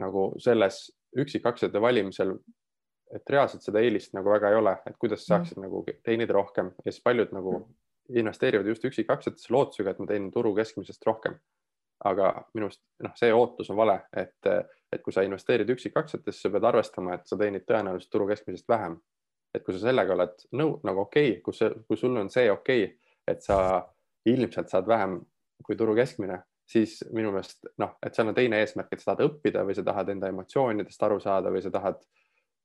nagu 0.00 0.32
selles 0.40 0.84
üksikaktsiate 1.18 1.80
valimisel, 1.82 2.36
et 3.12 3.30
reaalselt 3.30 3.64
seda 3.64 3.82
eelist 3.84 4.14
nagu 4.16 4.30
väga 4.32 4.50
ei 4.52 4.56
ole, 4.56 4.76
et 4.88 4.96
kuidas 5.00 5.26
saaksid 5.26 5.58
mm. 5.58 5.66
nagu 5.66 5.82
teenida 6.04 6.36
rohkem 6.36 6.70
ja 6.84 6.92
siis 6.92 7.02
paljud 7.04 7.34
nagu 7.36 7.56
investeerivad 8.08 8.66
just 8.66 8.84
üksikaktsiatesse 8.88 9.52
lootusega, 9.52 9.92
et 9.92 10.00
ma 10.00 10.06
teenin 10.08 10.30
turu 10.32 10.54
keskmisest 10.56 11.04
rohkem. 11.06 11.38
aga 12.02 12.32
minu 12.50 12.66
arust 12.66 12.80
noh, 13.04 13.12
see 13.14 13.28
ootus 13.30 13.68
on 13.70 13.76
vale, 13.78 13.94
et, 14.18 14.48
et 14.90 15.02
kui 15.04 15.14
sa 15.14 15.22
investeerid 15.22 15.68
üksikaktsiatesse, 15.70 16.50
pead 16.50 16.64
arvestama, 16.66 17.14
et 17.14 17.28
sa 17.30 17.36
teenid 17.38 17.62
tõenäoliselt 17.68 18.10
turu 18.10 18.26
keskmisest 18.26 18.68
vähem. 18.68 18.96
et 19.54 19.62
kui 19.64 19.74
sa 19.76 19.84
sellega 19.84 20.14
oled 20.14 20.46
nõu 20.56 20.78
nagu 20.82 21.04
okei 21.04 21.36
okay,, 21.36 21.42
kus, 21.44 21.60
kui 21.86 21.96
sul 22.00 22.16
on 22.16 22.30
see 22.32 22.50
okei 22.50 22.84
okay,, 22.84 22.96
et 23.28 23.42
sa 23.44 23.58
ilmselt 24.26 24.72
saad 24.72 24.88
vähem 24.88 25.20
kui 25.66 25.76
turu 25.78 25.94
keskmine, 25.98 26.40
siis 26.68 26.98
minu 27.12 27.32
meelest 27.34 27.70
noh, 27.82 27.96
et 28.02 28.14
seal 28.16 28.30
on 28.30 28.36
teine 28.36 28.62
eesmärk, 28.62 28.92
et 28.92 29.02
sa 29.02 29.12
tahad 29.12 29.28
õppida 29.28 29.64
või 29.66 29.76
sa 29.76 29.84
tahad 29.86 30.12
enda 30.14 30.30
emotsioonidest 30.32 31.08
aru 31.08 31.20
saada 31.22 31.52
või 31.52 31.62
sa 31.64 31.72
tahad 31.74 32.02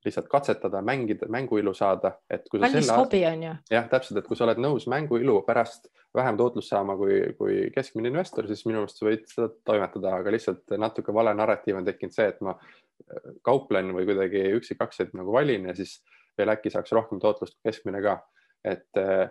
lihtsalt 0.04 0.28
katsetada, 0.30 0.82
mängida, 0.82 1.26
mänguilu 1.28 1.72
saada, 1.74 2.12
et 2.30 2.44
kui 2.50 2.60
kallis 2.60 2.86
selle... 2.86 2.98
hobi 3.00 3.22
on 3.26 3.42
ju. 3.42 3.54
jah, 3.72 3.88
täpselt, 3.90 4.20
et 4.20 4.28
kui 4.28 4.38
sa 4.38 4.46
oled 4.46 4.60
nõus 4.62 4.86
mänguilu 4.90 5.40
pärast 5.46 5.88
vähem 6.14 6.38
tootlust 6.38 6.70
saama 6.70 6.94
kui, 6.96 7.18
kui 7.38 7.56
keskmine 7.74 8.12
investor, 8.12 8.46
siis 8.48 8.62
minu 8.68 8.82
meelest 8.82 9.00
sa 9.00 9.08
võid 9.08 9.26
seda 9.30 9.48
toimetada, 9.66 10.14
aga 10.20 10.34
lihtsalt 10.34 10.76
natuke 10.78 11.14
vale 11.14 11.34
narratiiv 11.36 11.80
on 11.80 11.88
tekkinud 11.88 12.14
see, 12.14 12.28
et 12.30 12.38
ma 12.46 12.54
äh, 12.54 13.34
kauplen 13.46 13.90
või 13.96 14.06
kuidagi 14.08 14.44
üksikaktsiaid 14.60 15.18
nagu 15.18 15.34
valin 15.34 15.66
ja 15.70 15.74
siis 15.78 15.98
veel 16.38 16.54
äkki 16.54 16.70
saaks 16.72 16.94
rohkem 16.94 17.20
tootlust 17.22 17.58
kui 17.58 17.72
keskmine 17.72 18.02
ka. 18.04 18.20
et 18.64 19.02
äh, 19.02 19.26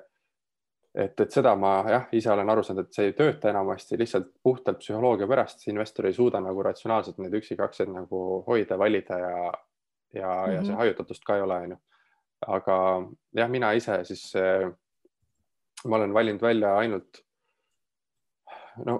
et, 0.97 1.19
et 1.21 1.33
seda 1.33 1.53
ma 1.59 1.71
jah, 1.91 2.07
ise 2.17 2.31
olen 2.33 2.49
aru 2.49 2.63
saanud, 2.65 2.87
et 2.87 2.97
see 2.97 3.11
ei 3.11 3.15
tööta 3.17 3.51
enamasti 3.51 3.99
lihtsalt 3.99 4.31
puhtalt 4.43 4.79
psühholoogia 4.81 5.29
pärast, 5.29 5.67
investor 5.69 6.09
ei 6.09 6.15
suuda 6.17 6.41
nagu 6.43 6.63
ratsionaalselt 6.65 7.21
neid 7.21 7.37
üksikaktsiaid 7.37 7.93
nagu 7.93 8.23
hoida, 8.47 8.79
valida 8.81 9.19
ja, 9.21 9.35
ja 10.13 10.31
mm, 10.31 10.43
-hmm. 10.43 10.55
ja 10.55 10.63
see 10.63 10.71
mhm. 10.71 10.81
hajutatust 10.81 11.25
ka 11.27 11.37
ei 11.37 11.45
ole, 11.45 11.61
onju. 11.67 11.79
aga 12.47 12.75
jah, 13.33 13.49
mina 13.49 13.71
ise 13.77 14.03
siis 14.05 14.25
äh, 14.35 14.67
ma 15.85 15.95
olen 15.95 16.13
valinud 16.13 16.41
välja 16.41 16.75
ainult 16.77 17.23
no 18.85 18.99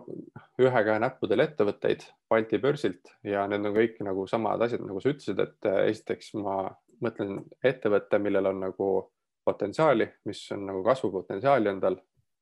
ühe 0.61 0.83
käe 0.83 0.99
näppudel 0.99 1.43
ettevõtteid 1.45 2.05
Balti 2.29 2.57
börsilt 2.61 3.13
ja 3.23 3.45
need 3.47 3.65
on 3.65 3.75
kõik 3.75 3.99
nagu 4.05 4.25
samad 4.27 4.61
asjad, 4.61 4.81
nagu 4.85 5.01
sa 5.01 5.13
ütlesid, 5.13 5.39
et 5.39 5.69
äh, 5.69 5.83
esiteks 5.91 6.33
ma 6.41 6.63
mõtlen 7.01 7.43
ettevõtte, 7.63 8.17
millel 8.21 8.49
on 8.53 8.63
nagu 8.65 8.87
potentsiaali, 9.47 10.07
mis 10.27 10.43
on 10.55 10.65
nagu 10.67 10.83
kasvupotentsiaali 10.85 11.71
on 11.71 11.81
tal, 11.83 11.97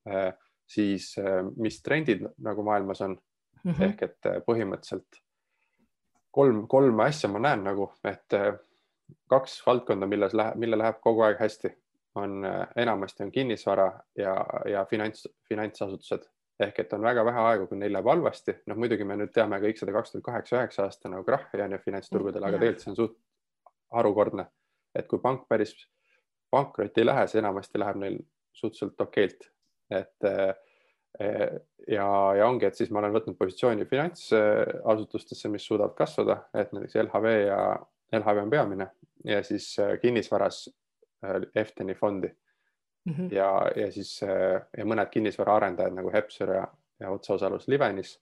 äh, 0.10 0.34
siis 0.68 1.14
äh, 1.22 1.42
mis 1.62 1.82
trendid 1.86 2.26
nagu 2.42 2.66
maailmas 2.66 3.02
on 3.06 3.16
mm. 3.64 3.72
-hmm. 3.72 3.84
ehk 3.90 4.04
et 4.10 4.30
äh, 4.32 4.42
põhimõtteliselt 4.50 5.22
kolm, 6.32 6.66
kolme 6.68 7.06
asja 7.06 7.30
ma 7.32 7.40
näen 7.40 7.64
nagu, 7.64 7.92
et 8.04 8.34
kaks 9.30 9.60
valdkonda, 9.66 10.08
milles 10.08 10.34
läheb, 10.34 10.58
mille 10.60 10.78
läheb 10.78 10.98
kogu 11.02 11.22
aeg 11.24 11.40
hästi, 11.40 11.70
on 12.16 12.44
enamasti 12.76 13.24
on 13.24 13.32
kinnisvara 13.32 13.86
ja, 14.18 14.34
ja 14.72 14.86
finants, 14.90 15.28
finantsasutused 15.50 16.26
ehk 16.60 16.80
et 16.80 16.94
on 16.94 17.04
väga 17.04 17.24
vähe 17.28 17.42
aegu, 17.50 17.68
kui 17.68 17.78
neil 17.78 17.94
läheb 17.94 18.08
halvasti. 18.08 18.56
noh, 18.68 18.78
muidugi 18.80 19.04
me 19.04 19.18
nüüd 19.20 19.32
teame 19.36 19.60
kõik 19.64 19.80
seda 19.80 19.96
kaks 19.96 20.12
tuhat 20.12 20.26
kaheksa, 20.30 20.60
üheksa 20.60 20.84
aasta 20.84 21.12
nagu 21.12 21.24
krahhi 21.28 21.62
on 21.62 21.76
ju 21.76 21.82
finantsturgudel, 21.86 22.44
aga 22.44 22.60
tegelikult 22.60 22.84
see 22.84 22.92
on 22.92 23.00
suht 23.02 23.18
harukordne, 23.96 24.48
et 24.96 25.08
kui 25.08 25.20
pank 25.24 25.48
päris 25.50 25.76
pankrotti 26.56 27.04
ei 27.04 27.10
lähe, 27.10 27.28
see 27.28 27.42
enamasti 27.42 27.82
läheb 27.82 28.00
neil 28.02 28.20
suhteliselt 28.56 29.02
okeilt, 29.04 29.50
et 29.92 30.28
eh, 30.30 30.54
ja, 31.88 32.08
ja 32.40 32.48
ongi, 32.48 32.68
et 32.68 32.78
siis 32.80 32.92
ma 32.92 33.02
olen 33.02 33.14
võtnud 33.16 33.38
positsiooni 33.40 33.88
finantsasutustesse, 33.90 35.52
mis 35.52 35.68
suudavad 35.68 35.96
kasvada, 35.98 36.40
et 36.56 36.74
näiteks 36.76 36.98
LHV 37.04 37.36
ja 37.46 37.60
LHV 38.16 38.44
on 38.46 38.54
peamine 38.54 38.90
ja 39.28 39.44
siis 39.44 39.70
eh, 39.84 39.96
kinnisvaras 40.02 40.66
eh, 40.68 41.48
Efteni 41.62 41.96
fondi 41.96 42.30
mm. 42.30 43.14
-hmm. 43.14 43.34
ja, 43.36 43.50
ja 43.76 43.92
siis 43.92 44.20
ja 44.22 44.86
mõned 44.86 45.12
kinnisvaraarendajad 45.12 45.96
nagu 45.96 46.12
Hepser 46.14 46.56
ja, 46.60 46.68
ja 47.00 47.12
otseosalus 47.12 47.68
Livenis 47.68 48.20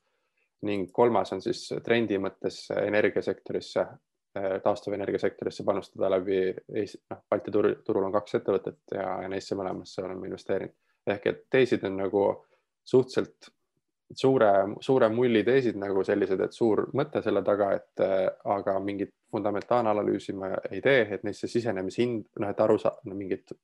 ning 0.63 0.91
kolmas 0.91 1.33
on 1.33 1.41
siis 1.41 1.67
trendi 1.83 2.17
mõttes 2.17 2.65
energiasektorisse 2.71 3.85
taastuvenergia 4.63 5.19
sektorisse 5.21 5.63
panustada 5.63 6.09
läbi 6.09 6.37
Eesti, 6.73 7.03
noh, 7.11 7.19
Balti 7.29 7.51
turul, 7.53 7.75
turul 7.85 8.07
on 8.07 8.15
kaks 8.15 8.39
ettevõtet 8.39 8.95
ja, 8.95 9.03
ja 9.23 9.27
neisse 9.29 9.55
mõlemasse 9.55 10.01
oleme 10.05 10.29
investeerinud. 10.29 10.73
ehk 11.07 11.27
et 11.29 11.43
teesid 11.51 11.83
on 11.85 11.97
nagu 11.99 12.23
suhteliselt 12.83 13.51
suure, 14.15 14.51
suure 14.81 15.09
mulli 15.09 15.43
teesid 15.43 15.77
nagu 15.79 16.03
sellised, 16.05 16.41
et 16.41 16.55
suur 16.55 16.85
mõte 16.97 17.21
selle 17.23 17.43
taga, 17.45 17.71
et 17.77 18.03
äh, 18.03 18.27
aga 18.55 18.77
mingit 18.83 19.13
fundamentaalanalüüsi 19.33 20.35
ma 20.37 20.53
ei 20.69 20.81
tee, 20.81 21.07
et 21.15 21.23
neisse 21.25 21.49
sisenemishind, 21.49 22.25
noh, 22.39 22.53
et 22.53 22.63
aru 22.65 22.77
saada 22.81 23.09
no, 23.09 23.17
mingit 23.17 23.55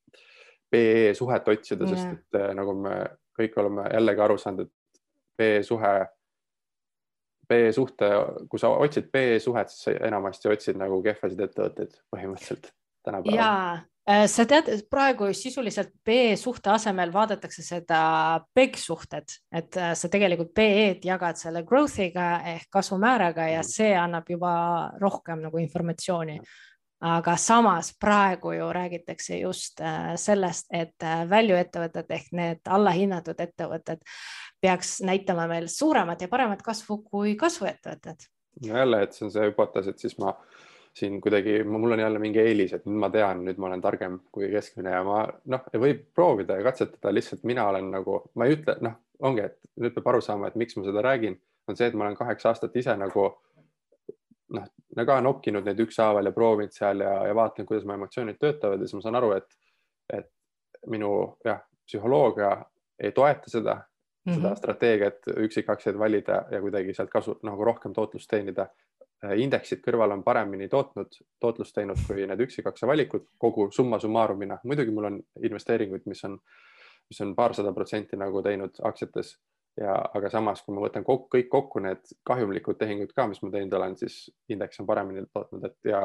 PE 0.70 1.14
suhet 1.18 1.48
otsida 1.50 1.86
yeah., 1.86 1.96
sest 1.96 2.16
et 2.16 2.42
äh, 2.42 2.54
nagu 2.58 2.76
me 2.78 2.96
kõik 3.40 3.58
oleme 3.62 3.88
jällegi 3.94 4.26
aru 4.26 4.38
saanud, 4.42 4.68
et 4.68 5.04
PE 5.40 5.62
suhe 5.64 5.94
PE 7.50 7.72
suhte, 7.76 8.10
kui 8.50 8.62
sa 8.62 8.72
otsid 8.78 9.10
PE 9.14 9.40
suhet, 9.44 9.72
siis 9.74 9.88
sa 9.88 9.94
enamasti 10.08 10.52
otsid 10.52 10.78
nagu 10.80 11.02
kehvasid 11.06 11.48
ettevõtteid 11.48 11.96
põhimõtteliselt 12.14 12.70
tänapäeval. 13.06 13.38
ja 13.40 13.50
äh, 14.10 14.26
sa 14.30 14.46
tead, 14.50 14.70
praegu 14.92 15.32
sisuliselt 15.34 15.92
PE 16.06 16.36
suhte 16.40 16.72
asemel 16.74 17.14
vaadatakse 17.14 17.66
seda 17.66 18.02
PEG 18.54 18.80
suhted, 18.80 19.36
et 19.52 19.78
äh, 19.78 19.94
sa 19.98 20.12
tegelikult 20.12 20.54
PE-d 20.56 21.10
jagad 21.10 21.42
selle 21.42 21.66
growth'iga 21.68 22.32
ehk 22.56 22.70
kasvumääraga 22.74 23.50
ja 23.56 23.64
mm. 23.64 23.72
see 23.76 23.94
annab 23.98 24.30
juba 24.30 24.54
rohkem 25.02 25.42
nagu 25.48 25.62
informatsiooni 25.62 26.40
aga 27.02 27.36
samas 27.40 27.94
praegu 28.00 28.52
ju 28.58 28.72
räägitakse 28.76 29.40
just 29.40 29.82
äh, 29.82 30.16
sellest, 30.16 30.68
et 30.74 31.08
value 31.30 31.60
ettevõtted 31.60 32.12
ehk 32.12 32.34
need 32.36 32.60
allahinnatud 32.68 33.40
ettevõtted 33.40 34.04
peaks 34.62 35.00
näitama 35.08 35.48
veel 35.48 35.70
suuremat 35.72 36.22
ja 36.22 36.28
paremat 36.28 36.62
kasvu 36.62 37.02
kui 37.04 37.36
kasvuettevõtted. 37.36 38.28
jälle, 38.62 39.04
et 39.04 39.14
see 39.14 39.26
on 39.26 39.32
see 39.32 39.48
hüpotees, 39.48 39.88
et 39.88 40.00
siis 40.00 40.18
ma 40.20 40.34
siin 40.94 41.22
kuidagi, 41.22 41.64
mul 41.64 41.92
on 41.92 42.00
jälle 42.00 42.20
mingi 42.20 42.42
eelis, 42.42 42.74
et 42.74 42.86
nüüd 42.86 43.00
ma 43.00 43.10
tean, 43.14 43.44
nüüd 43.46 43.60
ma 43.62 43.70
olen 43.70 43.82
targem 43.82 44.20
kui 44.36 44.50
keskmine 44.52 44.92
ja 44.92 45.04
ma 45.06 45.22
noh, 45.54 45.68
võib 45.86 46.02
proovida 46.16 46.58
ja 46.60 46.66
katsetada, 46.66 47.14
lihtsalt 47.16 47.46
mina 47.48 47.68
olen 47.70 47.92
nagu, 47.94 48.24
ma 48.36 48.48
ei 48.48 48.58
ütle, 48.58 48.76
noh, 48.84 48.98
ongi, 49.24 49.46
et 49.46 49.58
nüüd 49.80 49.96
peab 49.96 50.10
aru 50.12 50.22
saama, 50.26 50.50
et 50.50 50.58
miks 50.60 50.78
ma 50.78 50.86
seda 50.88 51.04
räägin, 51.06 51.38
on 51.70 51.78
see, 51.78 51.88
et 51.88 51.96
ma 51.96 52.08
olen 52.08 52.18
kaheksa 52.20 52.52
aastat 52.52 52.76
ise 52.80 52.96
nagu 53.00 53.30
noh, 54.56 54.66
ka 55.06 55.20
nokkinud 55.22 55.66
neid 55.66 55.80
ükshaaval 55.86 56.30
ja 56.30 56.36
proovinud 56.36 56.74
seal 56.76 57.04
ja, 57.06 57.14
ja 57.30 57.36
vaatan, 57.36 57.68
kuidas 57.70 57.86
mu 57.86 57.96
emotsioonid 57.96 58.40
töötavad 58.42 58.82
ja 58.82 58.88
siis 58.88 58.98
ma 58.98 59.06
saan 59.06 59.20
aru, 59.20 59.32
et, 59.38 59.58
et 60.14 60.30
minu 60.88 61.12
jah, 61.46 61.62
psühholoogia 61.86 62.52
ei 63.00 63.12
toeta 63.16 63.50
seda 63.50 63.76
mm 63.76 64.32
-hmm. 64.32 64.36
seda 64.36 64.48
mhm. 64.48 64.58
strateegiat 64.58 65.28
üksikaktsiaid 65.38 66.00
valida 66.00 66.46
ja 66.52 66.62
kuidagi 66.62 66.94
sealt 66.94 67.10
kasu 67.10 67.40
nagu 67.44 67.64
rohkem 67.64 67.94
tootlust 67.94 68.30
teenida. 68.30 68.68
Indeksid 69.36 69.82
kõrval 69.84 70.14
on 70.16 70.22
paremini 70.24 70.70
tootnud, 70.70 71.16
tootlust 71.40 71.76
teinud 71.76 71.98
kui 72.08 72.28
need 72.28 72.40
üksikaktsia 72.40 72.88
valikud 72.88 73.26
kogu 73.38 73.72
summa 73.72 74.00
summarumina. 74.00 74.58
muidugi 74.64 74.92
mul 74.92 75.04
on 75.04 75.20
investeeringuid, 75.44 76.02
mis 76.06 76.24
on, 76.24 76.38
mis 77.10 77.22
on 77.22 77.36
paarsada 77.36 77.74
protsenti 77.74 78.18
nagu 78.18 78.42
teinud 78.42 78.80
aktsiates 78.84 79.34
ja, 79.78 79.96
aga 80.16 80.32
samas, 80.34 80.64
kui 80.66 80.76
ma 80.76 80.86
võtan 80.86 81.06
kokku, 81.08 81.30
kõik 81.38 81.50
kokku 81.52 81.84
need 81.84 82.16
kahjumlikud 82.28 82.80
tehingud 82.80 83.14
ka, 83.16 83.28
mis 83.28 83.42
ma 83.44 83.52
teinud 83.54 83.76
olen, 83.78 83.98
siis 84.00 84.26
indeks 84.50 84.82
on 84.82 84.88
paremini 84.90 85.26
tootnud, 85.34 85.68
et 85.70 85.92
ja 85.92 86.02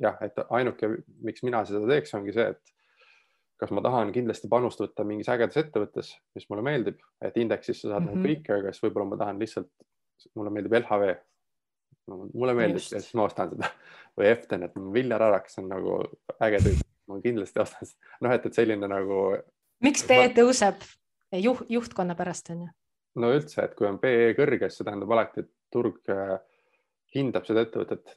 jah, 0.00 0.16
et 0.24 0.40
ainuke, 0.50 0.90
miks 1.24 1.44
mina 1.46 1.64
seda 1.68 1.84
teeks, 1.88 2.14
ongi 2.18 2.34
see, 2.36 2.48
et 2.54 2.74
kas 3.60 3.72
ma 3.72 3.80
tahan 3.84 4.12
kindlasti 4.12 4.50
panust 4.52 4.82
võtta 4.82 5.04
mingis 5.08 5.30
ägedas 5.32 5.56
ettevõttes, 5.62 6.12
mis 6.36 6.48
mulle 6.50 6.64
meeldib, 6.66 6.98
et 7.24 7.36
indeksisse 7.40 7.88
saada 7.88 8.04
mm 8.04 8.12
-hmm. 8.12 8.26
kõike, 8.28 8.58
aga 8.60 8.72
siis 8.72 8.84
võib-olla 8.84 9.12
ma 9.12 9.20
tahan 9.22 9.40
lihtsalt, 9.40 9.72
mulle 10.36 10.52
meeldib 10.52 10.76
LHV 10.80 11.16
mulle 12.06 12.54
meeldib 12.54 12.82
ja 12.92 13.00
siis 13.00 13.14
ma 13.18 13.26
ostan 13.26 13.50
seda 13.50 13.70
või 14.18 14.30
Eften, 14.30 14.62
et 14.66 14.76
Viljar 14.94 15.22
Araks 15.26 15.58
on 15.62 15.68
nagu 15.70 15.98
äge 16.42 16.60
tüüp, 16.64 16.82
ma 17.10 17.18
kindlasti 17.24 17.62
ostan 17.62 17.88
seda. 17.88 18.14
noh, 18.24 18.34
et, 18.36 18.46
et 18.46 18.58
selline 18.58 18.90
nagu. 18.90 19.20
miks 19.84 20.06
B 20.08 20.20
tõuseb 20.36 20.84
juht, 21.42 21.66
juhtkonna 21.68 22.16
pärast 22.18 22.52
on 22.54 22.66
ju? 22.66 22.72
No 23.22 23.32
üldse, 23.34 23.64
et 23.64 23.74
kui 23.78 23.88
on 23.88 23.98
PE 24.02 24.34
kõrge, 24.38 24.68
siis 24.68 24.82
see 24.82 24.88
tähendab 24.88 25.12
alati, 25.16 25.44
et 25.44 25.52
turg 25.72 26.12
äh, 26.12 26.36
hindab 27.16 27.46
seda 27.48 27.64
ettevõtet 27.66 28.16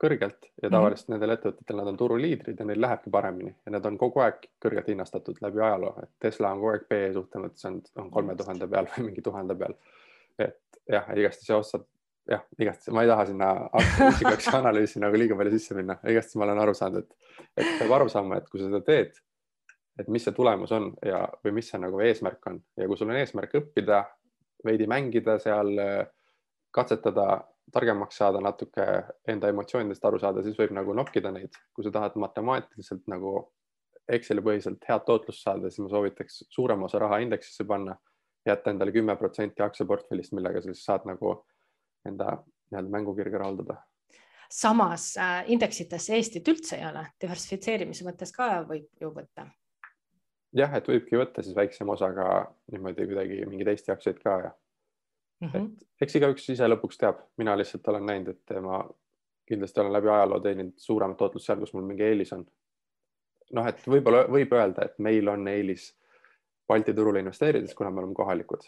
kõrgelt 0.00 0.48
ja 0.62 0.68
Mhm. 0.68 0.72
tavaliselt 0.72 1.08
mm 1.08 1.14
-hmm. 1.14 1.20
nendel 1.20 1.36
ettevõtetel 1.36 1.76
nad 1.76 1.88
on 1.88 1.96
turuliidrid 1.96 2.58
ja 2.58 2.64
neil 2.64 2.80
lähebki 2.80 3.10
paremini 3.10 3.54
ja 3.66 3.72
nad 3.72 3.86
on 3.86 3.98
kogu 3.98 4.20
aeg 4.20 4.48
kõrgelt 4.64 4.88
hinnastatud 4.88 5.36
läbi 5.40 5.60
ajaloo, 5.60 5.94
et 6.02 6.10
Tesla 6.20 6.52
on 6.52 6.58
kogu 6.60 6.72
aeg 6.72 6.88
PE 6.88 7.12
suhte 7.12 7.38
mõttes 7.38 7.64
on, 7.68 7.82
on 7.96 8.10
kolme 8.10 8.36
tuhande 8.36 8.68
peal 8.68 8.86
või 8.86 9.04
mingi 9.06 9.22
tuhande 9.22 9.54
peal. 9.54 9.74
et 10.38 10.60
jah, 10.88 11.06
igastahes 11.16 11.46
sa 11.46 11.56
ostad, 11.56 11.86
jah, 12.28 12.42
igastahes 12.58 12.94
ma 12.94 13.02
ei 13.02 13.08
taha 13.08 13.26
sinna 13.26 13.70
üksikaks 14.10 14.48
analüüsi 14.60 15.00
nagu 15.00 15.16
liiga 15.16 15.36
palju 15.36 15.50
sisse 15.50 15.74
minna, 15.74 15.98
igastahes 16.04 16.36
ma 16.36 16.44
olen 16.44 16.58
aru 16.58 16.74
saanud, 16.74 16.98
et, 16.98 17.16
et 17.56 17.78
peab 17.78 17.92
aru 17.92 18.08
saama, 18.08 18.36
et 18.36 18.48
kui 18.50 18.60
sa 18.60 18.66
seda 18.66 18.80
teed, 18.80 19.16
et 19.98 20.08
mis 20.12 20.24
see 20.24 20.34
tulemus 20.36 20.72
on 20.76 20.90
ja, 21.04 21.22
või 21.44 21.56
mis 21.58 21.70
see 21.72 21.80
nagu 21.80 22.00
eesmärk 22.04 22.46
on 22.50 22.60
ja 22.76 22.88
kui 22.88 22.98
sul 23.00 23.10
on 23.10 23.20
eesmärk 23.20 23.54
õppida, 23.60 24.02
veidi 24.64 24.88
mängida 24.90 25.38
seal, 25.40 25.72
katsetada 26.74 27.26
targemaks 27.72 28.18
saada, 28.20 28.40
natuke 28.42 28.84
enda 29.28 29.50
emotsioonidest 29.50 30.04
aru 30.04 30.20
saada, 30.22 30.42
siis 30.44 30.58
võib 30.58 30.74
nagu 30.76 30.94
nokkida 30.94 31.32
neid. 31.34 31.56
kui 31.74 31.84
sa 31.84 31.90
tahad 31.90 32.18
matemaatiliselt 32.20 33.06
nagu 33.10 33.38
Exceli 34.06 34.38
põhiselt 34.38 34.84
head 34.86 35.02
tootlust 35.02 35.42
saada, 35.42 35.66
siis 35.66 35.82
ma 35.82 35.88
soovitaks 35.90 36.44
suurema 36.54 36.86
osa 36.86 37.00
raha 37.02 37.18
indeksisse 37.24 37.64
panna, 37.66 37.96
jätta 38.46 38.70
endale 38.70 38.92
kümme 38.94 39.16
protsenti 39.18 39.64
aktsiaportfellist, 39.66 40.30
millega 40.38 40.62
sa 40.62 40.70
siis 40.70 40.84
saad 40.86 41.08
nagu 41.10 41.32
enda 42.06 42.36
nii-öelda 42.70 42.92
mängukirge 42.92 43.38
rahuldada. 43.42 43.80
samas 44.50 45.16
äh, 45.18 45.42
indeksites 45.50 46.10
Eestit 46.10 46.48
üldse 46.48 46.78
ei 46.78 46.86
ole, 46.86 47.02
diversifitseerimise 47.20 48.06
mõttes 48.06 48.30
ka 48.32 48.62
võib 48.68 48.86
ju 49.00 49.10
võtta. 49.10 49.48
Jah, 50.56 50.76
et 50.78 50.88
võibki 50.88 51.18
võtta 51.20 51.42
siis 51.42 51.56
väiksema 51.56 51.92
osaga 51.92 52.28
niimoodi 52.72 53.06
kuidagi 53.06 53.42
mingeid 53.46 53.74
Eesti 53.74 53.92
aktsiaid 53.92 54.22
ka 54.22 54.38
ja 54.44 54.54
Mm 55.40 55.48
-hmm. 55.48 55.64
et 55.66 55.86
eks 56.00 56.16
igaüks 56.16 56.48
ise 56.48 56.64
lõpuks 56.68 56.96
teab, 56.96 57.18
mina 57.36 57.58
lihtsalt 57.58 57.88
olen 57.88 58.06
näinud, 58.06 58.28
et 58.28 58.62
ma 58.64 58.78
kindlasti 59.46 59.80
olen 59.80 59.92
läbi 59.92 60.08
ajaloo 60.08 60.40
teeninud 60.40 60.72
suuremat 60.76 61.16
tootlust 61.16 61.46
seal, 61.46 61.58
kus 61.60 61.74
mul 61.74 61.84
mingi 61.84 62.02
eelis 62.02 62.32
on. 62.32 62.46
noh, 63.52 63.66
et 63.66 63.82
võib-olla 63.86 64.24
võib 64.32 64.52
öelda, 64.52 64.84
et 64.84 64.98
meil 64.98 65.28
on 65.28 65.48
eelis 65.48 65.94
Balti 66.68 66.94
turule 66.94 67.20
investeerides, 67.22 67.74
kuna 67.74 67.90
me 67.90 68.00
oleme 68.00 68.14
kohalikud. 68.14 68.64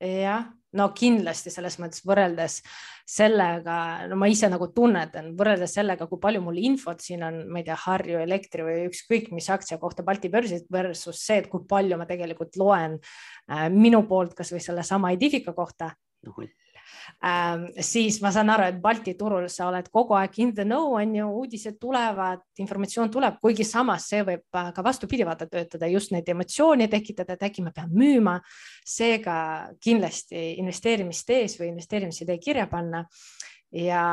Jah, 0.00 0.48
no 0.74 0.88
kindlasti 0.96 1.52
selles 1.52 1.76
mõttes 1.82 2.02
võrreldes 2.06 2.58
sellega, 3.08 3.76
no 4.08 4.16
ma 4.18 4.28
ise 4.32 4.48
nagu 4.50 4.70
tunnetan, 4.74 5.32
võrreldes 5.38 5.76
sellega, 5.76 6.08
kui 6.10 6.20
palju 6.22 6.42
mul 6.44 6.58
infot 6.62 7.02
siin 7.04 7.22
on, 7.26 7.42
ma 7.52 7.60
ei 7.60 7.66
tea, 7.68 7.76
Harju 7.84 8.20
Elektri 8.22 8.64
või 8.66 8.86
ükskõik 8.88 9.30
mis 9.36 9.50
aktsia 9.52 9.78
kohta 9.82 10.06
Balti 10.06 10.32
börsil 10.32 10.64
versus 10.72 11.20
see, 11.20 11.42
et 11.42 11.50
kui 11.52 11.66
palju 11.68 11.98
ma 12.00 12.08
tegelikult 12.08 12.56
loen 12.60 12.98
äh, 12.98 13.68
minu 13.72 14.04
poolt 14.08 14.34
kasvõi 14.38 14.62
sellesama 14.64 15.12
Edifika 15.14 15.54
kohta. 15.56 15.92
Ähm, 16.24 16.48
siis 17.80 18.18
ma 18.22 18.30
saan 18.34 18.50
aru, 18.52 18.66
et 18.68 18.80
Balti 18.82 19.14
turul 19.18 19.46
sa 19.52 19.68
oled 19.68 19.88
kogu 19.92 20.16
aeg 20.18 20.38
in 20.42 20.54
the 20.54 20.64
know, 20.64 20.94
on 20.98 21.14
ju, 21.16 21.28
uudised 21.40 21.78
tulevad, 21.80 22.42
informatsioon 22.60 23.12
tuleb, 23.12 23.38
kuigi 23.42 23.66
samas 23.66 24.08
see 24.10 24.22
võib 24.26 24.44
ka 24.50 24.84
vastupidi 24.84 25.26
vaata 25.26 25.48
töötada, 25.50 25.88
just 25.90 26.12
neid 26.14 26.28
emotsioone 26.28 26.88
tekitada, 26.92 27.36
et 27.36 27.46
äkki 27.48 27.64
ma 27.64 27.72
pean 27.74 27.92
müüma. 27.92 28.40
seega 28.84 29.36
kindlasti 29.80 30.58
investeerimist 30.60 31.26
tees 31.26 31.58
või 31.60 31.70
investeerimisidee 31.72 32.38
kirja 32.38 32.66
panna. 32.66 33.04
ja 33.72 34.04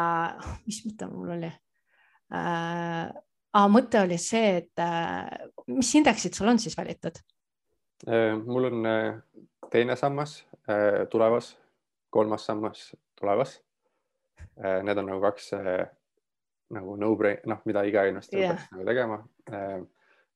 mis 0.66 0.86
mõte 0.86 1.12
mul 1.12 1.36
oli 1.38 1.52
äh,? 2.34 3.12
Mõte 3.68 4.00
oli 4.00 4.16
see, 4.16 4.62
et 4.62 4.80
äh, 4.80 5.28
mis 5.68 5.90
indeksid 5.96 6.34
sul 6.34 6.48
on 6.48 6.60
siis 6.60 6.78
valitud? 6.78 7.20
mul 8.46 8.66
on 8.66 8.86
teine 9.70 9.96
sammas 9.96 10.46
äh, 10.70 11.08
tulevas 11.12 11.52
kolmas 12.12 12.46
sammas 12.46 12.92
tulevas. 13.20 13.58
Need 14.62 15.00
on 15.00 15.08
nagu 15.08 15.22
kaks 15.24 15.52
nagu 16.72 16.96
no-brain, 17.00 17.42
noh, 17.52 17.60
mida 17.68 17.84
iga 17.88 18.06
investor 18.10 18.40
yeah. 18.40 18.56
peaks 18.56 18.72
nagu 18.72 18.86
tegema. 18.88 19.18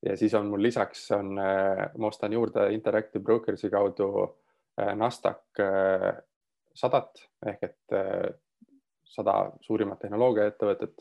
ja 0.06 0.16
siis 0.16 0.34
on 0.36 0.50
mul 0.52 0.62
lisaks 0.62 1.06
on, 1.16 1.34
ma 1.36 2.08
ostan 2.08 2.32
juurde 2.32 2.68
Interactive 2.74 3.24
Brokers'i 3.24 3.70
kaudu 3.72 4.10
Nasdaq 4.96 5.62
sadat 6.76 7.22
ehk 7.48 7.64
et 7.64 7.96
sada 9.16 9.36
suurimat 9.64 10.00
tehnoloogiaettevõtet, 10.02 11.00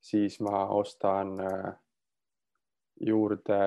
siis 0.00 0.38
ma 0.44 0.64
ostan 0.76 1.34
juurde 3.00 3.60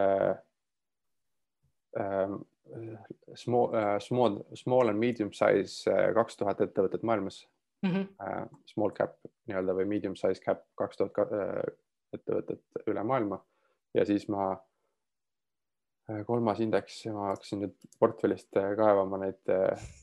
small, 3.35 3.73
small, 3.99 4.37
small 4.55 4.89
and 4.89 4.99
medium 4.99 5.31
size 5.35 5.95
kaks 6.15 6.37
tuhat 6.39 6.61
ettevõtet 6.63 7.03
maailmas 7.03 7.43
mm. 7.83 7.89
-hmm. 7.91 8.59
Small 8.73 8.93
cap 8.97 9.17
nii-öelda 9.47 9.75
või 9.77 9.87
medium 9.95 10.15
size 10.15 10.41
cap 10.43 10.63
kaks 10.79 10.97
tuhat 11.01 11.33
ettevõtet 12.13 12.87
üle 12.87 13.03
maailma 13.03 13.41
ja 13.93 14.05
siis 14.05 14.27
ma 14.29 14.53
kolmas 16.27 16.59
indeks 16.59 17.05
ma 17.15 17.31
hakkasin 17.31 17.63
nüüd 17.63 17.75
portfellist 17.99 18.51
kaevama 18.53 19.17
neid 19.21 19.53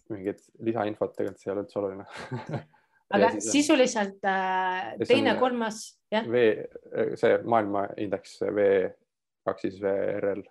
mingeid 0.09 0.41
lisainfot, 0.65 1.17
tegelikult 1.17 1.41
see 1.41 1.51
ei 1.51 1.55
ole 1.55 1.65
üldse 1.65 1.79
oluline 1.79 2.07
aga 3.15 3.33
on, 3.33 3.43
sisuliselt 3.43 4.25
äh, 4.25 4.95
teine, 5.09 5.35
kolmas, 5.41 5.83
jah? 6.13 6.27
V, 6.31 6.45
see 7.19 7.37
maailma 7.45 7.89
indeks 8.01 8.39
V 8.47 8.71
kaks 9.47 9.67
siis 9.67 9.79
VRL 9.83 10.45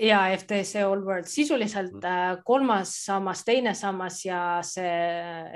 ja 0.00 0.36
FTC 0.36 0.76
All 0.76 1.04
World 1.04 1.24
sisuliselt 1.24 1.92
mm. 1.92 2.42
kolmas 2.44 3.04
sammas, 3.04 3.44
teine 3.44 3.74
sammas 3.74 4.24
ja 4.24 4.40
see 4.66 4.90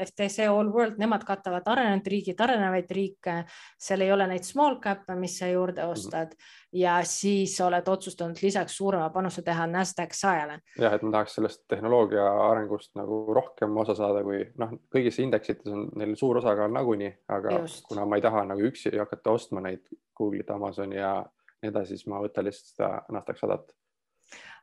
FTC 0.07 0.47
All 0.49 0.71
World, 0.73 0.97
nemad 0.99 1.27
katavad 1.29 1.67
arenenud 1.69 2.07
riigid, 2.09 2.41
arenevaid 2.41 2.91
riike. 2.91 3.37
seal 3.81 4.01
ei 4.01 4.13
ole 4.13 4.27
neid 4.31 4.47
small 4.47 4.79
cap'e, 4.81 5.17
mis 5.21 5.37
sa 5.39 5.51
juurde 5.51 5.85
ostad 5.85 6.33
mm. 6.33 6.49
ja 6.81 6.97
siis 7.09 7.59
oled 7.61 7.89
otsustanud 7.89 8.41
lisaks 8.43 8.77
suurema 8.81 9.11
panuse 9.13 9.45
teha 9.45 9.67
Nasdaq 9.67 10.17
sajale. 10.17 10.59
jah, 10.81 10.97
et 10.97 11.05
ma 11.05 11.19
tahaks 11.19 11.37
sellest 11.39 11.65
tehnoloogia 11.69 12.25
arengust 12.49 12.95
nagu 12.97 13.21
rohkem 13.35 13.77
osa 13.85 13.97
saada, 13.99 14.25
kui 14.25 14.41
noh, 14.61 14.73
kõigis 14.95 15.21
indeksites 15.21 15.69
on 15.69 15.91
neil 16.01 16.17
suur 16.17 16.41
osakaal 16.41 16.73
nagunii, 16.73 17.13
aga 17.29 17.61
Just. 17.61 17.85
kuna 17.93 18.09
ma 18.09 18.17
ei 18.17 18.25
taha 18.25 18.49
nagu 18.49 18.69
üksi 18.73 18.97
hakata 18.97 19.37
ostma 19.37 19.61
neid 19.69 19.85
Google'it, 20.17 20.49
Amazoni 20.55 20.97
ja 20.97 21.19
nii 21.61 21.73
edasi, 21.73 21.99
siis 21.99 22.09
ma 22.09 22.25
võtan 22.25 22.49
lihtsalt 22.49 22.73
seda 22.73 22.95
Nasdaq 23.13 23.41
sadat 23.41 23.73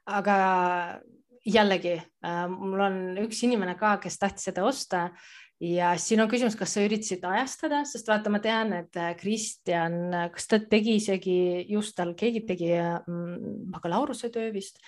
aga 0.09 1.01
jällegi 1.45 1.95
mul 2.53 2.81
on 2.85 2.99
üks 3.23 3.43
inimene 3.47 3.75
ka, 3.79 3.95
kes 4.01 4.19
tahtis 4.21 4.49
seda 4.49 4.65
osta. 4.67 5.09
Ja 5.61 5.91
siin 6.01 6.23
on 6.23 6.29
küsimus, 6.29 6.55
kas 6.57 6.71
sa 6.73 6.81
üritasid 6.81 7.21
ajastada, 7.27 7.83
sest 7.85 8.07
vaata, 8.09 8.31
ma 8.33 8.39
tean, 8.41 8.71
et 8.79 8.97
Kristjan, 9.19 10.09
kas 10.33 10.49
ta 10.49 10.57
tegi 10.65 10.95
isegi 10.97 11.67
just 11.69 11.93
tal, 11.99 12.15
keegi 12.17 12.41
tegi 12.47 12.71
bakalaureusetöö 13.69 14.49
vist. 14.55 14.81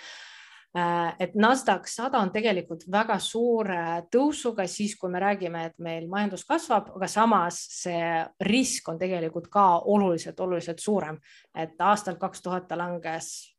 Et 1.22 1.36
Nasdaq 1.38 1.86
sada 1.86 2.18
on 2.18 2.32
tegelikult 2.34 2.88
väga 2.89 3.20
suure 3.22 4.07
tõusuga 4.09 4.66
siis, 4.66 4.95
kui 4.97 5.14
me 5.14 5.22
räägime, 5.22 5.68
et 5.70 5.78
meil 5.78 6.07
majandus 6.09 6.41
kasvab, 6.49 6.89
aga 6.97 7.05
samas 7.05 7.59
see 7.76 8.09
risk 8.49 8.89
on 8.89 8.97
tegelikult 8.97 9.51
ka 9.53 9.68
oluliselt, 9.93 10.41
oluliselt 10.41 10.82
suurem, 10.82 11.22
et 11.53 11.78
aastal 11.78 12.18
kaks 12.18 12.41
tuhat 12.41 12.66
ta 12.66 12.82
langes 12.82 13.52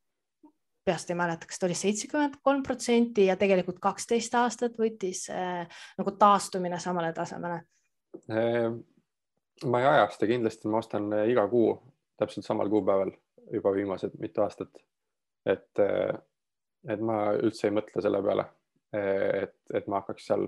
peast 0.85 1.11
ei 1.11 1.17
mäleta, 1.19 1.49
kas 1.49 1.59
ta 1.59 1.67
oli 1.67 1.77
seitsekümmend 1.79 2.41
kolm 2.43 2.63
protsenti 2.63 3.27
ja 3.27 3.37
tegelikult 3.41 3.79
kaksteist 3.83 4.35
aastat 4.41 4.79
võttis 4.81 5.27
äh, 5.33 5.65
nagu 5.99 6.17
taastumine 6.21 6.81
samale 6.83 7.13
tasemele 7.17 7.63
äh,? 8.31 8.71
ma 9.65 9.81
ei 9.81 9.87
ajasta 9.87 10.27
kindlasti, 10.27 10.69
ma 10.69 10.83
ostan 10.83 11.13
äh, 11.13 11.29
iga 11.33 11.47
kuu 11.49 11.77
täpselt 12.17 12.47
samal 12.47 12.69
kuupäeval 12.71 13.13
juba 13.53 13.73
viimased 13.73 14.11
mitu 14.19 14.43
aastat. 14.43 14.71
et, 15.47 15.81
et 16.89 17.01
ma 17.01 17.19
üldse 17.37 17.69
ei 17.69 17.75
mõtle 17.77 18.01
selle 18.03 18.23
peale, 18.25 18.47
et, 18.97 19.57
et 19.75 19.89
ma 19.93 20.01
hakkaks 20.01 20.27
seal. 20.31 20.47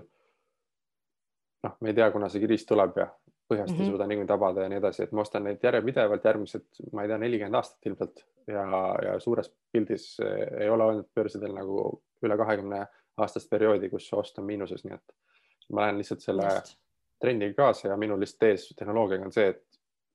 noh, 1.63 1.75
me 1.81 1.91
ei 1.91 1.97
tea, 1.97 2.09
kuna 2.11 2.29
see 2.33 2.41
kriis 2.41 2.65
tuleb 2.65 2.97
ja 2.97 3.07
põhjast 3.47 3.71
mm 3.71 3.77
-hmm. 3.77 3.83
ei 3.83 3.91
suuda 3.91 4.07
niikuinii 4.07 4.27
tabada 4.27 4.63
ja 4.63 4.69
nii 4.69 4.77
edasi, 4.81 5.03
et 5.03 5.11
ma 5.11 5.21
ostan 5.21 5.43
neid 5.43 5.63
järjepidevalt 5.63 6.25
järgmised, 6.25 6.65
ma 6.93 7.03
ei 7.03 7.11
tea, 7.11 7.17
nelikümmend 7.17 7.59
aastat 7.59 7.85
ilmselt 7.85 8.25
ja, 8.47 8.65
ja 9.05 9.19
suures 9.19 9.51
pildis 9.71 10.07
eh, 10.19 10.63
ei 10.63 10.69
ole 10.69 10.83
olnud 10.83 11.07
börsidel 11.15 11.53
nagu 11.55 11.85
üle 12.23 12.37
kahekümne 12.37 12.85
aastast 13.17 13.49
perioodi, 13.49 13.89
kus 13.89 14.09
ost 14.13 14.39
on 14.39 14.45
miinuses, 14.45 14.83
nii 14.85 14.95
et 14.95 15.15
ma 15.71 15.85
lähen 15.85 15.97
lihtsalt 15.97 16.25
selle 16.25 16.49
Just. 16.53 16.77
trendiga 17.19 17.53
kaasa 17.63 17.87
ja 17.87 17.97
minu 17.97 18.19
lihtsalt 18.19 18.49
ees 18.49 18.73
tehnoloogiaga 18.77 19.25
on 19.25 19.31
see, 19.31 19.47
et 19.47 19.63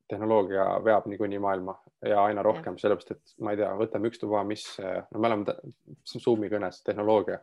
tehnoloogia 0.09 0.65
veab 0.85 1.07
niikuinii 1.09 1.39
maailma 1.39 1.79
ja 2.05 2.25
aina 2.25 2.43
rohkem, 2.43 2.77
sellepärast 2.79 3.15
et 3.15 3.35
ma 3.41 3.55
ei 3.55 3.57
tea, 3.57 3.71
võtame 3.79 4.11
ükstapuha, 4.13 4.45
mis, 4.45 4.67
no 5.15 5.21
me 5.21 5.31
oleme 5.31 5.57
Zoom'i 6.19 6.51
kõnes 6.53 6.83
tehnoloogia 6.85 7.39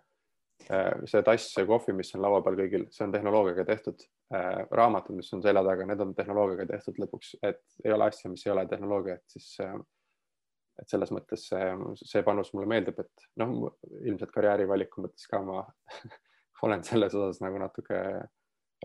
see 1.10 1.22
tass, 1.26 1.54
see 1.56 1.66
kohvi, 1.66 1.94
mis 1.98 2.12
on 2.16 2.22
laua 2.22 2.42
peal 2.46 2.58
kõigil, 2.60 2.88
see 2.94 3.06
on 3.08 3.14
tehnoloogiaga 3.14 3.66
tehtud. 3.66 4.04
Äh, 4.36 4.60
raamatud, 4.78 5.18
mis 5.18 5.32
on 5.34 5.42
selja 5.42 5.64
taga, 5.66 5.88
need 5.90 6.04
on 6.04 6.12
tehnoloogiaga 6.18 6.68
tehtud 6.70 7.00
lõpuks, 7.02 7.32
et 7.42 7.64
ei 7.86 7.94
ole 7.96 8.10
asja, 8.10 8.30
mis 8.30 8.46
ei 8.46 8.54
ole 8.54 8.68
tehnoloogia, 8.70 9.18
et 9.20 9.38
siis. 9.38 9.56
Äh, 9.66 9.80
et 10.80 10.88
selles 10.88 11.10
mõttes 11.12 11.42
see, 11.50 11.64
see 12.08 12.22
panus 12.24 12.54
mulle 12.56 12.70
meeldib, 12.72 13.02
et 13.04 13.24
noh, 13.42 13.50
ilmselt 14.00 14.32
karjäärivaliku 14.32 15.02
mõttes 15.04 15.28
ka 15.28 15.42
ma 15.44 15.66
olen 16.64 16.86
selles 16.88 17.18
osas 17.20 17.42
nagu 17.44 17.60
natuke 17.60 17.98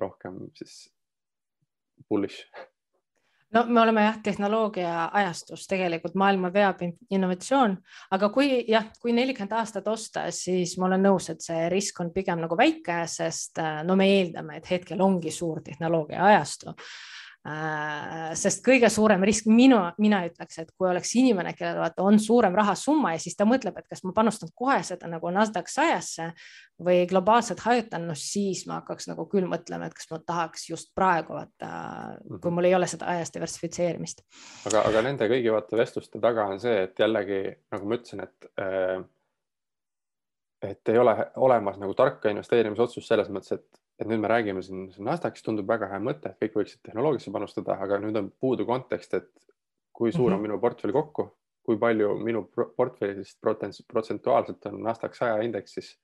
rohkem 0.03 0.41
siis 0.59 0.89
bullish 2.11 2.49
no 3.55 3.65
me 3.69 3.81
oleme 3.81 4.05
jah, 4.05 4.19
tehnoloogia 4.23 5.09
ajastus 5.13 5.67
tegelikult 5.71 6.17
maailma 6.19 6.51
veab 6.53 6.83
innovatsioon, 6.85 7.77
aga 8.17 8.31
kui 8.35 8.65
jah, 8.69 8.89
kui 9.01 9.15
nelikümmend 9.17 9.55
aastat 9.59 9.89
osta, 9.89 10.27
siis 10.35 10.77
ma 10.79 10.89
olen 10.89 11.07
nõus, 11.09 11.31
et 11.31 11.45
see 11.45 11.69
risk 11.73 12.01
on 12.03 12.13
pigem 12.15 12.43
nagu 12.45 12.59
väike, 12.59 13.05
sest 13.11 13.63
no 13.87 13.97
me 13.99 14.11
eeldame, 14.19 14.59
et 14.59 14.71
hetkel 14.71 15.03
ongi 15.05 15.33
suur 15.35 15.63
tehnoloogia 15.65 16.25
ajastu. 16.33 16.75
Äh, 16.75 17.24
sest 17.45 18.63
kõige 18.65 18.89
suurem 18.89 19.21
risk 19.29 19.49
minu, 19.53 19.77
mina 20.01 20.23
ütleks, 20.25 20.57
et 20.63 20.71
kui 20.73 20.89
oleks 20.89 21.11
inimene, 21.21 21.53
kellel 21.59 21.83
vaata 21.83 22.07
on 22.07 22.17
suurem 22.23 22.55
rahasumma 22.57 23.13
ja 23.13 23.21
siis 23.21 23.37
ta 23.37 23.45
mõtleb, 23.49 23.77
et 23.77 23.89
kas 23.91 24.01
ma 24.07 24.15
panustan 24.17 24.49
kohe 24.57 24.79
seda 24.87 25.11
nagu 25.13 25.29
NASDAQ 25.35 25.69
sajasse 25.69 26.31
või 26.81 27.03
globaalselt 27.11 27.61
hajutan, 27.67 28.07
no 28.09 28.17
siis 28.17 28.65
ma 28.67 28.81
hakkaks 28.81 29.11
nagu 29.11 29.29
küll 29.29 29.45
mõtlema, 29.51 29.91
et 29.91 29.97
kas 29.99 30.09
ma 30.11 30.23
tahaks 30.25 30.71
just 30.71 30.95
praegu 30.97 31.37
vaata, 31.37 31.71
kui 32.25 32.39
mhm. 32.39 32.57
mul 32.57 32.71
ei 32.71 32.79
ole 32.79 32.89
seda 32.89 33.13
ajas 33.13 33.35
diversifitseerimist. 33.37 34.25
aga, 34.71 34.87
aga 34.89 35.05
nende 35.05 35.29
kõigi 35.29 35.53
vaata 35.53 35.83
vestluste 35.85 36.23
taga 36.25 36.49
on 36.49 36.65
see, 36.65 36.87
et 36.89 37.05
jällegi 37.05 37.45
nagu 37.77 37.91
ma 37.91 38.01
ütlesin, 38.01 38.25
et 38.25 38.51
äh, 38.57 39.05
et 40.65 40.89
ei 40.89 40.99
ole 40.99 41.13
olemas 41.45 41.77
nagu 41.77 41.93
tarka 41.93 42.33
investeerimisotsust 42.33 43.11
selles 43.11 43.29
mõttes, 43.29 43.59
et 43.59 43.84
et 44.01 44.11
nüüd 44.11 44.23
me 44.23 44.29
räägime 44.31 44.63
siin, 44.63 44.89
Nasdaqis 45.07 45.45
tundub 45.47 45.69
väga 45.69 45.89
hea 45.93 46.01
mõte, 46.03 46.33
et 46.33 46.43
kõik 46.43 46.61
võiksid 46.61 46.83
tehnoloogiasse 46.89 47.33
panustada, 47.35 47.79
aga 47.87 48.01
nüüd 48.03 48.17
on 48.19 48.31
puudu 48.41 48.67
kontekst, 48.67 49.15
et 49.15 49.31
kui 49.95 50.13
suur 50.13 50.27
on 50.27 50.33
mm 50.33 50.39
-hmm. 50.39 50.49
minu 50.49 50.61
portfell 50.61 50.93
kokku, 50.93 51.29
kui 51.63 51.79
palju 51.79 52.17
minu 52.19 52.49
portfellist 52.77 53.41
protsentuaalselt 53.93 54.67
on 54.67 54.83
Nasdaq 54.83 55.15
saja 55.15 55.43
indeksis 55.43 55.95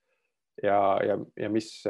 ja, 0.63 0.99
ja, 1.07 1.17
ja 1.37 1.49
mis, 1.49 1.83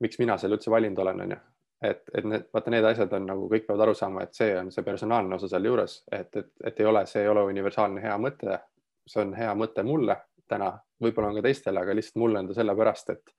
miks 0.00 0.18
mina 0.18 0.38
selle 0.38 0.56
üldse 0.56 0.70
valinud 0.70 0.98
olen, 0.98 1.20
on 1.20 1.30
ju. 1.30 1.36
et, 1.82 2.02
et 2.14 2.24
need, 2.24 2.46
vaata, 2.54 2.70
need 2.70 2.84
asjad 2.84 3.12
on 3.12 3.26
nagu 3.26 3.48
kõik 3.48 3.66
peavad 3.66 3.86
aru 3.86 3.94
saama, 3.94 4.22
et 4.22 4.34
see 4.34 4.56
on 4.58 4.70
see 4.72 4.84
personaalne 4.84 5.34
osa 5.34 5.48
sealjuures, 5.48 6.04
et, 6.12 6.36
et, 6.36 6.50
et 6.64 6.80
ei 6.80 6.86
ole, 6.86 7.06
see 7.06 7.22
ei 7.22 7.28
ole 7.28 7.42
universaalne 7.42 8.02
hea 8.02 8.16
mõte. 8.18 8.58
see 9.06 9.22
on 9.22 9.32
hea 9.34 9.54
mõte 9.54 9.82
mulle 9.82 10.16
täna, 10.48 10.70
võib-olla 11.02 11.28
on 11.28 11.38
ka 11.40 11.42
teistele, 11.42 11.80
aga 11.80 11.94
lihtsalt 11.94 12.20
mulle 12.22 12.38
on 12.38 12.48
ta 12.48 12.54
sellepärast, 12.54 13.10
et 13.10 13.32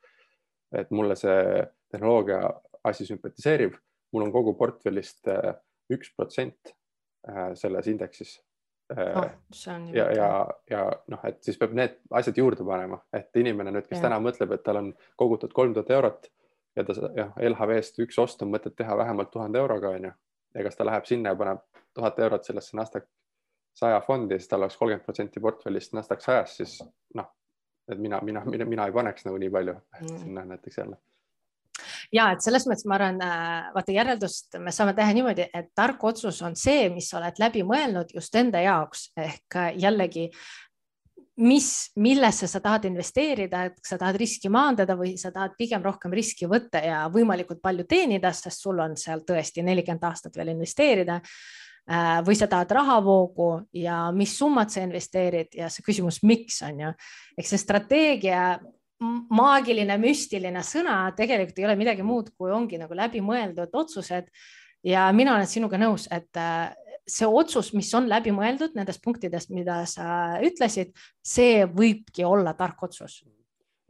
et 0.78 0.92
mulle 0.92 1.16
see 1.20 1.64
tehnoloogia 1.92 2.44
asi 2.88 3.06
sümpatiseerib, 3.06 3.76
mul 4.14 4.28
on 4.28 4.32
kogu 4.34 4.54
portfellist 4.60 5.28
äh, 5.32 5.54
üks 5.92 6.14
protsent 6.16 6.74
äh, 7.28 7.52
selles 7.60 7.88
indeksis 7.92 8.38
oh,. 8.96 9.28
ja, 9.94 10.08
ja, 10.16 10.30
ja 10.70 10.84
noh, 11.12 11.24
et 11.28 11.42
siis 11.44 11.60
peab 11.60 11.76
need 11.78 12.00
asjad 12.18 12.40
juurde 12.42 12.66
panema, 12.68 13.02
et 13.14 13.30
inimene 13.40 13.74
nüüd, 13.76 13.88
kes 13.90 14.00
ja. 14.00 14.08
täna 14.08 14.20
mõtleb, 14.24 14.56
et 14.56 14.64
tal 14.66 14.82
on 14.82 14.92
kogutud 15.20 15.54
kolm 15.56 15.76
tuhat 15.78 15.92
eurot 15.98 16.32
ja 16.76 16.86
ta 16.88 16.96
jah, 17.16 17.32
LHV-st 17.52 18.04
üks 18.06 18.20
ost 18.22 18.44
on 18.44 18.52
mõtet 18.54 18.76
teha 18.80 18.98
vähemalt 18.98 19.32
tuhande 19.32 19.60
euroga 19.60 19.92
onju 19.98 20.12
ja 20.56 20.64
kas 20.64 20.78
ta 20.78 20.88
läheb 20.88 21.08
sinna 21.08 21.34
ja 21.34 21.40
paneb 21.40 21.64
tuhat 21.96 22.20
eurot 22.20 22.48
sellesse 22.48 22.78
Nasdaq 22.78 23.08
saja 23.76 24.02
fondi, 24.04 24.40
siis 24.40 24.52
tal 24.52 24.64
oleks 24.66 24.78
kolmkümmend 24.80 25.06
protsenti 25.06 25.44
portfellist 25.44 25.94
Nasdaq 25.96 26.24
sajas, 26.24 26.56
siis 26.60 26.78
noh, 27.16 27.30
et 27.90 28.00
mina, 28.00 28.20
mina, 28.24 28.44
mina, 28.46 28.66
mina 28.66 28.90
ei 28.90 28.94
paneks 28.96 29.26
nagu 29.28 29.40
nii 29.42 29.50
palju 29.54 29.74
mm. 29.74 30.18
sinna 30.24 30.46
näiteks 30.46 30.78
jälle. 30.78 30.98
Ja 32.12 32.28
et 32.36 32.44
selles 32.44 32.66
mõttes 32.68 32.86
ma 32.90 32.98
arvan, 32.98 33.22
äh, 33.24 33.70
vaata 33.76 33.94
järeldust 33.96 34.58
me 34.60 34.74
saame 34.76 34.94
teha 34.98 35.14
niimoodi, 35.16 35.48
et 35.56 35.72
tark 35.76 36.04
otsus 36.04 36.42
on 36.46 36.58
see, 36.60 36.90
mis 36.94 37.08
sa 37.10 37.22
oled 37.22 37.40
läbi 37.40 37.64
mõelnud 37.68 38.12
just 38.16 38.36
enda 38.36 38.62
jaoks. 38.64 39.08
Ehk 39.18 39.58
äh, 39.58 39.72
jällegi 39.80 40.28
mis, 41.42 41.92
millesse 41.96 42.48
sa 42.48 42.60
tahad 42.64 42.86
investeerida, 42.90 43.64
et 43.70 43.80
sa 43.88 43.98
tahad 44.02 44.20
riski 44.20 44.52
maandada 44.52 44.98
või 45.00 45.16
sa 45.20 45.32
tahad 45.34 45.56
pigem 45.58 45.84
rohkem 45.86 46.14
riski 46.14 46.50
võtta 46.52 46.84
ja 46.84 47.02
võimalikult 47.14 47.62
palju 47.64 47.88
teenida, 47.90 48.34
sest 48.36 48.62
sul 48.66 48.80
on 48.84 48.98
seal 49.00 49.24
tõesti 49.28 49.64
nelikümmend 49.66 50.06
aastat 50.12 50.38
veel 50.38 50.54
investeerida 50.54 51.22
või 52.26 52.36
sa 52.38 52.48
tahad 52.48 52.72
rahavoogu 52.72 53.48
ja 53.74 54.12
mis 54.16 54.36
summat 54.38 54.72
sa 54.72 54.84
investeerid 54.86 55.58
ja 55.58 55.70
see 55.70 55.84
küsimus, 55.84 56.22
miks 56.24 56.62
on 56.64 56.80
ju, 56.86 56.92
eks 57.42 57.52
see 57.52 57.60
strateegia 57.60 58.44
maagiline, 59.34 59.98
müstiline 60.02 60.62
sõna 60.66 61.04
tegelikult 61.18 61.60
ei 61.60 61.66
ole 61.68 61.78
midagi 61.80 62.06
muud, 62.06 62.30
kui 62.38 62.54
ongi 62.54 62.80
nagu 62.82 62.96
läbimõeldud 62.98 63.74
otsused. 63.74 64.30
ja 64.84 65.12
mina 65.14 65.36
olen 65.36 65.48
sinuga 65.48 65.78
nõus, 65.78 66.08
et 66.12 66.38
äh, 66.38 66.74
see 67.08 67.28
otsus, 67.28 67.74
mis 67.74 67.92
on 67.98 68.08
läbimõeldud 68.10 68.76
nendest 68.78 69.02
punktidest, 69.04 69.50
mida 69.50 69.84
sa 69.86 70.38
ütlesid, 70.42 70.94
see 71.22 71.66
võibki 71.66 72.26
olla 72.26 72.54
tark 72.54 72.84
otsus 72.84 73.22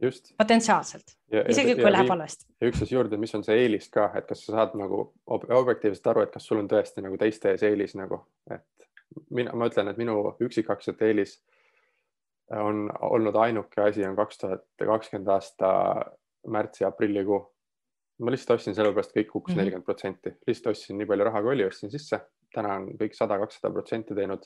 just. 0.02 0.32
potentsiaalselt, 0.38 1.14
isegi 1.48 1.76
kui 1.78 1.92
läheb 1.92 2.10
halvasti. 2.12 2.46
ja 2.60 2.70
üks 2.70 2.82
asi 2.84 2.96
juurde, 2.96 3.18
mis 3.20 3.34
on 3.38 3.44
see 3.46 3.56
eelis 3.64 3.88
ka, 3.92 4.08
et 4.18 4.28
kas 4.28 4.44
sa 4.46 4.56
saad 4.56 4.76
nagu 4.78 5.04
objektiivselt 5.30 6.12
aru, 6.12 6.26
et 6.26 6.34
kas 6.34 6.46
sul 6.48 6.62
on 6.62 6.70
tõesti 6.70 7.04
nagu 7.04 7.18
teiste 7.20 7.54
ees 7.54 7.64
eelis 7.68 7.96
nagu, 7.98 8.22
et 8.50 8.88
mina, 9.30 9.54
ma 9.56 9.68
ütlen, 9.70 9.90
et 9.92 10.00
minu 10.00 10.18
üksikaktsiate 10.42 11.10
eelis 11.10 11.38
on 12.58 12.88
olnud 13.08 13.36
ainuke 13.40 13.80
asi 13.80 14.04
on 14.04 14.16
kaks 14.16 14.38
tuhat 14.42 14.66
kakskümmend 14.80 15.30
aasta 15.32 15.70
märtsi, 16.48 16.84
aprillikuu. 16.84 17.40
ma 18.22 18.30
lihtsalt 18.30 18.58
ostsin 18.58 18.74
sellepärast, 18.76 19.14
kõik 19.16 19.30
kukkus 19.32 19.54
mhm. 19.54 19.60
nelikümmend 19.60 19.86
protsenti, 19.86 20.34
lihtsalt 20.46 20.74
ostsin 20.74 20.98
nii 21.00 21.08
palju 21.10 21.24
raha, 21.26 21.42
kui 21.42 21.54
oli, 21.56 21.66
ostsin 21.66 21.90
sisse. 21.90 22.20
täna 22.52 22.74
on 22.76 22.90
kõik 23.00 23.14
sada, 23.16 23.38
kakssada 23.40 23.72
protsenti 23.72 24.14
teinud 24.14 24.44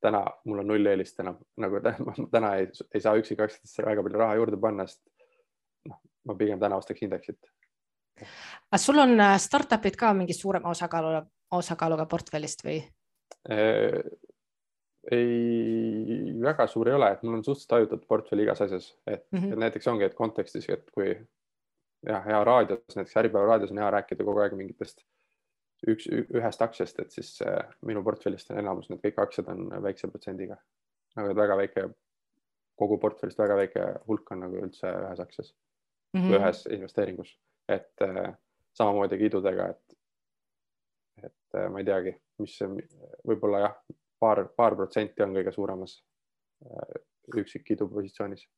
täna 0.00 0.22
mul 0.46 0.62
on 0.62 0.70
null 0.72 0.90
eelist 0.90 1.20
enam, 1.22 1.38
nagu 1.60 1.80
täna 2.34 2.54
ei, 2.60 2.68
ei 2.94 3.02
saa 3.02 3.16
üksikaktsiatesse 3.18 3.86
väga 3.86 4.04
palju 4.06 4.20
raha 4.22 4.36
juurde 4.38 4.60
panna, 4.60 4.86
sest 4.86 5.02
noh, 5.88 6.00
ma 6.28 6.36
pigem 6.38 6.60
täna 6.60 6.78
ostaks 6.80 7.02
indeksit. 7.06 7.38
aga 8.18 8.80
sul 8.82 9.02
on 9.02 9.18
äh, 9.20 9.36
startup'id 9.42 9.98
ka 9.98 10.12
mingi 10.14 10.36
suurema 10.36 10.72
osakaalu, 10.74 11.22
osakaaluga 11.58 12.06
portfellist 12.10 12.64
või? 12.66 12.80
Äh, 13.50 13.98
ei, 15.12 16.34
väga 16.42 16.66
suur 16.70 16.90
ei 16.90 16.98
ole, 16.98 17.10
et 17.14 17.22
mul 17.24 17.38
on 17.38 17.44
suhteliselt 17.44 17.76
hajutatud 17.78 18.08
portfell 18.08 18.44
igas 18.44 18.62
asjas, 18.66 18.92
et, 19.06 19.26
mm 19.32 19.38
-hmm. 19.38 19.52
et 19.52 19.64
näiteks 19.66 19.88
ongi, 19.88 20.04
et 20.04 20.18
kontekstis, 20.18 20.68
et 20.68 20.90
kui 20.94 21.14
jah, 22.06 22.24
hea 22.24 22.42
raadios, 22.44 22.96
näiteks 22.96 23.16
Äripäeva 23.16 23.46
raadios 23.46 23.70
on 23.74 23.78
hea 23.82 23.90
rääkida 23.90 24.24
kogu 24.24 24.44
aeg 24.44 24.56
mingitest 24.56 25.02
üks, 25.86 26.08
ühest 26.10 26.62
aktsiast, 26.64 26.98
et 27.02 27.14
siis 27.14 27.36
äh, 27.46 27.60
minu 27.86 28.02
portfellist 28.06 28.50
on 28.52 28.60
enamus, 28.62 28.88
need 28.90 29.02
kõik 29.04 29.20
aktsiad 29.22 29.50
on 29.52 29.68
väikse 29.84 30.10
protsendiga. 30.10 30.58
nagu 31.16 31.34
väga 31.34 31.56
väike, 31.58 31.84
kogu 32.78 32.98
portfellist 33.02 33.38
väga 33.38 33.56
väike 33.58 33.86
hulk 34.06 34.30
on 34.32 34.44
nagu 34.44 34.60
üldse 34.62 34.90
ühes 34.90 35.20
aktsias 35.20 35.52
mm 35.52 36.20
-hmm. 36.20 36.28
või 36.30 36.40
ühes 36.40 36.66
investeeringus, 36.66 37.38
et 37.68 38.02
äh, 38.02 38.34
samamoodi 38.74 39.18
kidudega, 39.18 39.68
et, 39.68 39.98
et 41.24 41.58
äh, 41.58 41.70
ma 41.70 41.78
ei 41.78 41.84
teagi, 41.84 42.14
mis 42.38 42.58
võib-olla 43.26 43.64
jah, 43.66 43.74
paar, 44.20 44.44
paar 44.56 44.76
protsenti 44.76 45.22
on 45.22 45.34
kõige 45.34 45.52
suuremas 45.52 45.98
äh, 46.64 47.02
üksikkidu 47.36 47.88
positsioonis 47.88 48.48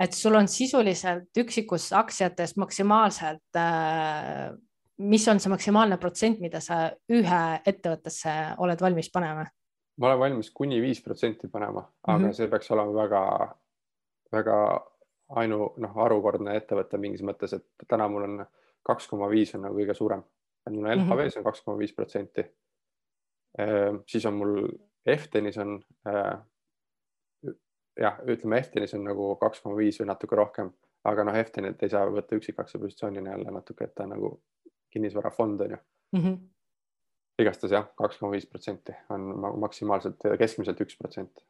et 0.00 0.14
sul 0.14 0.34
on 0.34 0.48
sisuliselt 0.48 1.36
üksikus 1.42 1.92
aktsiates 1.92 2.56
maksimaalselt 2.56 3.56
äh, 3.56 4.54
mis 4.98 5.28
on 5.28 5.40
see 5.40 5.50
maksimaalne 5.52 5.98
protsent, 6.00 6.40
mida 6.40 6.60
sa 6.60 6.88
ühe 7.12 7.42
ettevõttesse 7.66 8.34
oled 8.64 8.80
valmis 8.80 9.10
panema? 9.14 9.46
ma 9.98 10.06
olen 10.06 10.18
valmis 10.18 10.50
kuni 10.54 10.80
viis 10.82 11.00
protsenti 11.02 11.48
panema, 11.48 11.82
aga 12.06 12.18
mm 12.18 12.24
-hmm. 12.24 12.32
see 12.32 12.48
peaks 12.48 12.70
olema 12.70 12.94
väga, 12.94 13.22
väga 14.32 14.58
ainu, 15.28 15.72
noh, 15.76 15.94
harukordne 15.94 16.56
ettevõte 16.56 16.98
mingis 16.98 17.22
mõttes, 17.22 17.54
et 17.56 17.88
täna 17.88 18.08
mul 18.08 18.22
on 18.22 18.46
kaks 18.82 19.08
koma 19.08 19.28
viis 19.28 19.54
on 19.54 19.66
nagu 19.66 19.74
kõige 19.74 19.94
suurem, 19.94 20.22
et 20.66 20.72
mul 20.72 20.86
LHV-s 20.86 21.08
mm 21.08 21.18
-hmm. 21.18 21.38
on 21.38 21.44
kaks 21.44 21.62
koma 21.62 21.78
viis 21.78 21.92
protsenti. 21.92 22.44
Ehm, 23.58 23.96
siis 24.06 24.26
on 24.26 24.34
mul 24.34 24.68
Eftenis 25.06 25.58
on 25.58 25.80
äh, 26.06 26.38
jah, 28.00 28.20
ütleme 28.26 28.58
Eftenis 28.58 28.94
on 28.94 29.04
nagu 29.04 29.36
kaks 29.36 29.60
koma 29.60 29.76
viis 29.76 30.00
või 30.00 30.06
natuke 30.06 30.36
rohkem, 30.36 30.70
aga 31.04 31.24
noh, 31.24 31.36
Eftenit 31.36 31.82
ei 31.82 31.88
saa 31.88 32.06
võtta 32.06 32.36
üksikaktsiapositsioonina 32.36 33.20
positsioonina 33.20 33.30
jälle 33.30 33.50
natuke, 33.58 33.84
et 33.84 33.94
ta 33.94 34.06
nagu 34.06 34.40
kinnisvarafond 34.98 35.64
on 35.66 35.76
ju 35.76 35.80
mm. 36.16 36.22
-hmm. 36.22 36.38
igastahes 37.42 37.72
jah, 37.78 37.88
kaks 38.02 38.18
koma 38.18 38.34
viis 38.34 38.46
protsenti 38.50 38.96
on 39.14 39.30
maksimaalselt 39.64 40.28
keskmiselt 40.38 40.86
üks 40.86 40.98
protsent 40.98 41.44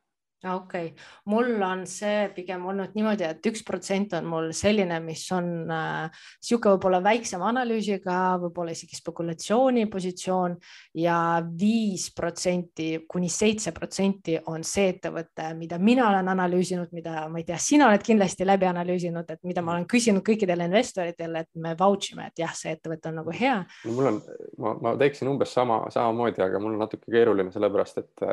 okei 0.44 0.86
okay., 0.86 1.04
mul 1.24 1.62
on 1.62 1.82
see 1.88 2.28
pigem 2.34 2.66
olnud 2.70 2.94
niimoodi, 2.94 3.26
et 3.26 3.46
üks 3.50 3.64
protsent 3.66 4.12
on 4.14 4.26
mul 4.30 4.52
selline, 4.54 5.00
mis 5.02 5.24
on 5.34 5.48
äh, 5.74 6.20
sihuke 6.44 6.70
võib-olla 6.74 7.00
väiksema 7.02 7.48
analüüsiga, 7.50 8.36
võib-olla 8.44 8.74
isegi 8.74 8.98
spekulatsioonipositsioon 9.00 10.54
ja 11.02 11.18
viis 11.58 12.08
protsenti 12.14 12.90
kuni 13.10 13.30
seitse 13.32 13.72
protsenti 13.74 14.36
on 14.46 14.62
see 14.66 14.92
ettevõte, 14.94 15.50
mida 15.58 15.80
mina 15.82 16.06
olen 16.12 16.30
analüüsinud, 16.30 16.94
mida 16.94 17.26
ma 17.32 17.42
ei 17.42 17.48
tea, 17.48 17.58
sina 17.62 17.90
oled 17.90 18.06
kindlasti 18.06 18.46
läbi 18.46 18.70
analüüsinud, 18.70 19.34
et 19.34 19.42
mida 19.48 19.64
ma 19.66 19.74
olen 19.74 19.88
küsinud 19.90 20.22
kõikidele 20.26 20.70
investoritele, 20.70 21.44
et 21.44 21.62
me 21.66 21.74
vouch 21.78 22.12
ime, 22.14 22.30
et 22.30 22.44
jah, 22.44 22.54
see 22.54 22.76
ettevõte 22.76 23.10
on 23.10 23.20
nagu 23.24 23.34
hea. 23.34 23.58
no 23.88 23.98
mul 23.98 24.12
on, 24.12 24.22
ma, 24.62 24.76
ma 24.86 24.96
teeksin 25.02 25.34
umbes 25.34 25.50
sama, 25.54 25.82
samamoodi, 25.94 26.46
aga 26.46 26.62
mul 26.62 26.78
on 26.78 26.86
natuke 26.86 27.10
keeruline, 27.10 27.50
sellepärast 27.54 28.04
et 28.04 28.28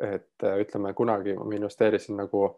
et 0.00 0.44
äh, 0.44 0.60
ütleme, 0.62 0.92
kunagi 0.94 1.34
ma 1.38 1.54
investeerisin 1.54 2.16
nagu 2.20 2.48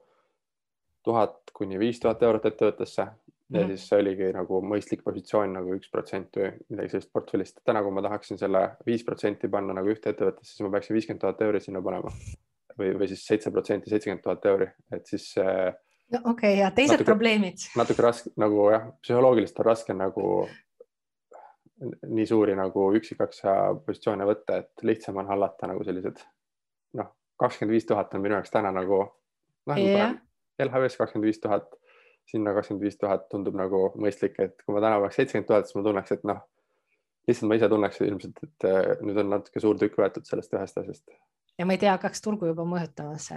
tuhat 1.05 1.53
kuni 1.55 1.79
viis 1.79 2.01
tuhat 2.01 2.23
eurot 2.23 2.47
ettevõttesse 2.51 3.03
ja 3.03 3.61
mm 3.61 3.65
-hmm. 3.65 3.69
siis 3.69 3.89
see 3.89 4.01
oligi 4.01 4.33
nagu 4.33 4.61
mõistlik 4.61 5.03
positsioon 5.05 5.53
nagu 5.57 5.75
üks 5.77 5.91
protsent 5.91 6.37
või 6.37 6.51
midagi 6.69 6.91
sellist 6.95 7.13
portfellist. 7.13 7.61
täna, 7.65 7.83
kui 7.83 7.93
ma 7.93 8.03
tahaksin 8.03 8.39
selle 8.39 8.63
viis 8.87 9.05
protsenti 9.05 9.49
panna 9.49 9.75
nagu 9.75 9.89
ühte 9.89 10.11
ettevõttesse, 10.11 10.53
siis 10.53 10.67
ma 10.67 10.71
peaksin 10.71 10.95
viiskümmend 10.95 11.21
tuhat 11.21 11.41
euri 11.43 11.61
sinna 11.61 11.83
panema 11.83 12.13
või, 12.79 12.93
või 12.99 13.09
siis 13.09 13.27
seitse 13.27 13.51
protsenti, 13.51 13.91
seitsekümmend 13.91 14.23
tuhat 14.23 14.47
euri, 14.47 14.69
et 14.93 15.07
siis 15.07 15.35
äh, 15.39 15.75
no 16.13 16.21
okei 16.25 16.53
okay,, 16.53 16.57
ja 16.61 16.71
teised 16.71 16.99
natuke, 16.99 17.11
probleemid? 17.13 17.69
natuke 17.77 18.03
raske 18.03 18.31
nagu 18.37 18.71
jah, 18.71 18.89
psühholoogiliselt 19.03 19.61
on 19.61 19.71
raske 19.71 19.95
nagu 19.95 20.49
nii 22.07 22.27
suuri 22.27 22.57
nagu 22.59 22.89
üksikaksia 22.99 23.55
positsioone 23.87 24.27
võtta, 24.27 24.59
et 24.59 24.83
lihtsam 24.83 25.17
on 25.17 25.27
hallata 25.31 25.71
nagu 25.71 25.85
sellised 25.87 26.21
kakskümmend 27.39 27.77
viis 27.77 27.87
tuhat 27.87 28.15
on 28.15 28.25
minu 28.25 28.39
jaoks 28.39 28.51
täna 28.55 28.73
nagu 28.75 29.03
noh 29.69 29.81
yeah., 29.81 30.17
LHV-s 30.59 30.99
kakskümmend 30.99 31.29
viis 31.29 31.41
tuhat, 31.41 31.75
sinna 32.27 32.55
kakskümmend 32.57 32.85
viis 32.85 32.99
tuhat 32.99 33.29
tundub 33.31 33.57
nagu 33.59 33.89
mõistlik, 34.01 34.39
et 34.43 34.57
kui 34.65 34.75
ma 34.75 34.83
täna 34.85 34.99
oleks 34.99 35.19
seitsekümmend 35.21 35.49
tuhat, 35.51 35.69
siis 35.69 35.79
ma 35.79 35.85
tunneks, 35.87 36.15
et 36.17 36.27
noh, 36.29 36.43
lihtsalt 37.31 37.51
ma 37.51 37.59
ise 37.61 37.71
tunneks 37.71 38.03
ilmselt, 38.07 38.43
et 38.47 38.69
äh, 38.69 38.91
nüüd 39.05 39.23
on 39.23 39.31
natuke 39.37 39.63
suur 39.63 39.79
tükk 39.81 40.01
võetud 40.01 40.27
sellest 40.29 40.55
ühest 40.57 40.83
asjast. 40.83 41.05
ja 41.59 41.67
ma 41.69 41.77
ei 41.77 41.83
tea, 41.85 41.95
hakkaks 41.95 42.25
turgu 42.25 42.51
juba 42.51 42.67
mõjutamas. 42.69 43.31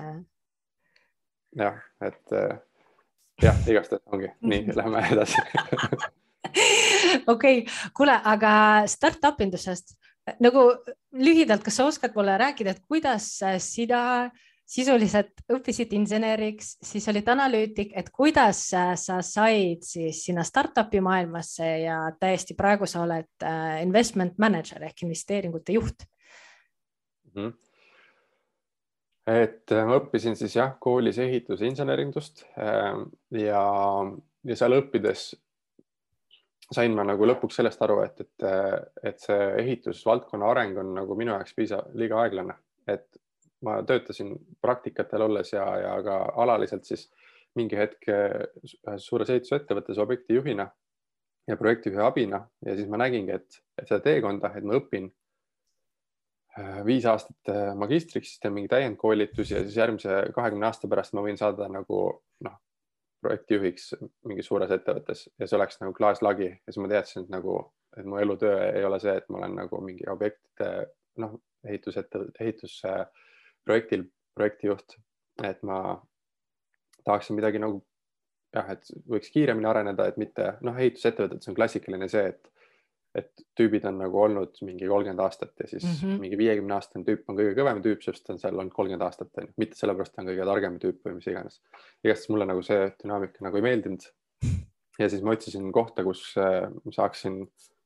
jah, 1.62 1.80
et 2.02 2.36
äh, 2.38 2.58
jah, 3.44 3.62
igastahes 3.68 4.04
ongi 4.10 4.34
nii, 4.42 4.66
lähme 4.80 5.06
edasi 5.12 5.46
okei 7.28 7.62
okay., 7.62 7.66
kuule, 7.98 8.18
aga 8.34 8.54
startup 8.92 9.42
indusest 9.46 9.98
nagu 10.44 10.68
lühidalt, 11.18 11.64
kas 11.66 11.80
sa 11.80 11.88
oskad 11.90 12.16
mulle 12.16 12.38
rääkida, 12.38 12.76
et 12.76 12.84
kuidas 12.88 13.28
sina 13.64 14.30
sisuliselt 14.72 15.42
õppisid 15.52 15.92
inseneriks, 15.98 16.78
siis 16.86 17.08
olid 17.12 17.28
analüütik, 17.34 17.92
et 17.98 18.08
kuidas 18.14 18.62
sa 18.72 19.18
said 19.26 19.84
siis 19.84 20.22
sinna 20.28 20.46
startup'i 20.48 21.02
maailmasse 21.04 21.68
ja 21.84 21.98
täiesti 22.20 22.56
praegu 22.56 22.88
sa 22.88 23.02
oled 23.04 23.44
äh, 23.44 23.82
investment 23.84 24.40
manager 24.40 24.86
ehk 24.88 25.04
investeeringute 25.04 25.76
juht 25.76 26.08
mm. 27.34 27.36
-hmm 27.36 27.60
et 29.32 29.72
äh, 29.72 29.86
ma 29.86 30.00
õppisin 30.00 30.36
siis 30.36 30.56
jah, 30.56 30.74
koolis 30.82 31.20
ehituse 31.22 31.68
insenerindust 31.68 32.46
äh, 32.58 32.98
ja, 33.38 33.64
ja 34.44 34.58
seal 34.58 34.78
õppides 34.80 35.28
sain 36.72 36.94
ma 36.96 37.04
nagu 37.08 37.28
lõpuks 37.28 37.58
sellest 37.60 37.82
aru, 37.84 38.02
et, 38.06 38.22
et, 38.24 38.46
et 39.12 39.20
see 39.20 39.48
ehitusvaldkonna 39.64 40.52
areng 40.54 40.80
on 40.82 40.94
nagu 41.02 41.18
minu 41.20 41.34
jaoks 41.36 41.56
piisav, 41.58 41.90
liiga 42.00 42.22
aeglane, 42.24 42.56
et 42.88 43.08
ma 43.66 43.82
töötasin 43.86 44.34
praktikatel 44.62 45.28
olles 45.28 45.52
ja, 45.54 45.66
ja 45.82 45.96
ka 46.06 46.22
alaliselt 46.44 46.88
siis 46.88 47.10
mingi 47.60 47.76
hetk 47.78 48.08
ühes 48.08 49.04
suures 49.04 49.30
ehitusettevõttes 49.30 50.00
objektijuhina 50.00 50.70
ja 51.48 51.58
projektijuhi 51.58 52.02
abina 52.04 52.46
ja 52.66 52.76
siis 52.76 52.90
ma 52.90 53.00
nägingi, 53.02 53.36
et, 53.36 53.60
et 53.78 53.90
seda 53.90 54.02
teekonda, 54.06 54.54
et 54.56 54.66
ma 54.68 54.78
õpin 54.80 55.10
äh, 56.58 56.82
viis 56.88 57.06
aastat 57.10 57.52
äh, 57.52 57.72
magistriks, 57.78 58.38
teen 58.40 58.56
mingi 58.56 58.72
täiendkoolitusi 58.72 59.58
ja 59.58 59.64
siis 59.66 59.78
järgmise 59.78 60.24
kahekümne 60.36 60.70
aasta 60.70 60.90
pärast 60.92 61.18
ma 61.18 61.26
võin 61.26 61.40
saada 61.40 61.68
nagu 61.72 62.02
noh, 62.48 62.60
projektijuhiks 63.22 63.92
mingis 64.28 64.50
suures 64.50 64.72
ettevõttes 64.74 65.28
ja 65.40 65.48
see 65.48 65.58
oleks 65.58 65.80
nagu 65.82 65.94
klaaslagi. 65.98 66.50
Ja 66.52 66.74
siis 66.74 66.82
ma 66.82 66.90
teadsin, 66.92 67.26
et 67.26 67.34
nagu, 67.34 67.58
et 67.98 68.08
mu 68.08 68.20
elutöö 68.22 68.58
ei 68.72 68.86
ole 68.88 69.00
see, 69.04 69.14
et 69.18 69.30
ma 69.30 69.42
olen 69.42 69.58
nagu 69.62 69.82
mingi 69.86 70.08
objektide 70.10 70.72
noh, 71.22 71.38
ehitusettevõtte, 71.68 72.42
ehitusprojektil 72.44 74.08
projektijuht, 74.38 74.98
et 75.46 75.62
ma 75.68 75.82
tahaksin 77.06 77.38
midagi 77.38 77.62
nagu 77.62 77.82
jah, 78.56 78.72
et 78.74 78.90
võiks 79.10 79.32
kiiremini 79.34 79.70
areneda, 79.70 80.08
et 80.10 80.18
mitte 80.22 80.56
noh, 80.66 80.78
ehitusettevõtetes 80.78 81.52
on 81.52 81.58
klassikaline 81.58 82.10
see, 82.12 82.34
et 82.34 82.52
et 83.18 83.44
tüübid 83.58 83.86
on 83.90 83.98
nagu 84.00 84.20
olnud 84.24 84.60
mingi 84.64 84.88
kolmkümmend 84.88 85.24
aastat 85.24 85.52
ja 85.60 85.68
siis 85.68 85.84
mm 85.84 85.96
-hmm. 85.98 86.20
mingi 86.24 86.38
viiekümne 86.40 86.76
aastane 86.78 87.06
tüüp 87.08 87.28
on 87.28 87.38
kõige 87.40 87.56
kõvem 87.58 87.82
tüüp, 87.84 88.04
sest 88.06 88.24
ta 88.26 88.34
on 88.34 88.40
seal 88.40 88.56
olnud 88.56 88.74
kolmkümmend 88.76 89.04
aastat, 89.08 89.32
onju, 89.38 89.54
mitte 89.58 89.80
sellepärast 89.80 90.16
ta 90.16 90.22
on 90.22 90.30
kõige 90.32 90.48
targem 90.52 90.78
tüüp 90.80 91.02
või 91.08 91.18
mis 91.18 91.28
iganes. 91.28 91.62
igastahes 92.04 92.30
mulle 92.30 92.48
nagu 92.48 92.64
see 92.64 92.88
dünaamika 93.04 93.44
nagu 93.48 93.60
ei 93.60 93.68
meeldinud. 93.68 94.08
ja 95.00 95.10
siis 95.10 95.22
ma 95.22 95.36
otsisin 95.36 95.72
kohta, 95.72 96.04
kus 96.04 96.24
äh, 96.38 96.70
saaksin, 96.92 97.42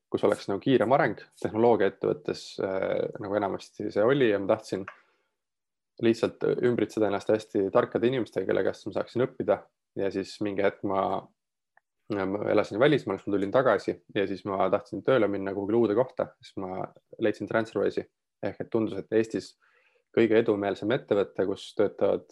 kus 0.10 0.24
oleks 0.24 0.48
nagu 0.48 0.60
kiirem 0.60 0.92
areng 0.92 1.22
tehnoloogiaettevõttes 1.42 2.46
äh, 2.62 3.10
nagu 3.20 3.36
enamasti 3.36 3.92
see 3.92 4.04
oli 4.04 4.30
ja 4.30 4.40
ma 4.40 4.54
tahtsin 4.54 4.86
lihtsalt 6.06 6.44
ümbritseda 6.62 7.08
ennast 7.08 7.30
hästi 7.32 7.70
tarkade 7.72 8.08
inimestega, 8.08 8.46
kelle 8.46 8.64
käest 8.64 8.86
ma 8.86 8.98
saaksin 9.00 9.26
õppida 9.26 9.64
ja 9.96 10.12
siis 10.12 10.36
mingi 10.44 10.62
hetk 10.62 10.84
ma 10.84 11.28
ma 12.14 12.50
elasin 12.52 12.80
välismaal, 12.80 13.18
siis 13.18 13.28
ma 13.28 13.34
tulin 13.34 13.52
tagasi 13.52 13.96
ja 14.16 14.28
siis 14.28 14.44
ma 14.46 14.70
tahtsin 14.70 15.04
tööle 15.04 15.28
minna 15.32 15.54
kuhugile 15.54 15.80
uude 15.80 15.96
kohta, 15.98 16.28
siis 16.42 16.58
ma 16.62 16.86
leidsin 17.20 17.50
Transferwise'i. 17.50 18.06
Ehk 18.46 18.60
et 18.62 18.70
tundus, 18.70 18.98
et 19.00 19.14
Eestis 19.16 19.56
kõige 20.16 20.38
edumeelsem 20.38 20.92
ettevõte, 20.94 21.46
kus 21.50 21.72
töötavad 21.78 22.28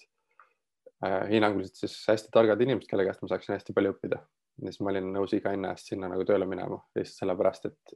äh, 1.06 1.24
hinnanguliselt 1.32 1.80
siis 1.82 1.96
hästi 2.12 2.30
targad 2.34 2.62
inimesed, 2.62 2.90
kelle 2.90 3.06
käest 3.08 3.24
ma 3.24 3.32
saaksin 3.32 3.56
hästi 3.56 3.74
palju 3.74 3.96
õppida. 3.96 4.22
ja 4.62 4.70
siis 4.70 4.84
ma 4.86 4.92
olin 4.92 5.10
nõus 5.16 5.34
iga 5.34 5.56
hinna 5.56 5.72
eest 5.74 5.90
sinna 5.90 6.12
nagu 6.12 6.26
tööle 6.28 6.46
minema. 6.46 6.78
Lihtsalt 6.96 7.24
sellepärast, 7.24 7.66
et, 7.72 7.96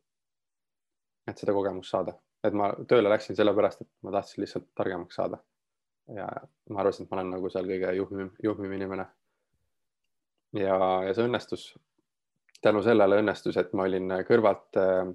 et 1.30 1.44
seda 1.44 1.54
kogemust 1.54 1.94
saada, 1.94 2.18
et 2.48 2.58
ma 2.58 2.72
tööle 2.90 3.12
läksin 3.14 3.38
sellepärast, 3.38 3.86
et 3.86 3.92
ma 4.08 4.16
tahtsin 4.18 4.42
lihtsalt 4.42 4.72
targemaks 4.76 5.22
saada. 5.22 5.44
ja 6.16 6.26
ma 6.72 6.80
arvasin, 6.82 7.06
et 7.06 7.12
ma 7.12 7.20
olen 7.20 7.34
nagu 7.36 7.50
seal 7.52 7.68
kõige 7.68 7.94
juhmim, 8.00 8.30
juhmim 8.44 8.74
inimene 8.80 9.06
ja, 10.56 10.78
ja 11.08 11.14
see 11.14 11.28
õnnestus. 11.28 11.68
tänu 12.62 12.82
sellele 12.84 13.20
õnnestus, 13.22 13.58
et 13.60 13.74
ma 13.78 13.86
olin 13.86 14.14
kõrvalt 14.28 14.80
äh, 14.82 15.10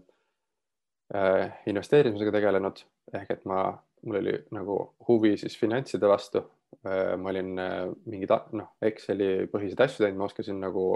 äh, 1.14 1.62
investeerimisega 1.66 2.35
tegelenud 2.37 2.85
ehk 3.18 3.33
et 3.35 3.47
ma, 3.51 3.64
mul 4.07 4.20
oli 4.20 4.37
nagu 4.55 4.76
huvi 5.09 5.37
siis 5.41 5.57
finantside 5.59 6.09
vastu 6.09 6.45
äh,. 6.87 7.16
ma 7.18 7.33
olin 7.33 7.59
äh, 7.59 7.89
mingi 8.07 8.28
noh, 8.53 8.76
Exceli 8.83 9.49
põhiseid 9.53 9.80
asju 9.87 10.05
teinud, 10.05 10.20
ma 10.20 10.28
oskasin 10.30 10.61
nagu 10.62 10.87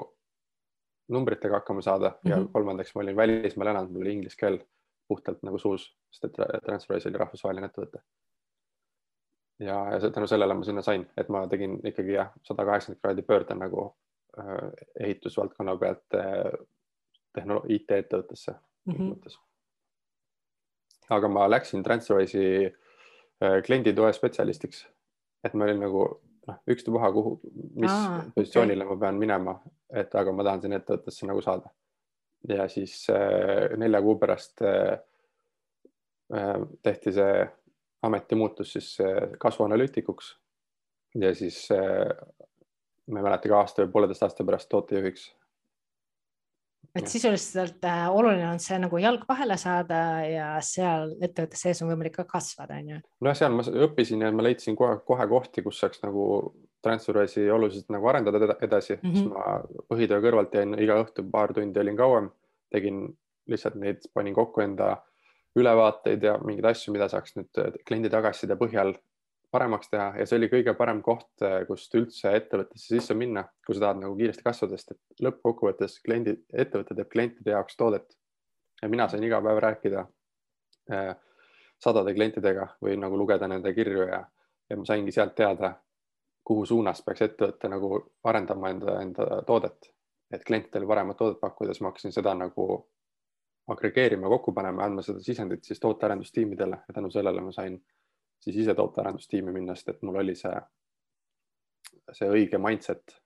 numbritega 1.13 1.61
hakkama 1.61 1.83
saada 1.83 2.09
mm 2.09 2.15
-hmm. 2.15 2.31
ja 2.31 2.37
mhm. 2.37 2.53
kolmandaks 2.53 2.95
ma 2.95 3.03
olin 3.03 3.17
välismaal 3.17 3.69
elanud, 3.69 3.91
mul 3.91 4.07
oli 4.07 4.13
inglise 4.13 4.37
keel 4.37 4.61
puhtalt 5.09 5.43
nagu 5.43 5.59
suus, 5.59 5.97
sest 6.11 6.25
et 6.25 6.63
Transferwise 6.63 7.09
oli 7.09 7.19
rahvusvaheline 7.19 7.67
ettevõte 7.67 8.03
ja, 9.59 9.77
ja 9.93 10.11
tänu 10.11 10.27
sellele 10.27 10.55
ma 10.55 10.65
sinna 10.65 10.83
sain, 10.83 11.07
et 11.17 11.29
ma 11.29 11.47
tegin 11.49 11.79
ikkagi 11.85 12.13
jah, 12.13 12.33
sada 12.43 12.65
kaheksakümmend 12.65 13.03
kraadi 13.03 13.23
pöörde 13.23 13.55
nagu 13.55 13.87
Äh, 13.87 14.06
ehitusvaldkonna 15.01 15.77
pealt 15.81 16.15
äh, 16.15 16.53
tehnolo-, 17.39 17.65
IT-ettevõttesse 17.69 18.55
mm. 18.85 18.95
-hmm. 18.95 19.39
aga 21.17 21.29
ma 21.29 21.51
läksin 21.51 21.83
Transferwise'i 21.83 22.67
äh, 22.67 23.63
klienditoe 23.67 24.13
spetsialistiks, 24.13 24.87
et 25.45 25.55
ma 25.55 25.65
olin 25.65 25.81
nagu 25.81 26.05
noh, 26.47 26.61
ükstapuha, 26.71 27.13
kuhu, 27.13 27.41
mis 27.75 27.91
Aa, 27.91 28.23
positsioonile 28.35 28.85
okay. 28.85 28.95
ma 28.95 29.01
pean 29.01 29.19
minema, 29.19 29.59
et 29.91 30.15
aga 30.15 30.33
ma 30.33 30.45
tahan 30.45 30.63
sinna 30.63 30.81
ettevõttesse 30.81 31.27
nagu 31.27 31.43
saada. 31.43 31.71
ja 32.49 32.69
siis 32.69 33.09
nelja 33.77 34.01
kuu 34.03 34.19
pärast 34.19 34.61
tehti 36.83 37.13
see 37.13 37.47
ametimuutus 38.03 38.73
siis 38.73 38.99
kasvuanalüütikuks 39.39 40.29
ja 41.15 41.35
siis 41.35 41.69
ma 43.07 43.21
ei 43.21 43.27
mäleta, 43.27 43.49
ka 43.51 43.59
aasta 43.61 43.85
või 43.85 43.93
pooleteist 43.95 44.25
aasta 44.27 44.47
pärast 44.47 44.71
tootejuhiks. 44.73 45.27
et 46.97 47.11
sisuliselt 47.13 47.85
äh, 47.85 48.07
oluline 48.09 48.47
on 48.49 48.61
see 48.63 48.79
nagu 48.81 48.99
jalg 48.99 49.27
vahele 49.29 49.59
saada 49.61 49.99
ja 50.25 50.47
seal 50.65 51.13
ettevõtte 51.21 51.59
sees 51.61 51.83
on 51.83 51.91
võimalik 51.93 52.17
ka 52.17 52.25
kasvada, 52.29 52.79
on 52.81 52.95
ju. 52.95 53.01
nojah, 53.21 53.37
seal 53.43 53.57
ma 53.57 53.67
õppisin 53.89 54.25
ja 54.25 54.33
ma 54.33 54.47
leidsin 54.47 54.79
kohe, 54.79 54.99
kohe 55.07 55.27
kohti, 55.29 55.65
kus 55.67 55.83
saaks 55.83 56.03
nagu 56.05 56.27
Transferwise'i 56.87 57.51
oluliselt 57.51 57.91
nagu 57.91 58.07
arendada 58.07 58.57
edasi 58.63 58.95
mm, 58.95 59.01
-hmm. 59.03 59.15
siis 59.17 59.29
ma 59.29 59.91
põhitöö 59.93 60.23
kõrvalt 60.23 60.55
jäin 60.55 60.77
iga 60.79 61.01
õhtu 61.03 61.27
paar 61.31 61.53
tundi 61.55 61.81
olin 61.81 61.97
kauem, 61.97 62.31
tegin 62.71 63.07
lihtsalt 63.47 63.75
neid, 63.75 64.07
panin 64.15 64.35
kokku 64.35 64.61
enda 64.61 64.97
ülevaateid 65.57 66.23
ja 66.23 66.39
mingeid 66.45 66.71
asju, 66.73 66.93
mida 66.93 67.09
saaks 67.09 67.37
nüüd 67.37 67.61
kliendi 67.89 68.11
tagasiside 68.13 68.57
põhjal 68.61 68.95
paremaks 69.51 69.91
teha 69.91 70.09
ja 70.19 70.27
see 70.27 70.39
oli 70.41 70.49
kõige 70.53 70.75
parem 70.79 71.01
koht, 71.05 71.29
äh, 71.45 71.61
kust 71.69 71.95
üldse 71.99 72.33
ettevõttesse 72.37 72.97
sisse 72.97 73.15
minna, 73.15 73.47
kui 73.67 73.77
sa 73.77 73.87
tahad 73.87 74.03
nagu 74.03 74.17
kiiresti 74.19 74.45
kasvada, 74.45 74.77
sest 74.77 74.95
et 74.97 75.25
lõppkokkuvõttes 75.27 76.01
kliendi, 76.05 76.37
ettevõte 76.53 76.97
teeb 76.99 77.11
klientide 77.13 77.55
jaoks 77.55 77.77
toodet. 77.77 78.17
ja 78.83 78.89
mina 78.93 79.09
sain 79.09 79.25
iga 79.25 79.41
päev 79.43 79.59
rääkida 79.63 80.07
äh, 80.93 81.15
sadade 81.79 82.15
klientidega 82.15 82.69
või 82.83 82.97
nagu 83.01 83.19
lugeda 83.19 83.49
nende 83.49 83.73
kirju 83.75 84.09
ja, 84.09 84.21
ja 84.71 84.77
ma 84.77 84.85
saingi 84.85 85.13
sealt 85.13 85.35
teada, 85.35 85.75
kuhu 86.45 86.67
suunas 86.67 87.03
peaks 87.03 87.23
ettevõte 87.23 87.69
nagu 87.69 88.01
arendama 88.25 88.71
enda, 88.71 89.01
enda 89.03 89.43
toodet, 89.47 89.91
et 90.31 90.45
klientidele 90.45 90.87
paremat 90.87 91.17
toodet 91.17 91.41
pakkuda, 91.41 91.75
siis 91.75 91.83
ma 91.83 91.93
hakkasin 91.93 92.15
seda 92.15 92.35
nagu 92.35 92.67
agregeerima, 93.73 94.29
kokku 94.31 94.53
panema, 94.55 94.85
andma 94.85 95.03
seda 95.03 95.21
sisendit 95.23 95.65
siis 95.65 95.81
tootearendustiimidele 95.83 96.79
ja 96.89 96.95
tänu 96.95 97.11
sellele 97.11 97.41
ma 97.43 97.53
sain 97.53 97.81
siis 98.45 98.57
ise 98.63 98.75
tootearendustiimi 98.79 99.53
minna, 99.55 99.75
sest 99.75 99.95
et 99.95 100.03
mul 100.07 100.21
oli 100.23 100.35
see, 100.39 100.55
see 102.13 102.29
õige 102.31 102.61
mindset 102.63 103.17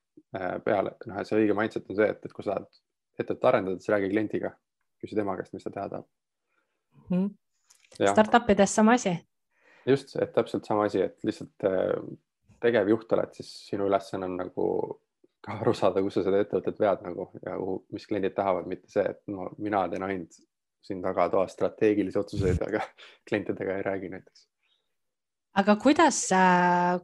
peale, 0.64 0.94
noh, 1.06 1.18
et 1.20 1.28
see 1.28 1.40
õige 1.40 1.56
mindset 1.56 1.90
on 1.90 1.98
see, 1.98 2.08
et, 2.14 2.24
et 2.24 2.32
kui 2.34 2.46
sa 2.46 2.54
tahad 2.54 2.80
ettevõtet 3.20 3.48
arendada, 3.50 3.80
siis 3.80 3.92
räägi 3.92 4.10
kliendiga, 4.12 4.54
küsi 5.02 5.18
tema 5.18 5.36
käest, 5.36 5.52
mis 5.56 5.66
ta 5.66 5.72
teha 5.74 5.88
tahab. 5.92 6.08
Mm.. 7.10 7.28
Startup 8.00 8.50
ides 8.54 8.74
sama 8.74 8.94
asi. 8.96 9.12
just, 9.86 10.14
et 10.22 10.32
täpselt 10.32 10.64
sama 10.64 10.86
asi, 10.86 11.02
et 11.02 11.24
lihtsalt 11.26 11.66
tegevjuht 12.60 13.12
oled, 13.16 13.32
siis 13.34 13.50
sinu 13.70 13.88
ülesanne 13.88 14.28
on 14.28 14.36
nagu 14.38 14.66
ka 15.40 15.56
aru 15.62 15.72
saada, 15.76 16.02
kus 16.04 16.18
sa 16.18 16.24
seda 16.26 16.42
ettevõtet 16.44 16.80
vead 16.80 17.02
nagu 17.06 17.26
ja 17.40 17.56
kuhu, 17.56 17.80
mis 17.96 18.06
kliendid 18.06 18.36
tahavad, 18.36 18.68
mitte 18.70 18.90
see, 18.92 19.04
et 19.08 19.20
no 19.32 19.48
mina 19.58 19.86
teen 19.88 20.04
ainult 20.04 20.36
siin 20.84 21.00
tagatoas 21.04 21.56
strateegilisi 21.56 22.20
otsuseid, 22.20 22.60
aga 22.66 22.84
klientidega 23.28 23.78
ei 23.78 23.86
räägi 23.86 24.12
näiteks. 24.12 24.46
Aga 25.58 25.76
kuidas, 25.82 26.20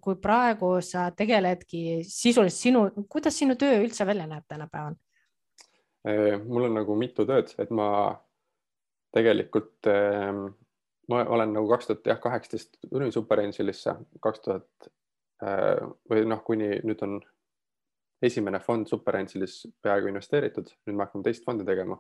kui 0.03 0.19
praegu 0.23 0.77
sa 0.85 1.09
tegeledki 1.11 2.03
sisuliselt 2.07 2.61
sinu, 2.61 2.85
kuidas 3.11 3.39
sinu 3.39 3.57
töö 3.59 3.81
üldse 3.83 4.07
välja 4.07 4.29
näeb 4.31 4.47
tänapäeval? 4.49 4.95
mul 6.47 6.69
on 6.69 6.77
nagu 6.79 6.95
mitu 6.95 7.25
tööd, 7.27 7.51
et 7.59 7.71
ma 7.75 7.89
tegelikult 9.17 9.89
ma 11.09 11.23
olen 11.25 11.55
nagu 11.55 11.69
kaks 11.71 11.89
tuhat 11.89 12.07
jah, 12.13 12.21
kaheksateist 12.23 12.79
tulin 12.91 13.13
Superangelisse, 13.15 13.97
kaks 14.23 14.43
tuhat 14.45 14.91
või 16.11 16.23
noh, 16.29 16.43
kuni 16.47 16.77
nüüd 16.87 17.03
on 17.07 17.19
esimene 18.25 18.61
fond 18.65 18.89
Superangelis 18.89 19.65
peaaegu 19.85 20.11
investeeritud, 20.11 20.71
nüüd 20.87 20.97
me 20.97 21.07
hakkame 21.07 21.27
teist 21.27 21.45
fondi 21.45 21.67
tegema. 21.69 21.99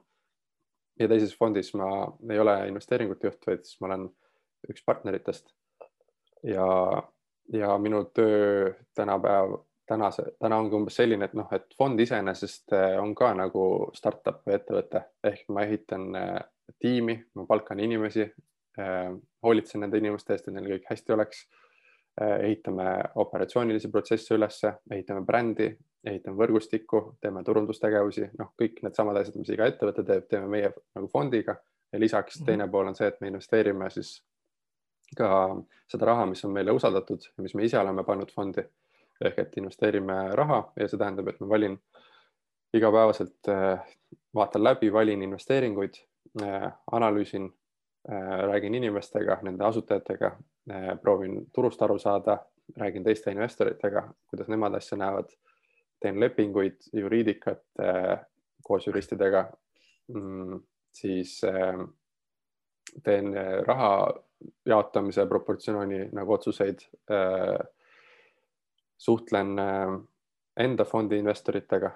ja 0.96 1.08
teises 1.08 1.34
fondis 1.36 1.74
ma 1.76 1.86
ei 2.30 2.38
ole 2.40 2.54
investeeringute 2.70 3.28
juht, 3.28 3.42
vaid 3.46 3.66
siis 3.66 3.80
ma 3.80 3.90
olen 3.90 4.06
üks 4.72 4.84
partneritest. 4.84 5.52
Ja, 6.46 7.02
ja 7.52 7.78
minu 7.78 8.04
töö 8.14 8.72
tänapäev, 8.94 9.58
tänase, 9.86 10.22
täna 10.38 10.58
ongi 10.58 10.74
umbes 10.74 10.96
selline, 10.98 11.28
et 11.28 11.34
noh, 11.38 11.48
et 11.54 11.74
fond 11.78 12.00
iseenesest 12.00 12.74
eh, 12.74 12.96
on 13.00 13.14
ka 13.14 13.32
nagu 13.38 13.66
startup 13.94 14.42
või 14.46 14.56
ettevõte. 14.58 15.02
Ehk 15.26 15.46
ma 15.54 15.66
ehitan 15.66 16.08
eh, 16.18 16.40
tiimi, 16.82 17.16
ma 17.38 17.46
palkan 17.48 17.80
inimesi, 17.82 18.26
eh, 18.26 19.12
hoolitsen 19.46 19.84
nende 19.84 20.00
inimeste 20.02 20.34
eest, 20.34 20.48
et 20.48 20.56
neil 20.56 20.74
kõik 20.74 20.90
hästi 20.90 21.16
oleks. 21.18 21.46
Ehitame 22.16 22.86
operatsioonilisi 23.20 23.90
protsesse 23.92 24.32
ülesse, 24.32 24.70
ehitame 24.88 25.20
brändi, 25.20 25.66
ehitame 26.08 26.38
võrgustikku, 26.38 27.02
teeme 27.20 27.42
turundustegevusi, 27.44 28.30
noh, 28.38 28.54
kõik 28.56 28.78
needsamad 28.86 29.18
asjad, 29.20 29.36
mis 29.36 29.50
iga 29.52 29.66
ettevõte 29.68 30.00
teeb, 30.08 30.24
teeme 30.30 30.48
meie 30.48 30.70
nagu 30.96 31.10
fondiga. 31.12 31.58
Ja 31.92 32.00
lisaks 32.00 32.40
mhm. 32.40 32.46
teine 32.48 32.68
pool 32.72 32.88
on 32.88 32.96
see, 32.96 33.10
et 33.12 33.20
me 33.20 33.28
investeerime 33.28 33.90
siis 33.92 34.14
ka 35.16 35.28
seda 35.88 36.06
raha, 36.06 36.26
mis 36.26 36.44
on 36.44 36.54
meile 36.54 36.74
usaldatud 36.74 37.22
ja 37.28 37.42
mis 37.42 37.54
me 37.54 37.64
ise 37.64 37.78
oleme 37.78 38.04
pannud 38.04 38.32
fondi. 38.34 38.64
Ehk 39.24 39.38
et 39.38 39.54
investeerime 39.56 40.16
raha 40.36 40.58
ja 40.76 40.88
see 40.88 40.98
tähendab, 41.00 41.28
et 41.30 41.38
ma 41.40 41.48
valin 41.48 41.78
igapäevaselt, 42.76 43.48
äh, 43.48 43.96
vaatan 44.34 44.64
läbi, 44.64 44.92
valin 44.92 45.22
investeeringuid, 45.22 45.94
äh, 46.42 46.72
analüüsin, 46.92 47.52
äh, 48.12 48.38
räägin 48.46 48.74
inimestega, 48.74 49.38
nende 49.42 49.64
asutajatega, 49.64 50.36
proovin 51.02 51.46
turust 51.54 51.82
aru 51.82 51.98
saada, 51.98 52.38
räägin 52.76 53.04
teiste 53.04 53.30
investoritega, 53.30 54.02
kuidas 54.26 54.48
nemad 54.48 54.74
asja 54.74 54.98
näevad. 54.98 55.30
Teen 56.00 56.20
lepinguid, 56.20 56.88
juriidikat 56.92 57.62
koos 58.62 58.86
juristidega. 58.86 59.44
Mm,, 60.08 60.58
siis 60.92 61.40
teen 63.04 63.30
raha 63.66 63.92
jaotamise 64.66 65.26
proportsiooni 65.26 66.08
nagu 66.12 66.32
otsuseid 66.32 66.78
äh,. 67.10 67.66
suhtlen 68.98 69.58
äh, 69.58 70.00
enda 70.56 70.84
fondi 70.84 71.18
investoritega, 71.18 71.90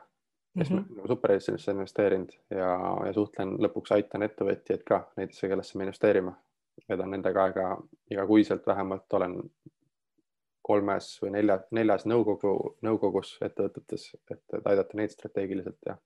kes 0.58 0.70
mm 0.70 0.78
-hmm. 0.78 0.96
nagu 0.96 1.08
supereestlastesse 1.08 1.72
investeerinud 1.72 2.32
ja, 2.50 2.70
ja 3.06 3.12
suhtlen, 3.12 3.54
lõpuks 3.56 3.94
aitan 3.94 4.22
ettevõtjaid 4.22 4.82
ka, 4.84 5.10
näiteks 5.16 5.40
kellesse 5.40 5.78
me 5.78 5.84
investeerime. 5.84 6.32
veedan 6.88 7.10
nendega 7.10 7.44
aega 7.44 7.82
igakuiselt 8.10 8.66
vähemalt, 8.66 9.12
olen 9.12 9.34
kolmes 10.62 11.18
või 11.22 11.30
nelja, 11.30 11.58
neljas 11.70 12.06
nõukogu, 12.06 12.76
nõukogus 12.82 13.38
ettevõtetes, 13.42 14.16
et 14.30 14.42
aidata 14.64 14.96
neid 14.96 15.10
strateegiliselt 15.10 15.78
ja. 15.86 15.96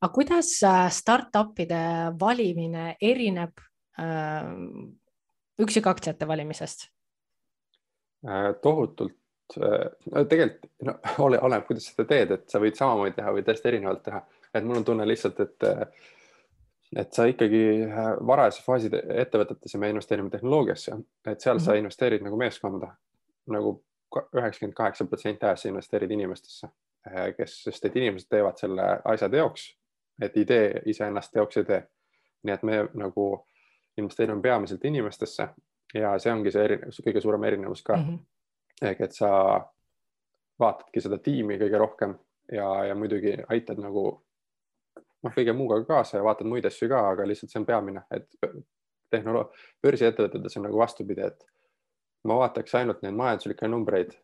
aga 0.00 0.12
kuidas 0.14 0.62
äh, 0.64 0.90
startup'ide 0.90 1.82
valimine 2.20 2.96
erineb 3.00 3.52
üksikaktsiate 5.58 6.28
valimisest 6.28 6.88
äh,? 8.28 8.54
tohutult 8.62 9.58
äh,, 9.62 10.26
tegelikult 10.28 10.70
no, 10.82 10.98
ole, 11.26 11.40
oleneb, 11.40 11.66
kuidas 11.66 11.90
seda 11.90 12.06
teed, 12.08 12.36
et 12.36 12.46
sa 12.50 12.62
võid 12.62 12.78
samamoodi 12.78 13.16
teha 13.18 13.34
või 13.34 13.46
täiesti 13.46 13.72
erinevalt 13.72 14.06
teha, 14.06 14.22
et 14.54 14.64
mul 14.64 14.80
on 14.82 14.88
tunne 14.88 15.08
lihtsalt, 15.08 15.40
et 15.40 15.68
et 16.96 17.12
sa 17.12 17.26
ikkagi 17.28 17.64
äh, 17.84 18.06
varajases 18.26 18.64
faasis 18.64 18.94
ettevõtetes 18.96 19.74
ja 19.74 19.80
me 19.80 19.90
investeerime 19.92 20.30
tehnoloogiasse, 20.32 20.96
et 21.26 21.40
seal 21.40 21.54
mm 21.54 21.58
-hmm. 21.58 21.64
sa 21.64 21.70
mhm. 21.70 21.78
investeerid 21.78 22.24
nagu 22.24 22.36
meeskonda 22.36 22.94
nagu 23.46 23.74
üheksakümmend 24.16 24.74
kaheksa 24.74 25.04
protsenti 25.04 25.46
ajast 25.46 25.62
sa 25.62 25.68
investeerid 25.68 26.10
inimestesse, 26.10 26.68
kes, 27.36 27.62
sest 27.64 27.84
et 27.84 27.96
inimesed 27.96 28.28
teevad 28.30 28.56
selle 28.56 28.86
asja 29.04 29.28
teoks, 29.28 29.68
et 30.22 30.36
idee 30.36 30.82
iseennast 30.86 31.32
teoks 31.32 31.56
ei 31.56 31.64
tee. 31.64 31.82
nii 32.42 32.54
et 32.54 32.62
me 32.62 32.76
nagu 32.94 33.24
investeerime 33.98 34.42
peamiselt 34.42 34.84
inimestesse 34.84 35.48
ja 35.94 36.14
see 36.18 36.32
ongi 36.32 36.52
see 36.52 36.64
erinevus, 36.64 37.02
kõige 37.04 37.20
suurem 37.24 37.44
erinevus 37.44 37.82
ka 37.82 37.96
mm. 37.96 38.06
-hmm. 38.06 38.88
ehk 38.90 39.00
et 39.00 39.12
sa 39.16 39.30
vaatadki 40.60 41.00
seda 41.00 41.18
tiimi 41.18 41.58
kõige 41.58 41.78
rohkem 41.78 42.14
ja, 42.52 42.68
ja 42.90 42.94
muidugi 42.94 43.36
aitad 43.48 43.80
nagu 43.82 44.04
noh, 45.22 45.34
kõige 45.34 45.52
muuga 45.52 45.80
kaasa 45.84 46.18
ja 46.18 46.24
vaatad 46.24 46.46
muid 46.46 46.66
asju 46.66 46.88
ka, 46.88 47.02
aga 47.12 47.26
lihtsalt 47.26 47.52
see 47.52 47.60
on 47.60 47.66
peamine, 47.66 48.02
et 48.14 48.28
tehnoloogia, 49.10 49.68
börsiettevõtetes 49.82 50.58
on 50.58 50.66
nagu 50.68 50.78
vastupidi, 50.78 51.26
et 51.26 51.44
ma 52.28 52.38
vaataks 52.42 52.74
ainult 52.74 53.02
neid 53.02 53.16
majanduslikke 53.16 53.68
numbreid 53.68 54.14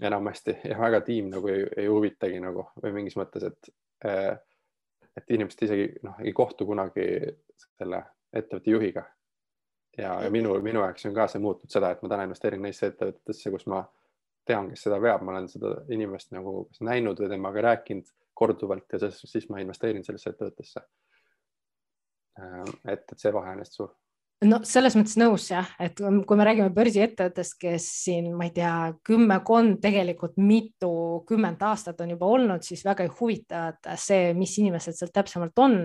enamasti 0.00 0.56
ja 0.64 0.78
väga 0.80 1.00
tiim 1.06 1.30
nagu 1.32 1.48
ei, 1.50 1.64
ei 1.76 1.86
huvitagi 1.90 2.40
nagu 2.42 2.68
või 2.82 2.92
mingis 2.98 3.16
mõttes, 3.20 3.46
et 3.50 3.72
eh, 4.08 4.34
et 5.14 5.30
inimesed 5.30 5.62
isegi 5.62 5.88
noh, 6.02 6.16
ei 6.26 6.32
kohtu 6.34 6.66
kunagi 6.66 7.06
selle 7.78 8.00
ettevõtte 8.34 8.70
juhiga. 8.70 9.04
ja, 9.98 10.16
minu, 10.30 10.56
minu 10.62 10.82
jaoks 10.82 11.06
on 11.06 11.14
ka 11.14 11.28
see 11.30 11.42
muutnud 11.42 11.70
seda, 11.70 11.92
et 11.94 12.02
ma 12.02 12.10
täna 12.10 12.26
investeerin 12.26 12.62
neisse 12.66 12.88
ettevõtetesse, 12.90 13.52
kus 13.54 13.66
ma 13.70 13.84
tean, 14.44 14.68
kes 14.72 14.82
seda 14.88 14.98
veab, 15.00 15.22
ma 15.22 15.36
olen 15.36 15.48
seda 15.48 15.74
inimest 15.94 16.32
nagu 16.34 16.66
näinud 16.84 17.20
või 17.22 17.30
temaga 17.30 17.62
rääkinud 17.70 18.10
korduvalt 18.34 18.90
ja 18.92 18.98
siis, 19.06 19.22
siis 19.30 19.46
ma 19.48 19.62
investeerin 19.62 20.04
sellesse 20.04 20.34
ettevõttesse. 20.34 20.82
Eh, 22.42 22.72
et, 22.96 23.06
et 23.06 23.18
see 23.20 23.32
vahe 23.32 23.54
on 23.54 23.62
hästi 23.62 23.82
suur 23.82 23.94
no 24.48 24.58
selles 24.66 24.96
mõttes 24.98 25.16
nõus 25.20 25.46
jah, 25.50 25.68
et 25.82 26.00
kui 26.00 26.38
me 26.38 26.46
räägime 26.46 26.72
börsiettevõttest, 26.74 27.56
kes 27.60 27.86
siin, 28.04 28.30
ma 28.36 28.48
ei 28.48 28.52
tea, 28.56 28.74
kümmekond, 29.06 29.78
tegelikult 29.82 30.36
mitukümmend 30.40 31.62
aastat 31.64 32.02
on 32.04 32.14
juba 32.14 32.28
olnud, 32.36 32.64
siis 32.66 32.84
väga 32.86 33.06
ei 33.06 33.12
huvita 33.20 33.66
see, 34.00 34.32
mis 34.38 34.56
inimesed 34.60 34.98
seal 34.98 35.12
täpsemalt 35.14 35.64
on 35.64 35.78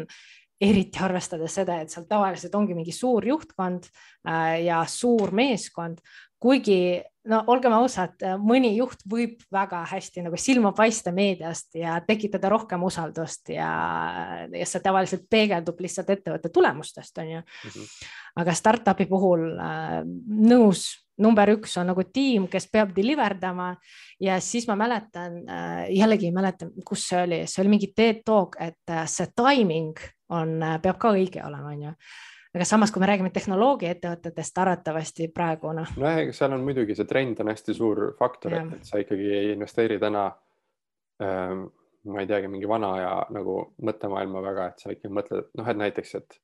eriti 0.62 1.00
arvestades 1.04 1.54
seda, 1.56 1.80
et 1.82 1.92
seal 1.94 2.08
tavaliselt 2.10 2.56
ongi 2.56 2.76
mingi 2.76 2.92
suur 2.96 3.26
juhtkond 3.26 3.88
äh, 4.28 4.66
ja 4.66 4.84
suur 4.88 5.32
meeskond, 5.36 6.02
kuigi 6.40 7.02
no 7.30 7.42
olgem 7.52 7.74
ausad, 7.76 8.22
mõni 8.42 8.72
juht 8.78 9.02
võib 9.10 9.42
väga 9.54 9.82
hästi 9.92 10.24
nagu 10.26 10.38
silma 10.40 10.72
paista 10.76 11.12
meediast 11.16 11.76
ja 11.78 11.98
tekitada 12.06 12.50
rohkem 12.52 12.84
usaldust 12.88 13.52
ja, 13.54 13.70
ja 14.48 14.70
see 14.70 14.82
tavaliselt 14.84 15.28
peegeldub 15.32 15.82
lihtsalt 15.84 16.10
ettevõtte 16.16 16.52
tulemustest, 16.54 17.18
on 17.22 17.30
ju 17.36 17.42
mm. 17.42 17.70
-hmm. 17.70 18.10
aga 18.42 18.56
startup'i 18.56 19.06
puhul 19.10 19.46
äh, 19.60 20.00
nõus, 20.50 20.88
number 21.20 21.52
üks 21.58 21.76
on 21.78 21.92
nagu 21.92 22.04
tiim, 22.14 22.48
kes 22.48 22.70
peab 22.72 22.96
deliver 22.96 23.36
dama 23.40 23.74
ja 24.20 24.40
siis 24.40 24.68
ma 24.68 24.76
mäletan 24.80 25.44
äh,, 25.44 25.90
jällegi 25.92 26.32
ei 26.32 26.36
mäleta, 26.36 26.70
kus 26.86 27.08
see 27.10 27.24
oli, 27.24 27.42
see 27.48 27.62
oli 27.64 27.76
mingi 27.76 27.92
TED 27.96 28.24
Talk, 28.26 28.56
et 28.60 28.90
äh, 28.90 29.06
see 29.08 29.28
timing 29.36 30.00
on, 30.30 30.58
äh, 30.64 30.82
peab 30.82 31.00
ka 31.02 31.14
õige 31.16 31.46
olema, 31.46 31.74
on 31.74 31.88
ju 31.90 31.96
aga 32.56 32.66
samas, 32.66 32.92
kui 32.92 33.02
me 33.02 33.10
räägime 33.10 33.30
tehnoloogiaettevõtetest, 33.34 34.62
arvatavasti 34.62 35.28
praegu 35.34 35.74
noh. 35.78 35.90
nojah, 36.02 36.24
ega 36.24 36.34
seal 36.36 36.56
on 36.56 36.64
muidugi 36.66 36.96
see 36.98 37.10
trend 37.10 37.42
on 37.44 37.52
hästi 37.54 37.76
suur 37.78 38.06
faktor, 38.20 38.56
et 38.58 38.88
sa 38.88 39.02
ikkagi 39.02 39.28
ei 39.42 39.52
investeeri 39.54 40.00
täna 40.02 40.30
ähm,. 41.24 41.68
ma 42.10 42.24
ei 42.24 42.28
teagi, 42.30 42.48
mingi 42.48 42.68
vana 42.68 42.94
aja 42.96 43.12
nagu 43.36 43.54
mõttemaailma 43.86 44.42
väga, 44.42 44.70
et 44.72 44.82
sa 44.82 44.94
ikkagi 44.94 45.14
mõtled, 45.14 45.50
noh, 45.60 45.68
et 45.68 45.78
näiteks, 45.78 46.14
et 46.16 46.38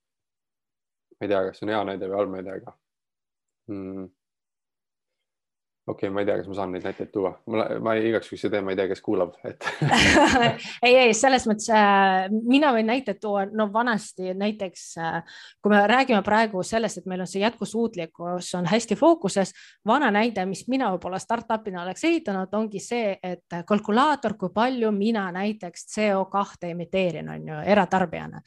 ma 1.16 1.26
ei 1.26 1.32
tea, 1.32 1.40
kas 1.48 1.62
see 1.62 1.66
on 1.66 1.72
hea 1.72 1.84
näide 1.90 2.10
või 2.12 2.18
halb 2.20 2.34
näide, 2.34 2.58
aga 2.60 2.74
mm, 3.72 4.10
okei 5.88 6.08
okay,, 6.08 6.14
ma 6.14 6.22
ei 6.24 6.26
tea, 6.26 6.38
kas 6.40 6.48
ma 6.50 6.56
saan 6.58 6.72
neid 6.74 6.86
näiteid 6.86 7.12
tuua, 7.14 7.32
ma, 7.52 7.66
ma 7.84 7.94
igaks 8.00 8.32
juhuks 8.32 8.48
ei 8.48 8.54
tee, 8.56 8.62
ma 8.66 8.74
ei 8.74 8.80
tea, 8.80 8.88
kes 8.90 9.04
kuulab, 9.06 9.36
et 9.46 9.68
ei, 10.88 10.96
ei 11.06 11.14
selles 11.18 11.46
mõttes 11.50 11.70
äh, 11.70 12.26
mina 12.34 12.72
võin 12.74 12.90
näiteid 12.90 13.20
tuua, 13.22 13.46
no 13.54 13.68
vanasti 13.74 14.34
näiteks 14.38 14.86
äh, 15.02 15.38
kui 15.62 15.74
me 15.74 15.84
räägime 15.88 16.24
praegu 16.26 16.64
sellest, 16.66 17.02
et 17.02 17.10
meil 17.10 17.22
on 17.22 17.30
see 17.30 17.44
jätkusuutlikkus 17.44 18.54
on 18.58 18.70
hästi 18.70 18.98
fookuses, 18.98 19.54
vana 19.86 20.10
näide, 20.14 20.46
mis 20.50 20.66
mina 20.72 20.90
võib-olla 20.96 21.20
startup'ina 21.22 21.84
oleks 21.84 22.08
ehitanud, 22.10 22.54
ongi 22.58 22.82
see, 22.82 23.16
et 23.24 23.60
kalkulaator, 23.68 24.36
kui 24.40 24.50
palju 24.54 24.92
mina 24.96 25.28
näiteks 25.36 25.86
CO2 25.94 26.72
emiteerin, 26.72 27.30
on 27.30 27.48
ju, 27.52 27.62
eratarbijana. 27.76 28.42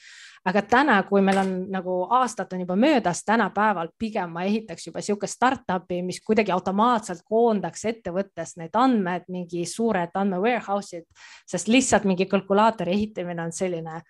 Aga 0.49 0.63
täna, 0.63 0.99
kui 1.09 1.21
meil 1.23 1.39
on 1.43 1.55
nagu 1.71 2.01
aastad 2.19 2.53
on 2.55 2.63
juba 2.63 2.77
möödas, 2.79 3.25
tänapäeval 3.27 3.91
pigem 3.99 4.31
ma 4.33 4.47
ehitaks 4.49 4.87
juba 4.87 5.03
niisugust 5.03 5.37
startup'i, 5.37 6.01
mis 6.07 6.23
kuidagi 6.25 6.53
automaatselt 6.55 7.25
koondaks 7.29 7.85
ettevõttes 7.91 8.57
need 8.61 8.75
andmed, 8.79 9.29
mingi 9.33 9.65
suured 9.69 10.15
andme 10.19 10.41
warehouse'id, 10.43 11.07
sest 11.49 11.69
lihtsalt 11.69 12.09
mingi 12.09 12.27
kalkulaatori 12.31 12.95
ehitamine 12.97 13.45
on 13.45 13.53
selline 13.53 14.01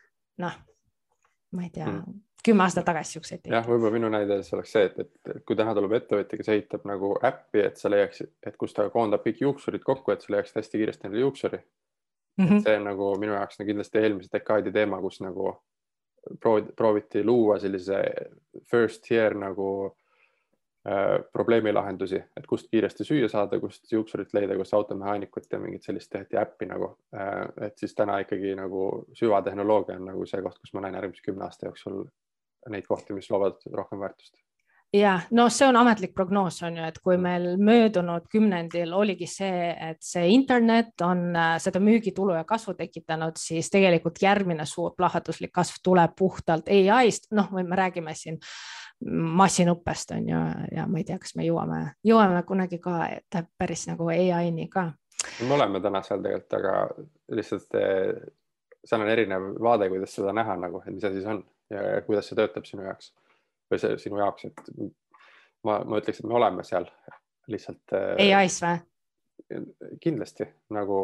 noh, 0.43 0.57
ma 1.53 1.67
ei 1.67 1.71
tea 1.75 1.87
mm., 1.87 2.25
kümme 2.49 2.63
aastat 2.65 2.87
tagasi 2.89 3.17
siukseid. 3.17 3.49
jah, 3.51 3.67
võib-olla 3.67 3.93
minu 3.93 4.11
näide 4.13 4.41
siis 4.43 4.55
oleks 4.57 4.73
see, 4.77 4.87
et, 4.89 4.99
et 5.03 5.43
kui 5.47 5.59
täna 5.59 5.75
tuleb 5.77 5.97
ettevõtja, 5.99 6.39
kes 6.41 6.53
ehitab 6.55 6.87
nagu 6.89 7.13
äppi, 7.27 7.65
et 7.67 7.81
sa 7.81 7.91
leiaksid, 7.93 8.31
et 8.47 8.57
kus 8.61 8.77
ta 8.77 8.89
koondab 8.95 9.27
kõik 9.27 9.43
juuksurid 9.45 9.85
kokku, 9.85 10.15
et 10.15 10.25
sa 10.25 10.33
leiaksid 10.37 10.61
hästi 10.61 10.83
kiiresti 10.83 11.09
endale 11.09 11.27
juuksuri 11.27 11.59
mm. 11.59 12.47
-hmm. 12.47 12.63
see 12.65 12.77
on 12.79 12.87
nagu 12.89 13.15
minu 13.21 13.35
jaoks 13.35 13.59
nagu 13.59 13.73
kindlasti 13.73 14.05
eelmise 14.05 14.33
dekaadi 14.33 14.73
teema, 14.73 15.01
kus 15.01 15.21
nagu 15.21 15.57
prooviti 16.77 17.25
luua 17.25 17.59
sellise 17.59 18.03
first 18.71 19.03
tier 19.09 19.35
nagu 19.35 19.69
äh, 19.87 20.08
probleemilahendusi, 21.33 22.21
et 22.37 22.47
kust 22.47 22.69
kiiresti 22.71 23.05
süüa 23.05 23.29
saada, 23.29 23.59
kust 23.61 23.93
juuksurit 23.93 24.35
leida, 24.35 24.57
kus 24.57 24.75
automehaanikut 24.75 25.49
ja 25.53 25.61
mingit 25.61 25.85
sellist 25.85 26.11
tehti 26.13 26.39
äppi 26.41 26.69
nagu 26.71 26.93
äh,. 27.15 27.67
et 27.67 27.79
siis 27.79 27.95
täna 27.95 28.19
ikkagi 28.25 28.55
nagu 28.59 28.89
süvatehnoloogia 29.19 29.99
on 29.99 30.11
nagu 30.13 30.27
see 30.27 30.43
koht, 30.43 30.61
kus 30.63 30.73
ma 30.75 30.87
näen 30.87 31.01
järgmise 31.01 31.25
kümne 31.27 31.45
aasta 31.49 31.69
jooksul 31.69 32.05
neid 32.69 32.87
kohti, 32.89 33.17
mis 33.17 33.31
loovad 33.31 33.65
rohkem 33.73 34.01
väärtust 34.01 34.39
ja 34.93 35.19
no 35.37 35.49
see 35.53 35.67
on 35.69 35.77
ametlik 35.77 36.15
prognoos 36.17 36.63
on 36.65 36.79
ju, 36.79 36.85
et 36.89 36.99
kui 37.05 37.19
meil 37.21 37.51
möödunud 37.61 38.29
kümnendil 38.33 38.95
oligi 38.97 39.29
see, 39.29 39.69
et 39.91 40.01
see 40.05 40.31
internet 40.33 41.05
on 41.05 41.37
äh, 41.37 41.57
seda 41.63 41.81
müügitulu 41.83 42.37
ja 42.39 42.45
kasvu 42.49 42.75
tekitanud, 42.79 43.37
siis 43.41 43.69
tegelikult 43.73 44.23
järgmine 44.23 44.67
suur 44.67 44.95
plahvatuslik 44.97 45.53
kasv 45.53 45.83
tuleb 45.85 46.17
puhtalt 46.19 46.71
ai-st, 46.73 47.31
noh, 47.37 47.51
või 47.53 47.67
me 47.69 47.77
räägime 47.79 48.17
siin 48.17 48.41
massinõppest 49.07 50.17
on 50.17 50.29
ju 50.29 50.39
ja 50.75 50.87
ma 50.91 50.99
ei 50.99 51.07
tea, 51.07 51.19
kas 51.23 51.37
me 51.39 51.47
jõuame, 51.47 51.83
jõuame 52.07 52.43
kunagi 52.47 52.81
ka 52.83 53.13
päris 53.59 53.87
nagu 53.91 54.09
ai-ni 54.11 54.69
ka. 54.73 54.91
me 55.47 55.55
oleme 55.55 55.81
täna 55.81 56.03
seal 56.03 56.23
tegelikult, 56.23 56.59
aga 56.59 57.37
lihtsalt 57.39 57.79
eh, 57.79 58.19
seal 58.85 59.05
on 59.05 59.13
erinev 59.13 59.53
vaade, 59.63 59.89
kuidas 59.93 60.15
seda 60.19 60.35
näha 60.35 60.57
nagu, 60.59 60.83
et 60.83 60.95
mis 60.95 61.05
asi 61.05 61.23
see 61.23 61.33
on 61.35 61.45
ja 61.71 62.03
kuidas 62.07 62.29
see 62.29 62.39
töötab 62.39 62.67
sinu 62.67 62.87
jaoks 62.89 63.13
või 63.71 63.83
see 63.83 63.99
sinu 64.03 64.21
jaoks, 64.23 64.49
et 64.49 64.71
ma, 65.65 65.81
ma 65.85 66.01
ütleks, 66.01 66.23
et 66.23 66.29
me 66.29 66.39
oleme 66.39 66.65
seal 66.65 66.89
lihtsalt. 67.49 67.97
Äh, 67.97 68.37
ai-s 68.37 68.63
või? 68.65 68.79
kindlasti 70.03 70.45
nagu 70.75 70.99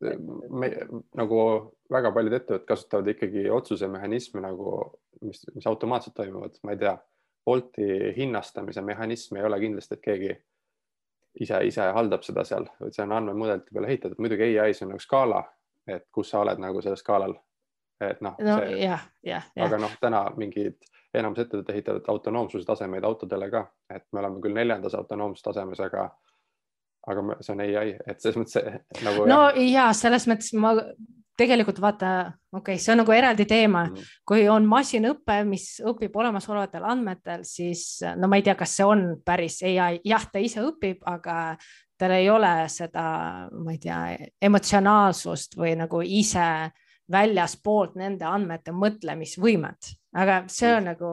me, 0.00 0.70
nagu 1.18 1.40
väga 1.92 2.12
paljud 2.14 2.36
ettevõtted 2.38 2.66
kasutavad 2.68 3.08
ikkagi 3.12 3.46
otsusemehhanisme 3.52 4.42
nagu, 4.44 4.76
mis, 5.24 5.42
mis 5.54 5.66
automaatselt 5.66 6.16
toimuvad, 6.16 6.60
ma 6.64 6.76
ei 6.76 6.80
tea. 6.84 6.96
Bolti 7.46 8.12
hinnastamise 8.16 8.82
mehhanism 8.84 9.38
ei 9.38 9.46
ole 9.48 9.56
kindlasti, 9.62 9.96
et 9.96 10.02
keegi 10.04 10.32
ise, 11.40 11.60
ise 11.66 11.86
haldab 11.96 12.24
seda 12.26 12.44
seal, 12.44 12.66
vaid 12.80 12.94
see 12.94 13.04
on 13.06 13.14
andmemudelite 13.16 13.72
peale 13.72 13.88
ehitatud, 13.88 14.20
muidugi 14.20 14.50
ai-s 14.60 14.84
on 14.84 14.92
nagu 14.92 15.02
skaala, 15.02 15.40
et 15.88 16.06
kus 16.12 16.32
sa 16.32 16.42
oled 16.44 16.60
nagu 16.60 16.82
sellel 16.84 17.00
skaalal. 17.00 17.36
et 18.00 18.20
noh 18.24 18.36
no,. 18.40 18.56
jah, 18.64 19.02
jah, 19.24 19.48
jah. 19.56 19.66
aga 19.66 19.78
noh, 19.80 19.92
täna 20.00 20.22
mingid 20.36 20.78
enamus 21.14 21.42
ettevõtted 21.42 21.74
ehitavad 21.74 22.06
autonoomsuse 22.08 22.64
tasemeid 22.66 23.04
autodele 23.04 23.50
ka, 23.50 23.64
et 23.92 24.06
me 24.12 24.22
oleme 24.22 24.40
küll 24.40 24.56
neljandas 24.56 24.94
autonoomsustasemes, 24.94 25.80
aga 25.84 26.06
aga 27.08 27.38
see 27.40 27.54
on 27.54 27.62
ai, 27.64 27.94
et 28.06 28.20
selles 28.20 28.36
mõttes 28.36 29.04
nagu. 29.04 29.24
no 29.28 29.40
ja 29.56 29.90
selles 29.96 30.26
mõttes 30.28 30.52
ma 30.58 30.74
tegelikult 31.40 31.80
vaata, 31.80 32.10
okei 32.52 32.74
okay,, 32.76 32.82
see 32.82 32.92
on 32.92 33.00
nagu 33.00 33.14
eraldi 33.16 33.46
teema 33.48 33.86
mm, 33.86 33.94
-hmm. 33.94 34.16
kui 34.28 34.48
on 34.52 34.66
masinõpe, 34.68 35.38
mis 35.48 35.66
õpib 35.80 36.16
olemasolevatel 36.20 36.84
andmetel, 36.84 37.44
siis 37.48 38.02
no 38.16 38.28
ma 38.28 38.36
ei 38.36 38.44
tea, 38.44 38.54
kas 38.58 38.76
see 38.76 38.86
on 38.86 39.06
päris 39.24 39.62
ai, 39.64 40.00
jah, 40.04 40.26
ta 40.32 40.42
ise 40.42 40.60
õpib, 40.60 41.00
aga 41.06 41.56
tal 42.00 42.16
ei 42.16 42.30
ole 42.30 42.52
seda, 42.72 43.06
ma 43.52 43.72
ei 43.72 43.80
tea, 43.80 44.00
emotsionaalsust 44.42 45.56
või 45.56 45.74
nagu 45.80 46.02
ise 46.04 46.70
väljaspoolt 47.12 47.96
nende 48.00 48.26
andmete 48.28 48.74
mõtlemisvõimet, 48.76 49.94
aga 50.20 50.42
see 50.52 50.70
on 50.76 50.88
nagu. 50.90 51.10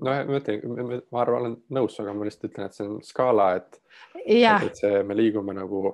no 0.00 0.14
ma 0.30 0.38
ütlen, 0.40 0.94
ma 1.12 1.20
arvan, 1.22 1.40
olen 1.40 1.58
nõus, 1.78 1.98
aga 2.02 2.14
ma 2.16 2.28
lihtsalt 2.28 2.50
ütlen, 2.50 2.70
et 2.70 2.78
see 2.78 2.88
on 2.88 2.96
skaala, 3.04 3.50
et, 3.60 3.80
et 4.24 4.80
see, 4.80 5.02
me 5.06 5.16
liigume 5.18 5.56
nagu 5.56 5.84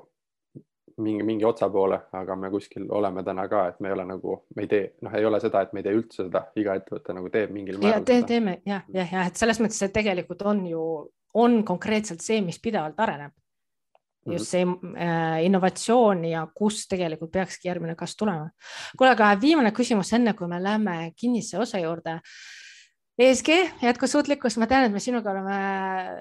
mingi, 1.01 1.25
mingi 1.27 1.45
otsa 1.45 1.71
poole, 1.73 1.99
aga 2.13 2.37
me 2.37 2.51
kuskil 2.53 2.87
oleme 2.93 3.25
täna 3.27 3.47
ka, 3.49 3.67
et 3.73 3.81
me 3.81 3.91
ei 3.91 3.97
ole 3.97 4.07
nagu, 4.09 4.37
me 4.57 4.67
ei 4.67 4.71
tee, 4.71 4.85
noh, 5.07 5.15
ei 5.17 5.27
ole 5.27 5.41
seda, 5.43 5.65
et 5.65 5.73
me 5.73 5.83
ei 5.83 5.89
tee 5.89 5.97
üldse 5.97 6.27
seda, 6.27 6.45
iga 6.61 6.77
ettevõte 6.79 7.17
nagu 7.17 7.33
teeb 7.33 7.55
mingil 7.55 7.81
määral. 7.81 8.05
Te, 8.07 8.21
teeme 8.29 8.61
jah, 8.69 8.85
jah, 8.95 9.15
jah, 9.17 9.31
et 9.31 9.41
selles 9.41 9.61
mõttes, 9.63 9.81
et 9.87 9.95
tegelikult 9.95 10.45
on 10.51 10.65
ju, 10.69 10.87
on 11.41 11.61
konkreetselt 11.67 12.25
see, 12.25 12.41
mis 12.45 12.61
pidevalt 12.63 12.99
areneb 13.01 13.35
just 14.29 14.53
see 14.53 14.65
äh, 14.65 15.41
innovatsioon 15.47 16.25
ja 16.29 16.47
kus 16.55 16.85
tegelikult 16.91 17.33
peakski 17.33 17.69
järgmine 17.71 17.97
kasv 17.99 18.25
tulema. 18.25 18.49
kuule, 18.99 19.13
aga 19.15 19.35
viimane 19.41 19.73
küsimus, 19.77 20.13
enne 20.17 20.35
kui 20.37 20.49
me 20.49 20.63
läheme 20.63 21.13
kinnise 21.17 21.59
osa 21.59 21.81
juurde. 21.81 22.21
ESG, 23.21 23.49
jätkusuutlikkus, 23.85 24.55
ma 24.57 24.65
tean, 24.65 24.87
et 24.87 24.93
me 24.95 25.01
sinuga 25.03 25.33
oleme 25.35 25.57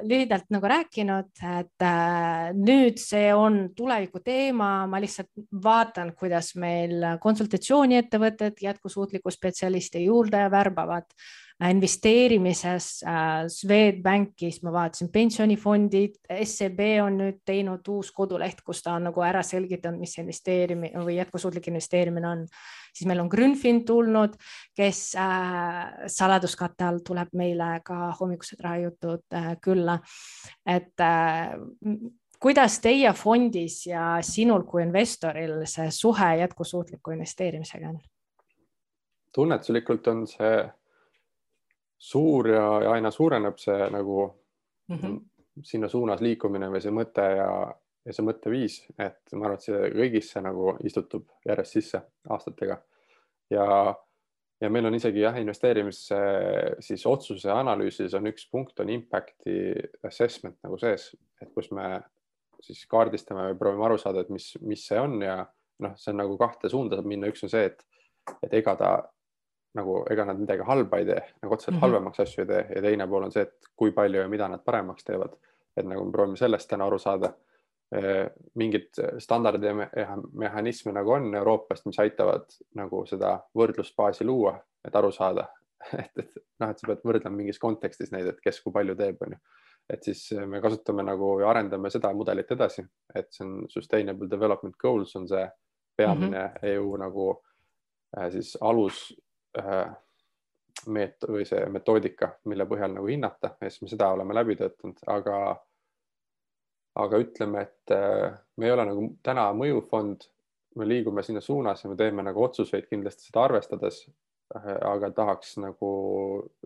lühidalt 0.03 0.49
nagu 0.51 0.67
rääkinud, 0.67 1.29
et 1.61 1.85
äh, 1.87 2.49
nüüd 2.57 2.99
see 2.99 3.29
on 3.31 3.69
tuleviku 3.75 4.19
teema, 4.23 4.83
ma 4.89 4.99
lihtsalt 4.99 5.31
vaatan, 5.63 6.11
kuidas 6.19 6.51
meil 6.59 7.05
konsultatsiooniettevõtted 7.23 8.59
jätkusuutlikkusspetsialiste 8.65 10.03
juurde 10.03 10.43
värbavad 10.51 11.07
investeerimises 11.67 13.03
äh, 13.03 13.47
Swedbankis 13.51 14.61
ma 14.63 14.71
vaatasin 14.71 15.09
pensionifondid, 15.11 16.15
SEB 16.43 16.79
on 17.03 17.17
nüüd 17.19 17.41
teinud 17.45 17.87
uus 17.91 18.13
koduleht, 18.15 18.61
kus 18.63 18.79
ta 18.85 18.93
on 18.95 19.09
nagu 19.09 19.23
ära 19.25 19.41
selgitanud, 19.43 19.99
mis 19.99 20.15
investeerimine 20.21 21.03
või 21.03 21.17
jätkusuutlik 21.17 21.67
investeerimine 21.67 22.29
on. 22.29 22.45
siis 22.93 23.07
meil 23.07 23.19
on 23.19 23.27
Grünfin 23.29 23.83
tulnud, 23.85 24.37
kes 24.75 25.01
äh, 25.19 26.07
saladuskatte 26.07 26.87
all 26.87 27.03
tuleb 27.03 27.35
meile 27.35 27.81
ka 27.83 28.13
hommikused 28.21 28.63
rahajutud 28.63 29.27
äh, 29.35 29.51
külla. 29.61 29.99
et 30.65 30.95
äh, 31.03 31.59
kuidas 32.39 32.79
teie 32.79 33.13
fondis 33.13 33.85
ja 33.87 34.17
sinul 34.21 34.63
kui 34.63 34.83
investoril 34.83 35.65
see 35.67 35.91
suhe 35.91 36.35
jätkusuutliku 36.39 37.11
investeerimisega 37.11 37.89
on? 37.89 37.99
tunnetuslikult 39.35 40.07
on 40.07 40.27
see 40.27 40.69
suur 41.99 42.47
ja, 42.49 42.65
ja 42.83 42.91
aina 42.95 43.11
suureneb 43.11 43.57
see 43.59 43.89
nagu 43.91 44.21
mm 44.87 44.97
-hmm. 44.97 45.19
sinna 45.63 45.89
suunas 45.91 46.21
liikumine 46.21 46.69
või 46.71 46.81
see 46.81 46.91
mõte 46.95 47.25
ja, 47.37 47.49
ja 48.05 48.13
see 48.13 48.25
mõtteviis, 48.25 48.81
et 48.97 49.33
ma 49.33 49.45
arvan, 49.45 49.57
et 49.59 49.67
see 49.67 49.89
kõigisse 49.95 50.41
nagu 50.41 50.77
istutub 50.83 51.27
järjest 51.45 51.77
sisse 51.77 52.01
aastatega 52.29 52.79
ja, 53.51 53.95
ja 54.61 54.69
meil 54.69 54.85
on 54.85 54.95
isegi 54.95 55.25
jah, 55.25 55.37
investeerimise 55.41 56.21
siis 56.79 57.05
otsuse 57.05 57.51
analüüsis 57.51 58.13
on 58.13 58.31
üks 58.31 58.47
punkt 58.51 58.79
on 58.79 58.89
impact'i 58.89 59.73
assessment 60.03 60.57
nagu 60.63 60.77
sees, 60.77 61.11
et 61.41 61.53
kus 61.53 61.71
me 61.71 61.99
siis 62.61 62.85
kaardistame 62.91 63.49
või 63.51 63.57
proovime 63.59 63.85
aru 63.85 63.97
saada, 63.97 64.23
et 64.23 64.29
mis, 64.29 64.53
mis 64.61 64.87
see 64.87 64.99
on 64.99 65.21
ja 65.21 65.45
noh, 65.79 65.95
see 65.95 66.11
on 66.11 66.21
nagu 66.23 66.37
kahte 66.37 66.69
suunda 66.69 66.95
saab 66.99 67.07
minna, 67.07 67.29
üks 67.31 67.43
on 67.43 67.51
see, 67.51 67.65
et, 67.65 67.85
et 68.43 68.53
ega 68.53 68.75
ta 68.79 68.91
nagu 69.77 69.99
ega 70.09 70.25
nad 70.25 70.39
midagi 70.39 70.65
halba 70.65 70.97
ei 70.97 71.05
tee, 71.05 71.19
nagu 71.43 71.53
otseselt 71.53 71.75
mm 71.75 71.77
-hmm. 71.77 71.81
halvemaks 71.85 72.19
asju 72.19 72.41
ei 72.41 72.47
tee 72.47 72.65
ja 72.75 72.81
teine 72.81 73.07
pool 73.07 73.23
on 73.23 73.31
see, 73.31 73.41
et 73.41 73.69
kui 73.75 73.91
palju 73.91 74.21
ja 74.21 74.27
mida 74.27 74.47
nad 74.47 74.63
paremaks 74.65 75.03
teevad. 75.03 75.37
et 75.77 75.85
nagu 75.85 76.05
me 76.05 76.11
proovime 76.11 76.37
sellest 76.37 76.69
täna 76.69 76.85
aru 76.85 76.99
saada. 76.99 77.33
mingid 78.55 78.89
standardimehhanisme 79.17 80.91
nagu 80.91 81.11
on 81.11 81.35
Euroopast, 81.35 81.85
mis 81.85 81.99
aitavad 81.99 82.45
nagu 82.75 83.05
seda 83.05 83.39
võrdlusbaasi 83.57 84.25
luua, 84.25 84.59
et 84.87 84.95
aru 84.95 85.11
saada, 85.11 85.47
et, 86.03 86.11
et 86.19 86.35
noh, 86.59 86.69
et 86.69 86.79
sa 86.79 86.87
pead 86.87 87.01
võrdlema 87.05 87.35
mingis 87.35 87.59
kontekstis 87.59 88.11
neid, 88.11 88.27
et 88.27 88.39
kes 88.43 88.61
kui 88.61 88.73
palju 88.73 88.95
teeb, 88.95 89.17
on 89.21 89.33
ju. 89.33 89.39
et 89.89 90.03
siis 90.03 90.31
me 90.45 90.61
kasutame 90.61 91.03
nagu 91.03 91.39
ja 91.39 91.49
arendame 91.49 91.89
seda 91.89 92.13
mudelit 92.13 92.51
edasi, 92.51 92.85
et 93.15 93.33
see 93.33 93.45
on 93.45 93.65
sustainable 93.69 94.29
development 94.29 94.77
goals 94.77 95.15
on 95.15 95.27
see 95.27 95.49
peamine 95.97 96.37
mm 96.37 96.53
-hmm. 96.53 96.59
EU 96.61 96.97
nagu 96.97 97.43
äh, 98.17 98.31
siis 98.31 98.57
alus 98.61 99.19
meet- 100.87 101.27
või 101.27 101.45
see 101.45 101.65
metoodika, 101.71 102.29
mille 102.45 102.65
põhjal 102.65 102.93
nagu 102.93 103.07
hinnata 103.07 103.55
ja 103.61 103.69
siis 103.69 103.81
me 103.81 103.91
seda 103.91 104.11
oleme 104.15 104.33
läbi 104.33 104.55
töötanud, 104.59 105.01
aga 105.07 105.39
aga 106.99 107.19
ütleme, 107.21 107.61
et 107.61 107.93
äh, 107.95 108.33
me 108.57 108.67
ei 108.67 108.73
ole 108.73 108.85
nagu 108.89 109.05
täna 109.23 109.49
mõjufond, 109.55 110.25
me 110.79 110.87
liigume 110.87 111.23
sinna 111.23 111.41
suunas 111.41 111.83
ja 111.83 111.91
me 111.91 111.97
teeme 111.99 112.23
nagu 112.25 112.43
otsuseid 112.43 112.87
kindlasti 112.89 113.29
seda 113.29 113.45
arvestades. 113.49 114.07
aga 114.81 115.11
tahaks 115.13 115.59
nagu 115.61 115.87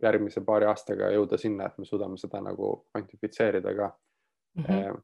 järgmise 0.01 0.39
paari 0.47 0.69
aastaga 0.69 1.09
jõuda 1.11 1.35
sinna, 1.37 1.65
et 1.65 1.77
me 1.77 1.85
suudame 1.85 2.15
seda 2.17 2.39
nagu 2.39 2.85
kvantifitseerida 2.91 3.73
ka 3.75 3.89
mm. 4.55 4.63
-hmm. 4.63 5.01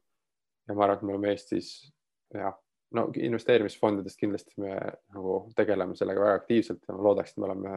ja 0.68 0.74
ma 0.74 0.84
arvan, 0.84 0.96
et 0.96 1.02
me 1.02 1.12
oleme 1.12 1.28
Eestis 1.28 1.92
jah, 2.34 2.56
no 2.96 3.06
investeerimisfondidest 3.14 4.18
kindlasti 4.18 4.60
me 4.62 4.74
nagu 5.14 5.34
tegeleme 5.56 5.96
sellega 5.98 6.24
väga 6.24 6.38
aktiivselt 6.40 6.88
ja 6.88 6.96
ma 6.96 7.04
loodaks, 7.06 7.34
et 7.34 7.42
me 7.42 7.48
oleme 7.48 7.76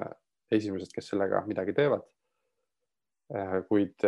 esimesed, 0.53 0.91
kes 0.93 1.11
sellega 1.13 1.43
midagi 1.47 1.73
teevad. 1.73 2.05
kuid, 3.69 4.03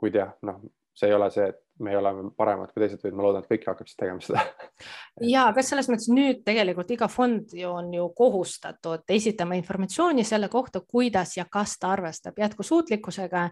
kuid 0.00 0.14
jah, 0.14 0.30
noh, 0.46 0.60
see 0.96 1.08
ei 1.10 1.14
ole 1.14 1.30
see, 1.30 1.48
et 1.50 1.58
me 1.84 1.96
oleme 1.98 2.30
paremad 2.36 2.72
kui 2.72 2.82
teised, 2.82 3.00
vaid 3.04 3.16
ma 3.16 3.24
loodan, 3.26 3.44
et 3.44 3.50
kõik 3.52 3.66
hakkaksid 3.70 3.98
tegema 4.00 4.22
seda. 4.24 4.42
ja, 5.32 5.46
aga 5.50 5.62
selles 5.66 5.88
mõttes 5.90 6.08
nüüd 6.10 6.42
tegelikult 6.46 6.90
iga 6.94 7.08
fond 7.12 7.54
ju 7.54 7.70
on 7.70 7.92
ju 7.94 8.08
kohustatud 8.18 9.14
esitama 9.14 9.58
informatsiooni 9.60 10.24
selle 10.26 10.50
kohta, 10.50 10.82
kuidas 10.82 11.36
ja 11.38 11.46
kas 11.50 11.76
ta 11.78 11.92
arvestab 11.94 12.38
jätkusuutlikkusega. 12.42 13.48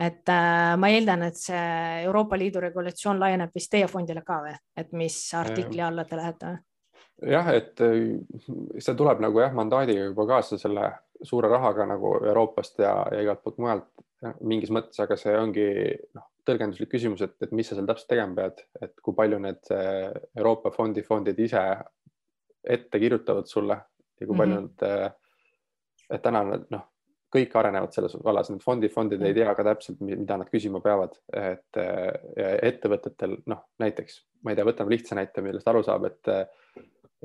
Et 0.00 0.32
äh, 0.32 0.72
ma 0.80 0.88
eeldan, 0.88 1.26
et 1.28 1.36
see 1.36 1.60
Euroopa 2.06 2.38
Liidu 2.40 2.62
regulatsioon 2.64 3.20
laieneb 3.20 3.54
vist 3.54 3.70
teie 3.72 3.88
fondile 3.90 4.24
ka 4.26 4.40
või, 4.46 4.56
et 4.76 4.92
mis 4.96 5.16
artikli 5.36 5.82
alla 5.84 6.06
te 6.08 6.18
lähete? 6.20 6.56
jah, 7.28 7.52
et 7.52 7.80
äh, 7.84 8.16
see 8.78 8.96
tuleb 8.96 9.20
nagu 9.20 9.42
jah, 9.42 9.52
mandaadiga 9.56 10.08
juba 10.08 10.26
kaasa 10.34 10.58
selle 10.58 10.90
suure 11.22 11.50
rahaga 11.52 11.84
nagu 11.86 12.14
Euroopast 12.24 12.80
ja, 12.80 12.94
ja 13.12 13.20
igalt 13.26 13.42
poolt 13.44 13.60
mujalt 13.60 13.90
mingis 14.44 14.72
mõttes, 14.72 15.00
aga 15.00 15.16
see 15.20 15.32
ongi 15.36 15.66
noh, 16.16 16.26
tõlgenduslik 16.48 16.90
küsimus, 16.92 17.22
et, 17.24 17.36
et 17.44 17.52
mis 17.56 17.68
sa 17.68 17.76
seal 17.76 17.88
täpselt 17.88 18.10
tegema 18.12 18.36
pead, 18.36 18.64
et 18.84 18.94
kui 19.04 19.16
palju 19.16 19.40
need 19.40 19.72
äh, 19.74 20.10
Euroopa 20.36 20.72
fondi 20.74 21.04
fondid 21.06 21.38
ise 21.40 21.62
ette 22.60 23.00
kirjutavad 23.00 23.48
sulle 23.48 23.76
ja 24.20 24.26
kui 24.26 24.36
palju 24.36 24.60
mm 24.60 24.66
-hmm. 24.66 24.72
nad, 24.80 25.04
äh, 25.04 25.12
et 26.10 26.22
täna 26.22 26.42
nad 26.44 26.66
noh, 26.70 26.89
kõik 27.30 27.54
arenevad 27.56 27.94
selles 27.94 28.16
vallas, 28.24 28.50
need 28.50 28.64
fondi 28.64 28.90
fondid 28.90 29.22
ei 29.22 29.36
tea 29.36 29.52
ka 29.54 29.64
täpselt, 29.66 30.00
mida 30.02 30.38
nad 30.40 30.50
küsima 30.50 30.80
peavad, 30.82 31.14
et 31.36 31.78
ettevõtetel 31.78 33.36
noh, 33.50 33.64
näiteks 33.82 34.18
ma 34.42 34.50
ei 34.50 34.58
tea, 34.58 34.66
võtame 34.66 34.94
lihtsa 34.94 35.18
näite, 35.18 35.44
millest 35.44 35.68
aru 35.70 35.84
saab, 35.86 36.08
et 36.10 36.32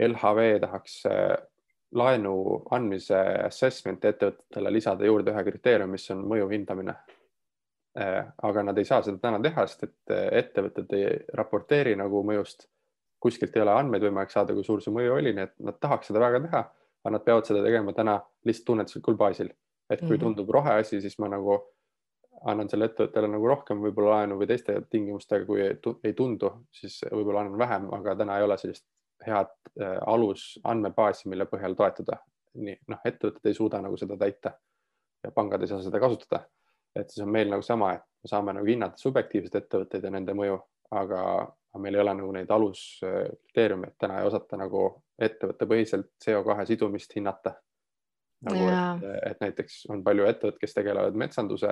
LHV 0.06 0.48
tahaks 0.62 1.00
laenu 1.96 2.36
andmise 2.76 3.18
assessment'i 3.48 4.12
ettevõtetele 4.12 4.74
lisada 4.74 5.10
juurde 5.10 5.34
ühe 5.34 5.46
kriteeriumi, 5.50 5.98
mis 5.98 6.10
on 6.14 6.26
mõju 6.30 6.52
hindamine 6.54 6.98
Äh, 8.00 8.26
aga 8.44 8.64
nad 8.64 8.78
ei 8.78 8.86
saa 8.86 9.00
seda 9.06 9.22
täna 9.24 9.38
teha, 9.40 9.64
sest 9.72 9.86
et 9.88 10.14
ettevõtted 10.42 10.90
ei 10.98 11.20
raporteeri 11.40 11.96
nagu 11.96 12.24
mõjust. 12.28 12.68
kuskilt 13.26 13.56
ei 13.56 13.62
ole 13.64 13.72
andmeid 13.74 14.04
võimalik 14.04 14.30
saada, 14.30 14.54
kui 14.54 14.64
suur 14.64 14.82
see 14.84 14.92
mõju 14.94 15.14
oli, 15.16 15.32
nii 15.34 15.46
et 15.48 15.54
nad 15.66 15.78
tahaks 15.82 16.12
seda 16.12 16.20
väga 16.22 16.42
teha, 16.44 16.60
aga 17.02 17.14
nad 17.16 17.24
peavad 17.26 17.48
seda 17.48 17.64
tegema 17.64 17.94
täna 17.96 18.20
lihtsalt 18.46 18.68
tunnetuslikul 18.68 19.16
baasil. 19.18 19.50
Et 19.90 20.02
kui 20.02 20.16
mhm. 20.16 20.22
tundub 20.24 20.50
roheasi, 20.50 21.02
siis 21.02 21.18
ma 21.22 21.30
nagu 21.32 21.60
annan 22.46 22.70
selle 22.70 22.90
ettevõttele 22.90 23.30
nagu 23.32 23.48
rohkem 23.48 23.80
võib-olla 23.82 24.20
laenu 24.20 24.38
või 24.40 24.48
teiste 24.50 24.76
tingimustega, 24.90 25.46
kui 25.48 25.64
ei 25.66 26.14
tundu, 26.14 26.52
siis 26.74 27.00
võib-olla 27.12 27.46
annan 27.46 27.58
vähem, 27.60 27.88
aga 27.96 28.16
täna 28.20 28.38
ei 28.38 28.46
ole 28.46 28.58
sellist 28.62 28.86
head 29.26 29.54
äh, 29.82 29.98
alus 30.06 30.60
andmebaasi, 30.64 31.30
mille 31.32 31.48
põhjal 31.50 31.78
toetuda. 31.78 32.20
nii 32.56 32.76
noh, 32.88 33.00
ettevõtted 33.04 33.50
ei 33.50 33.56
suuda 33.56 33.82
nagu 33.84 33.98
seda 34.00 34.16
täita 34.18 34.54
ja 35.24 35.32
pangad 35.36 35.62
ei 35.62 35.68
saa 35.68 35.82
seda 35.84 36.00
kasutada 36.00 36.46
et 36.96 37.10
siis 37.10 37.26
on 37.26 37.32
meil 37.32 37.50
nagu 37.52 37.64
sama, 37.66 37.94
et 37.98 38.04
me 38.24 38.32
saame 38.32 38.56
nagu 38.56 38.68
hinnata 38.68 39.00
subjektiivseid 39.00 39.60
ettevõtteid 39.62 40.08
ja 40.08 40.12
nende 40.14 40.36
mõju, 40.38 40.58
aga 40.96 41.22
meil 41.82 41.98
ei 41.98 42.02
ole 42.02 42.14
nagu 42.22 42.32
neid 42.36 42.52
aluskriteeriume, 42.56 43.92
et 43.92 43.98
täna 44.00 44.22
ei 44.22 44.30
osata 44.30 44.60
nagu 44.60 44.86
ettevõttepõhiselt 45.28 46.14
CO2 46.24 46.68
sidumist 46.70 47.16
hinnata. 47.18 47.56
Nagu 48.46 48.66
et, 48.70 49.06
et 49.32 49.44
näiteks 49.44 49.86
on 49.94 50.04
palju 50.06 50.26
ettevõtteid, 50.30 50.62
kes 50.62 50.76
tegelevad 50.76 51.18
metsanduse, 51.18 51.72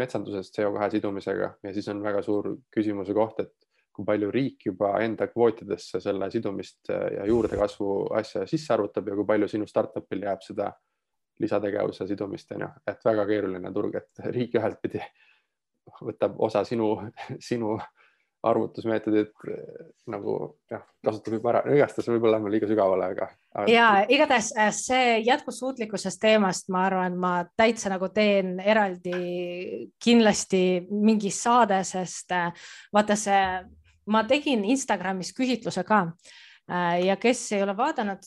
metsanduses 0.00 0.52
CO2 0.56 0.90
sidumisega 0.96 1.50
ja 1.62 1.74
siis 1.76 1.88
on 1.92 2.02
väga 2.02 2.22
suur 2.26 2.54
küsimuse 2.72 3.14
koht, 3.16 3.42
et 3.44 3.52
kui 3.94 4.06
palju 4.06 4.30
riik 4.32 4.66
juba 4.70 4.94
enda 5.04 5.26
kvootidesse 5.28 6.00
selle 6.00 6.30
sidumist 6.30 6.88
ja 6.90 7.26
juurdekasvu 7.28 7.90
asja 8.16 8.46
sisse 8.48 8.72
arvutab 8.74 9.10
ja 9.10 9.18
kui 9.18 9.26
palju 9.28 9.48
sinu 9.50 9.66
startup'il 9.68 10.24
jääb 10.28 10.44
seda 10.46 10.70
lisategevuse 11.40 12.06
sidumist, 12.06 12.52
on 12.52 12.66
ju, 12.66 12.68
et 12.92 13.04
väga 13.04 13.24
keeruline 13.28 13.72
turg, 13.72 13.96
et 13.96 14.24
riik 14.34 14.56
ühelt 14.60 14.80
pidi 14.82 15.00
võtab 16.04 16.36
osa 16.38 16.62
sinu, 16.68 16.92
sinu 17.40 17.78
arvutusmeetodid 18.42 19.32
nagu 20.10 20.34
jah, 20.70 20.82
kasutab 21.04 21.36
juba 21.36 21.52
ära, 21.52 21.62
igastahes 21.74 22.08
võib-olla 22.08 22.38
lähme 22.38 22.52
liiga 22.54 22.68
sügavale, 22.70 23.10
aga, 23.12 23.28
aga.... 23.52 23.66
ja 23.70 23.88
igatahes 24.08 24.52
äh, 24.56 24.70
see 24.76 25.16
jätkusuutlikkusest 25.28 26.20
teemast, 26.22 26.70
ma 26.72 26.86
arvan, 26.88 27.18
ma 27.20 27.32
täitsa 27.58 27.92
nagu 27.92 28.08
teen 28.14 28.56
eraldi 28.60 29.88
kindlasti 30.02 30.62
mingi 30.90 31.32
saade, 31.34 31.82
sest 31.88 32.32
äh, 32.36 32.70
vaata 32.96 33.18
see, 33.18 33.42
ma 34.10 34.24
tegin 34.28 34.64
Instagramis 34.72 35.34
küsitluse 35.36 35.84
ka 35.88 36.06
Äh, 36.70 37.04
ja 37.06 37.16
kes 37.16 37.52
ei 37.52 37.62
ole 37.64 37.74
vaadanud, 37.76 38.26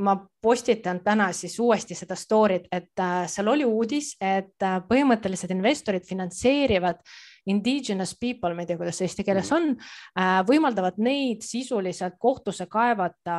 ma 0.00 0.14
postitan 0.42 1.02
täna 1.04 1.26
siis 1.36 1.58
uuesti 1.60 1.96
seda 1.98 2.16
story't, 2.16 2.70
et 2.72 3.00
äh, 3.00 3.26
seal 3.28 3.50
oli 3.52 3.66
uudis, 3.68 4.14
et 4.16 4.64
äh, 4.64 4.78
põhimõtteliselt 4.88 5.52
investorid 5.52 6.06
finantseerivad 6.08 7.02
indigenous 7.50 8.14
people, 8.18 8.54
ma 8.54 8.62
ei 8.62 8.70
tea, 8.70 8.78
kuidas 8.80 9.00
see 9.00 9.08
eesti 9.08 9.26
keeles 9.26 9.50
mhm. 9.50 9.76
on, 9.76 10.44
võimaldavad 10.48 11.00
neid 11.02 11.42
sisuliselt 11.46 12.18
kohtusse 12.22 12.68
kaevata 12.70 13.38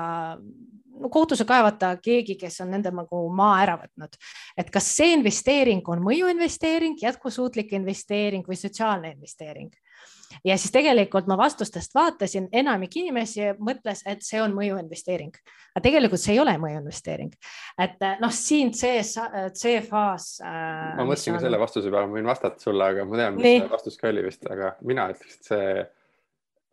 no 0.99 1.10
kohtusse 1.10 1.45
kaevata 1.45 1.95
keegi, 2.04 2.36
kes 2.39 2.62
on 2.64 2.74
nende 2.74 2.91
nagu 2.93 3.24
maa 3.34 3.56
ära 3.64 3.78
võtnud, 3.82 4.18
et 4.60 4.70
kas 4.74 4.91
see 4.97 5.14
investeering 5.16 5.88
on 5.89 6.04
mõjuinvesteering, 6.06 6.99
jätkusuutlik 7.01 7.74
investeering 7.78 8.45
või 8.47 8.60
sotsiaalne 8.60 9.14
investeering 9.16 9.74
ja 10.45 10.57
siis 10.57 10.71
tegelikult 10.73 11.27
ma 11.29 11.38
vastustest 11.39 11.95
vaatasin, 11.95 12.47
enamik 12.51 12.95
inimesi 13.01 13.51
mõtles, 13.59 14.03
et 14.09 14.23
see 14.25 14.41
on 14.43 14.53
mõjuinvesteering, 14.55 15.34
aga 15.73 15.84
tegelikult 15.86 16.21
see 16.23 16.36
ei 16.36 16.41
ole 16.43 16.55
mõjuinvesteering. 16.61 17.34
et 17.86 18.07
eh, 18.07 18.15
noh, 18.21 18.34
siin 18.34 18.73
see, 18.77 19.01
see 19.03 19.81
faas 19.88 20.38
äh,. 20.43 20.95
ma 20.99 21.07
mõtlesin 21.07 21.38
ka 21.38 21.43
selle 21.43 21.59
vastuse 21.61 21.91
peale, 21.91 22.07
ma 22.07 22.19
võin 22.19 22.31
vastata 22.31 22.63
sulle, 22.63 22.88
aga 22.95 23.05
ma 23.09 23.19
tean, 23.19 23.38
mis 23.38 23.47
Nii. 23.47 23.59
see 23.65 23.75
vastus 23.75 23.99
ka 23.99 24.09
oli 24.13 24.25
vist, 24.25 24.47
aga 24.49 24.73
mina 24.81 25.09
ütleks, 25.13 25.38
et 25.38 25.51
see 25.51 25.69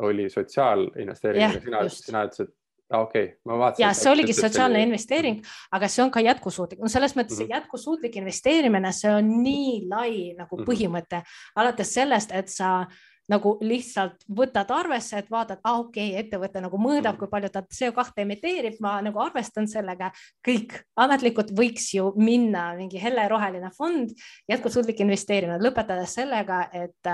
oli 0.01 0.31
sotsiaalinvesteering, 0.33 1.61
sina, 1.61 1.85
sina 1.93 2.25
ütlesid 2.29 2.57
okei 2.91 3.25
okay., 3.25 3.37
ma 3.45 3.59
vaatasin. 3.59 3.85
ja 3.85 3.93
see 3.95 4.13
oligi 4.13 4.35
sotsiaalne 4.35 4.83
investeering, 4.83 5.45
aga 5.73 5.89
see 5.89 6.03
on 6.05 6.11
ka 6.11 6.23
jätkusuutlik, 6.25 6.81
no 6.83 6.89
selles 6.89 7.15
mõttes 7.17 7.39
mm 7.39 7.45
-hmm. 7.45 7.55
jätkusuutlik 7.55 8.17
investeerimine, 8.17 8.93
see 8.93 9.13
on 9.15 9.31
nii 9.43 9.87
lai 9.89 10.13
nagu 10.39 10.57
mhm. 10.57 10.67
põhimõte 10.67 11.21
mm 11.21 11.23
-hmm. 11.23 11.63
alates 11.63 11.95
sellest, 11.95 12.33
et 12.33 12.49
sa 12.49 12.81
äh, 12.81 13.10
nagu 13.31 13.55
lihtsalt 13.63 14.25
võtad 14.37 14.71
arvesse, 14.75 15.21
et 15.21 15.31
vaatad, 15.31 15.61
ah, 15.65 15.81
okei 15.85 16.11
okay,, 16.11 16.25
ettevõte 16.25 16.63
nagu 16.65 16.81
mõõdab, 16.81 17.19
kui 17.21 17.31
palju 17.31 17.53
ta 17.55 17.63
CO2 17.63 18.25
emiteerib, 18.25 18.81
ma 18.83 18.97
nagu 19.05 19.23
arvestan 19.23 19.69
sellega. 19.71 20.11
kõik 20.47 20.77
ametlikult 20.97 21.53
võiks 21.57 21.93
ju 21.95 22.13
minna 22.17 22.71
mingi 22.77 23.01
helleroheline 23.03 23.71
fond, 23.77 24.13
jätkusuutlik 24.51 25.01
investeerimine, 25.01 25.61
lõpetades 25.63 26.15
sellega, 26.19 26.67
et 26.73 27.11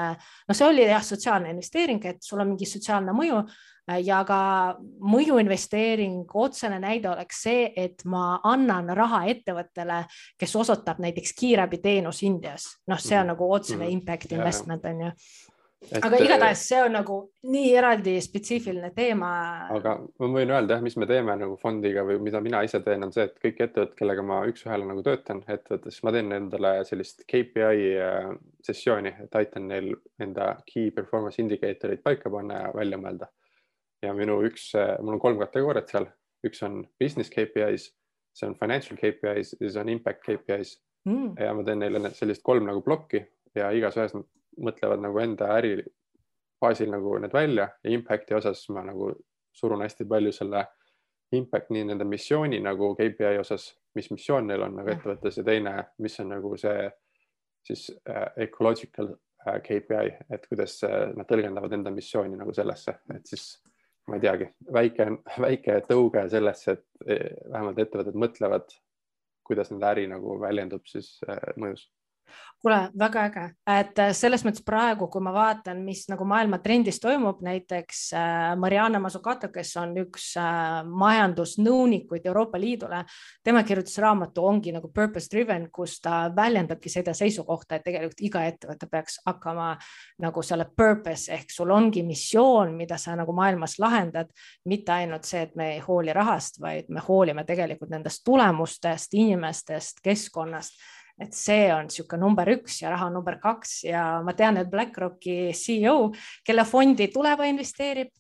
no 0.48 0.54
see 0.54 0.66
oli 0.66 0.86
jah, 0.88 1.04
sotsiaalne 1.04 1.50
investeering, 1.50 2.04
et 2.04 2.22
sul 2.22 2.40
on 2.40 2.54
mingi 2.54 2.68
sotsiaalne 2.68 3.12
mõju 3.16 3.42
ja 4.02 4.22
ka 4.26 4.40
mõjuinvesteering, 5.06 6.24
otsene 6.34 6.78
näide 6.82 7.10
oleks 7.12 7.42
see, 7.46 7.68
et 7.76 8.02
ma 8.04 8.40
annan 8.44 8.90
raha 8.96 9.24
ettevõttele, 9.30 10.02
kes 10.38 10.56
osutab 10.58 10.98
näiteks 11.02 11.36
kiirabiteenus 11.38 12.24
Indias, 12.26 12.72
noh, 12.90 12.98
see 12.98 13.14
on 13.18 13.26
mhm. 13.26 13.34
nagu 13.34 13.52
otsene 13.52 13.84
mhm. 13.84 13.92
impact 14.00 14.32
investment 14.32 14.88
on 14.90 15.04
ju 15.06 15.12
Et, 15.84 16.00
aga 16.02 16.18
igatahes 16.18 16.62
see 16.66 16.78
on 16.82 16.94
nagu 16.96 17.16
nii 17.52 17.72
eraldi 17.78 18.14
spetsiifiline 18.24 18.88
teema. 18.96 19.28
aga 19.74 19.92
ma 20.00 20.28
võin 20.32 20.50
öelda 20.50 20.78
jah, 20.78 20.82
mis 20.82 20.96
me 20.98 21.06
teeme 21.06 21.34
nagu 21.38 21.58
fondiga 21.60 22.02
või 22.08 22.16
mida 22.24 22.40
mina 22.42 22.62
ise 22.66 22.80
teen, 22.82 23.04
on 23.04 23.12
see, 23.14 23.26
et 23.28 23.36
kõik 23.42 23.60
ettevõtted, 23.60 23.92
kellega 23.98 24.24
ma 24.26 24.40
üks-ühele 24.50 24.88
nagu 24.88 25.04
töötan 25.06 25.42
ettevõttes, 25.44 26.00
ma 26.06 26.14
teen 26.16 26.32
endale 26.34 26.72
sellist 26.88 27.22
KPI 27.28 27.90
äh, 28.02 28.30
sessiooni, 28.66 29.12
et 29.26 29.38
aitan 29.38 29.68
neil 29.70 29.92
enda 30.22 30.54
key 30.66 30.90
performance 30.96 31.42
indicatorid 31.42 32.02
paika 32.06 32.32
panna 32.32 32.64
ja 32.64 32.72
välja 32.74 32.98
mõelda. 33.02 33.28
ja 34.02 34.14
minu 34.16 34.40
üks, 34.48 34.70
äh, 34.80 34.96
mul 35.04 35.18
on 35.18 35.22
kolm 35.22 35.38
kategooriat 35.44 35.92
seal, 35.92 36.08
üks 36.46 36.64
on 36.66 36.86
business 36.98 37.30
KPIs, 37.30 37.90
see 38.36 38.48
on 38.48 38.56
financial 38.56 38.98
KPIs 38.98 39.54
ja 39.54 39.66
siis 39.68 39.76
on 39.80 39.92
impact 39.92 40.24
KPIs 40.24 40.78
mm. 41.04 41.36
ja 41.36 41.52
ma 41.54 41.68
teen 41.68 41.84
neile 41.84 42.10
sellist 42.16 42.42
kolm 42.44 42.66
nagu 42.68 42.82
plokki 42.84 43.22
ja 43.56 43.70
igas 43.76 43.96
ühes 44.00 44.16
mõtlevad 44.62 45.02
nagu 45.04 45.20
enda 45.22 45.50
äri 45.56 45.76
baasil 46.60 46.90
nagu 46.90 47.18
need 47.20 47.34
välja 47.34 47.68
ja 47.84 47.92
impact'i 47.92 48.36
osas 48.36 48.64
ma 48.72 48.84
nagu 48.86 49.12
surun 49.56 49.84
hästi 49.84 50.06
palju 50.08 50.32
selle 50.32 50.64
impact 51.36 51.72
nii 51.74 51.84
nende 51.88 52.06
missiooni 52.06 52.60
nagu 52.62 52.92
KPI 52.94 53.40
osas, 53.40 53.70
mis 53.94 54.10
missioon 54.12 54.46
neil 54.46 54.62
on 54.62 54.76
nagu 54.78 54.92
ettevõttes 54.92 55.40
ja 55.40 55.44
teine, 55.44 55.74
mis 55.98 56.20
on 56.22 56.30
nagu 56.36 56.52
see 56.60 56.86
siis 57.66 57.88
äh, 58.08 58.28
ecological 58.46 59.10
KPI, 59.46 60.10
et 60.34 60.46
kuidas 60.50 60.80
nad 61.14 61.26
tõlgendavad 61.28 61.74
enda 61.76 61.90
missiooni 61.94 62.38
nagu 62.38 62.54
sellesse, 62.54 62.96
et 63.14 63.28
siis 63.30 63.44
ma 64.10 64.18
ei 64.18 64.24
teagi, 64.24 64.48
väike, 64.74 65.06
väike 65.42 65.76
tõuge 65.86 66.24
sellesse, 66.30 66.74
et 66.74 67.10
eh, 67.14 67.36
vähemalt 67.50 67.78
ettevõtted 67.82 68.18
mõtlevad, 68.18 68.74
kuidas 69.46 69.70
nende 69.70 69.86
äri 69.86 70.06
nagu 70.10 70.38
väljendub 70.42 70.86
siis 70.90 71.20
mõjus 71.62 71.86
kuule, 72.66 72.90
väga 72.98 73.22
äge, 73.28 73.42
et 73.70 73.98
äh, 74.02 74.10
selles 74.16 74.42
mõttes 74.42 74.64
praegu, 74.66 75.06
kui 75.12 75.22
ma 75.22 75.30
vaatan, 75.34 75.84
mis 75.86 76.06
nagu 76.10 76.24
maailma 76.26 76.58
trendis 76.64 76.98
toimub, 77.02 77.38
näiteks 77.46 78.00
äh, 78.16 78.56
Mariana 78.58 78.98
Mazzucato, 79.02 79.52
kes 79.54 79.70
on 79.78 79.92
üks 80.02 80.32
äh, 80.40 80.80
majandusnõunikuid 80.88 82.26
Euroopa 82.26 82.58
Liidule, 82.60 83.04
tema 83.44 83.62
kirjutas 83.66 83.98
raamatu, 84.02 84.46
ongi 84.50 84.74
nagu 84.74 84.90
purpose 84.94 85.30
driven, 85.30 85.68
kus 85.70 86.00
ta 86.02 86.24
väljendabki 86.36 86.90
seda 86.90 87.14
seisukohta, 87.14 87.78
et 87.78 87.86
tegelikult 87.86 88.24
iga 88.26 88.44
ettevõte 88.48 88.90
peaks 88.90 89.20
hakkama 89.28 89.70
nagu 90.26 90.42
selle 90.42 90.66
purpose 90.66 91.30
ehk 91.36 91.54
sul 91.54 91.70
ongi 91.70 92.02
missioon, 92.06 92.74
mida 92.74 92.98
sa 92.98 93.14
nagu 93.18 93.36
maailmas 93.36 93.78
lahendad, 93.78 94.32
mitte 94.66 94.96
ainult 94.96 95.28
see, 95.28 95.46
et 95.46 95.54
me 95.54 95.74
ei 95.76 95.80
hooli 95.86 96.16
rahast, 96.16 96.58
vaid 96.60 96.90
me 96.90 97.04
hoolime 97.06 97.46
tegelikult 97.46 97.94
nendest 97.94 98.24
tulemustest, 98.26 99.14
inimestest, 99.14 100.02
keskkonnast 100.02 100.80
et 101.20 101.32
see 101.34 101.70
on 101.72 101.88
niisugune 101.88 102.20
number 102.20 102.48
üks 102.56 102.82
ja 102.82 102.92
raha 102.92 103.08
number 103.12 103.38
kaks 103.42 103.78
ja 103.88 104.04
ma 104.24 104.34
tean, 104.36 104.60
et 104.60 104.70
BlackRocki 104.70 105.54
CEO, 105.56 106.12
kelle 106.44 106.64
fondi 106.68 107.08
Tuleva 107.12 107.48
investeerib, 107.48 108.12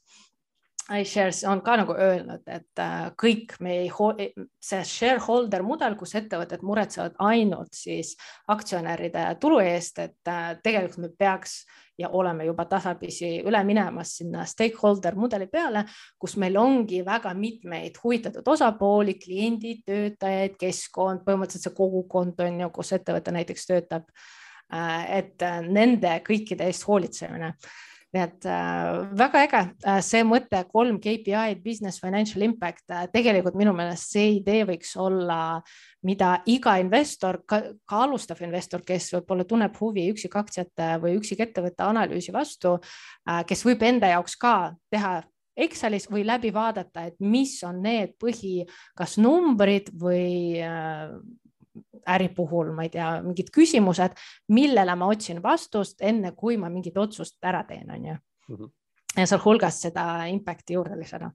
iShares 0.94 1.42
on 1.50 1.60
ka 1.66 1.74
nagu 1.80 1.96
öelnud, 1.98 2.44
et 2.46 2.82
äh, 2.82 3.08
kõik 3.18 3.56
me 3.64 3.80
ei, 3.82 4.28
see 4.62 4.84
shareholder 4.86 5.64
mudel, 5.66 5.96
kus 5.98 6.14
ettevõtted 6.18 6.62
muretsevad 6.62 7.16
ainult 7.26 7.74
siis 7.74 8.14
aktsionäride 8.52 9.32
tulu 9.42 9.58
eest, 9.64 9.98
et 9.98 10.30
äh, 10.30 10.54
tegelikult 10.62 11.02
me 11.08 11.10
peaks 11.18 11.64
ja 11.98 12.08
oleme 12.12 12.44
juba 12.44 12.64
tasapisi 12.68 13.30
üle 13.46 13.62
minemas 13.64 14.16
sinna 14.18 14.44
stakeholder 14.46 15.16
mudeli 15.16 15.46
peale, 15.52 15.84
kus 16.18 16.36
meil 16.36 16.56
ongi 16.60 17.02
väga 17.06 17.32
mitmeid 17.34 17.96
huvitatud 18.02 18.48
osapooli, 18.54 19.16
kliendid, 19.22 19.84
töötajad, 19.86 20.56
keskkond, 20.60 21.24
põhimõtteliselt 21.26 21.70
see 21.70 21.76
kogukond 21.76 22.44
on 22.44 22.60
ju, 22.64 22.70
kus 22.74 22.92
ettevõte 22.98 23.34
näiteks 23.34 23.66
töötab. 23.70 24.08
Äh, 24.74 25.18
et 25.20 25.42
äh, 25.46 25.60
nende 25.62 26.18
kõikide 26.26 26.66
eest 26.66 26.88
hoolitsemine 26.88 27.52
nii 28.14 28.22
et 28.22 28.46
äh, 28.48 29.02
väga 29.18 29.42
äge 29.46 29.60
äh, 29.84 30.00
see 30.04 30.22
mõte, 30.26 30.60
kolm 30.70 30.98
KPI-d, 31.02 31.60
business 31.64 32.00
financial 32.02 32.44
impact 32.46 32.84
äh,, 32.94 33.06
tegelikult 33.12 33.58
minu 33.58 33.74
meelest 33.76 34.14
see 34.14 34.36
idee 34.38 34.64
võiks 34.68 34.94
olla, 35.02 35.60
mida 36.06 36.36
iga 36.50 36.76
investor, 36.82 37.42
ka 37.48 37.60
alustav 37.98 38.40
investor, 38.46 38.84
kes 38.86 39.10
võib-olla 39.16 39.46
tunneb 39.48 39.76
huvi 39.80 40.06
üksikaktsiate 40.14 40.96
või 41.02 41.16
üksikettevõtte 41.20 41.86
analüüsi 41.86 42.34
vastu 42.34 42.76
äh,, 42.78 43.42
kes 43.48 43.64
võib 43.66 43.82
enda 43.86 44.14
jaoks 44.14 44.38
ka 44.40 44.58
teha 44.92 45.18
Excelis 45.56 46.04
või 46.12 46.20
läbi 46.28 46.50
vaadata, 46.52 47.06
et 47.08 47.14
mis 47.24 47.54
on 47.64 47.78
need 47.80 48.10
põhi, 48.20 48.66
kas 48.92 49.14
numbrid 49.16 49.88
või 49.96 50.60
äh, 50.60 51.14
äri 52.14 52.28
puhul, 52.34 52.72
ma 52.76 52.86
ei 52.86 52.92
tea, 52.94 53.10
mingid 53.24 53.50
küsimused, 53.54 54.16
millele 54.52 54.94
ma 54.96 55.10
otsin 55.12 55.42
vastust, 55.42 56.00
enne 56.00 56.32
kui 56.36 56.56
ma 56.60 56.70
mingit 56.72 56.96
otsust 56.98 57.38
ära 57.44 57.64
teen, 57.68 57.90
on 57.90 58.10
ju. 58.12 58.16
Mhm. 58.48 58.72
ja 59.16 59.24
sealhulgas 59.26 59.80
seda 59.80 60.26
impact'i 60.28 60.74
juurde 60.76 60.98
lisada 60.98 61.30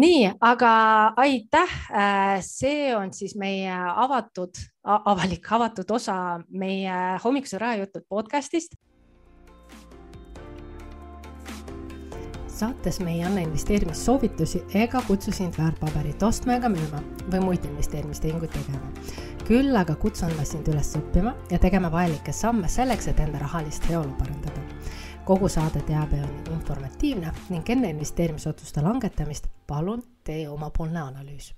nii, 0.00 0.30
aga 0.40 0.70
aitäh, 1.16 1.72
äh, 1.92 2.38
see 2.40 2.94
on 2.96 3.12
siis 3.14 3.34
meie 3.36 3.74
avatud, 3.74 4.58
avalik 4.84 5.52
avatud 5.52 5.90
osa 5.90 6.40
meie 6.48 6.94
hommikuse 7.24 7.58
rahajutud 7.58 8.06
podcast'ist 8.08 8.78
saates 12.60 13.00
me 13.00 13.12
ei 13.12 13.22
anna 13.24 13.40
investeerimissoovitusi 13.40 14.64
ega 14.74 15.02
kutsu 15.06 15.32
sind 15.32 15.54
väärtpaberit 15.58 16.22
ostma 16.22 16.58
ega 16.58 16.68
müüma 16.68 17.00
või 17.32 17.40
muid 17.44 17.64
investeerimistehinguid 17.64 18.52
tegema. 18.52 18.90
Küll 19.50 19.74
aga 19.74 19.96
kutsun 19.98 20.30
ma 20.38 20.44
sind 20.46 20.68
üles 20.70 20.92
õppima 20.94 21.32
ja 21.50 21.58
tegema 21.58 21.88
vajalikke 21.90 22.30
samme 22.30 22.68
selleks, 22.70 23.08
et 23.10 23.18
enda 23.18 23.40
rahalist 23.42 23.88
heaolu 23.90 24.14
parandada. 24.18 24.62
kogu 25.24 25.48
saade 25.48 25.82
teabe 25.86 26.22
on 26.22 26.52
informatiivne 26.54 27.32
ning 27.50 27.70
enne 27.70 27.90
investeerimisotsuste 27.90 28.82
langetamist 28.82 29.50
palun 29.66 30.04
tee 30.24 30.48
omapoolne 30.48 31.02
analüüs 31.02 31.50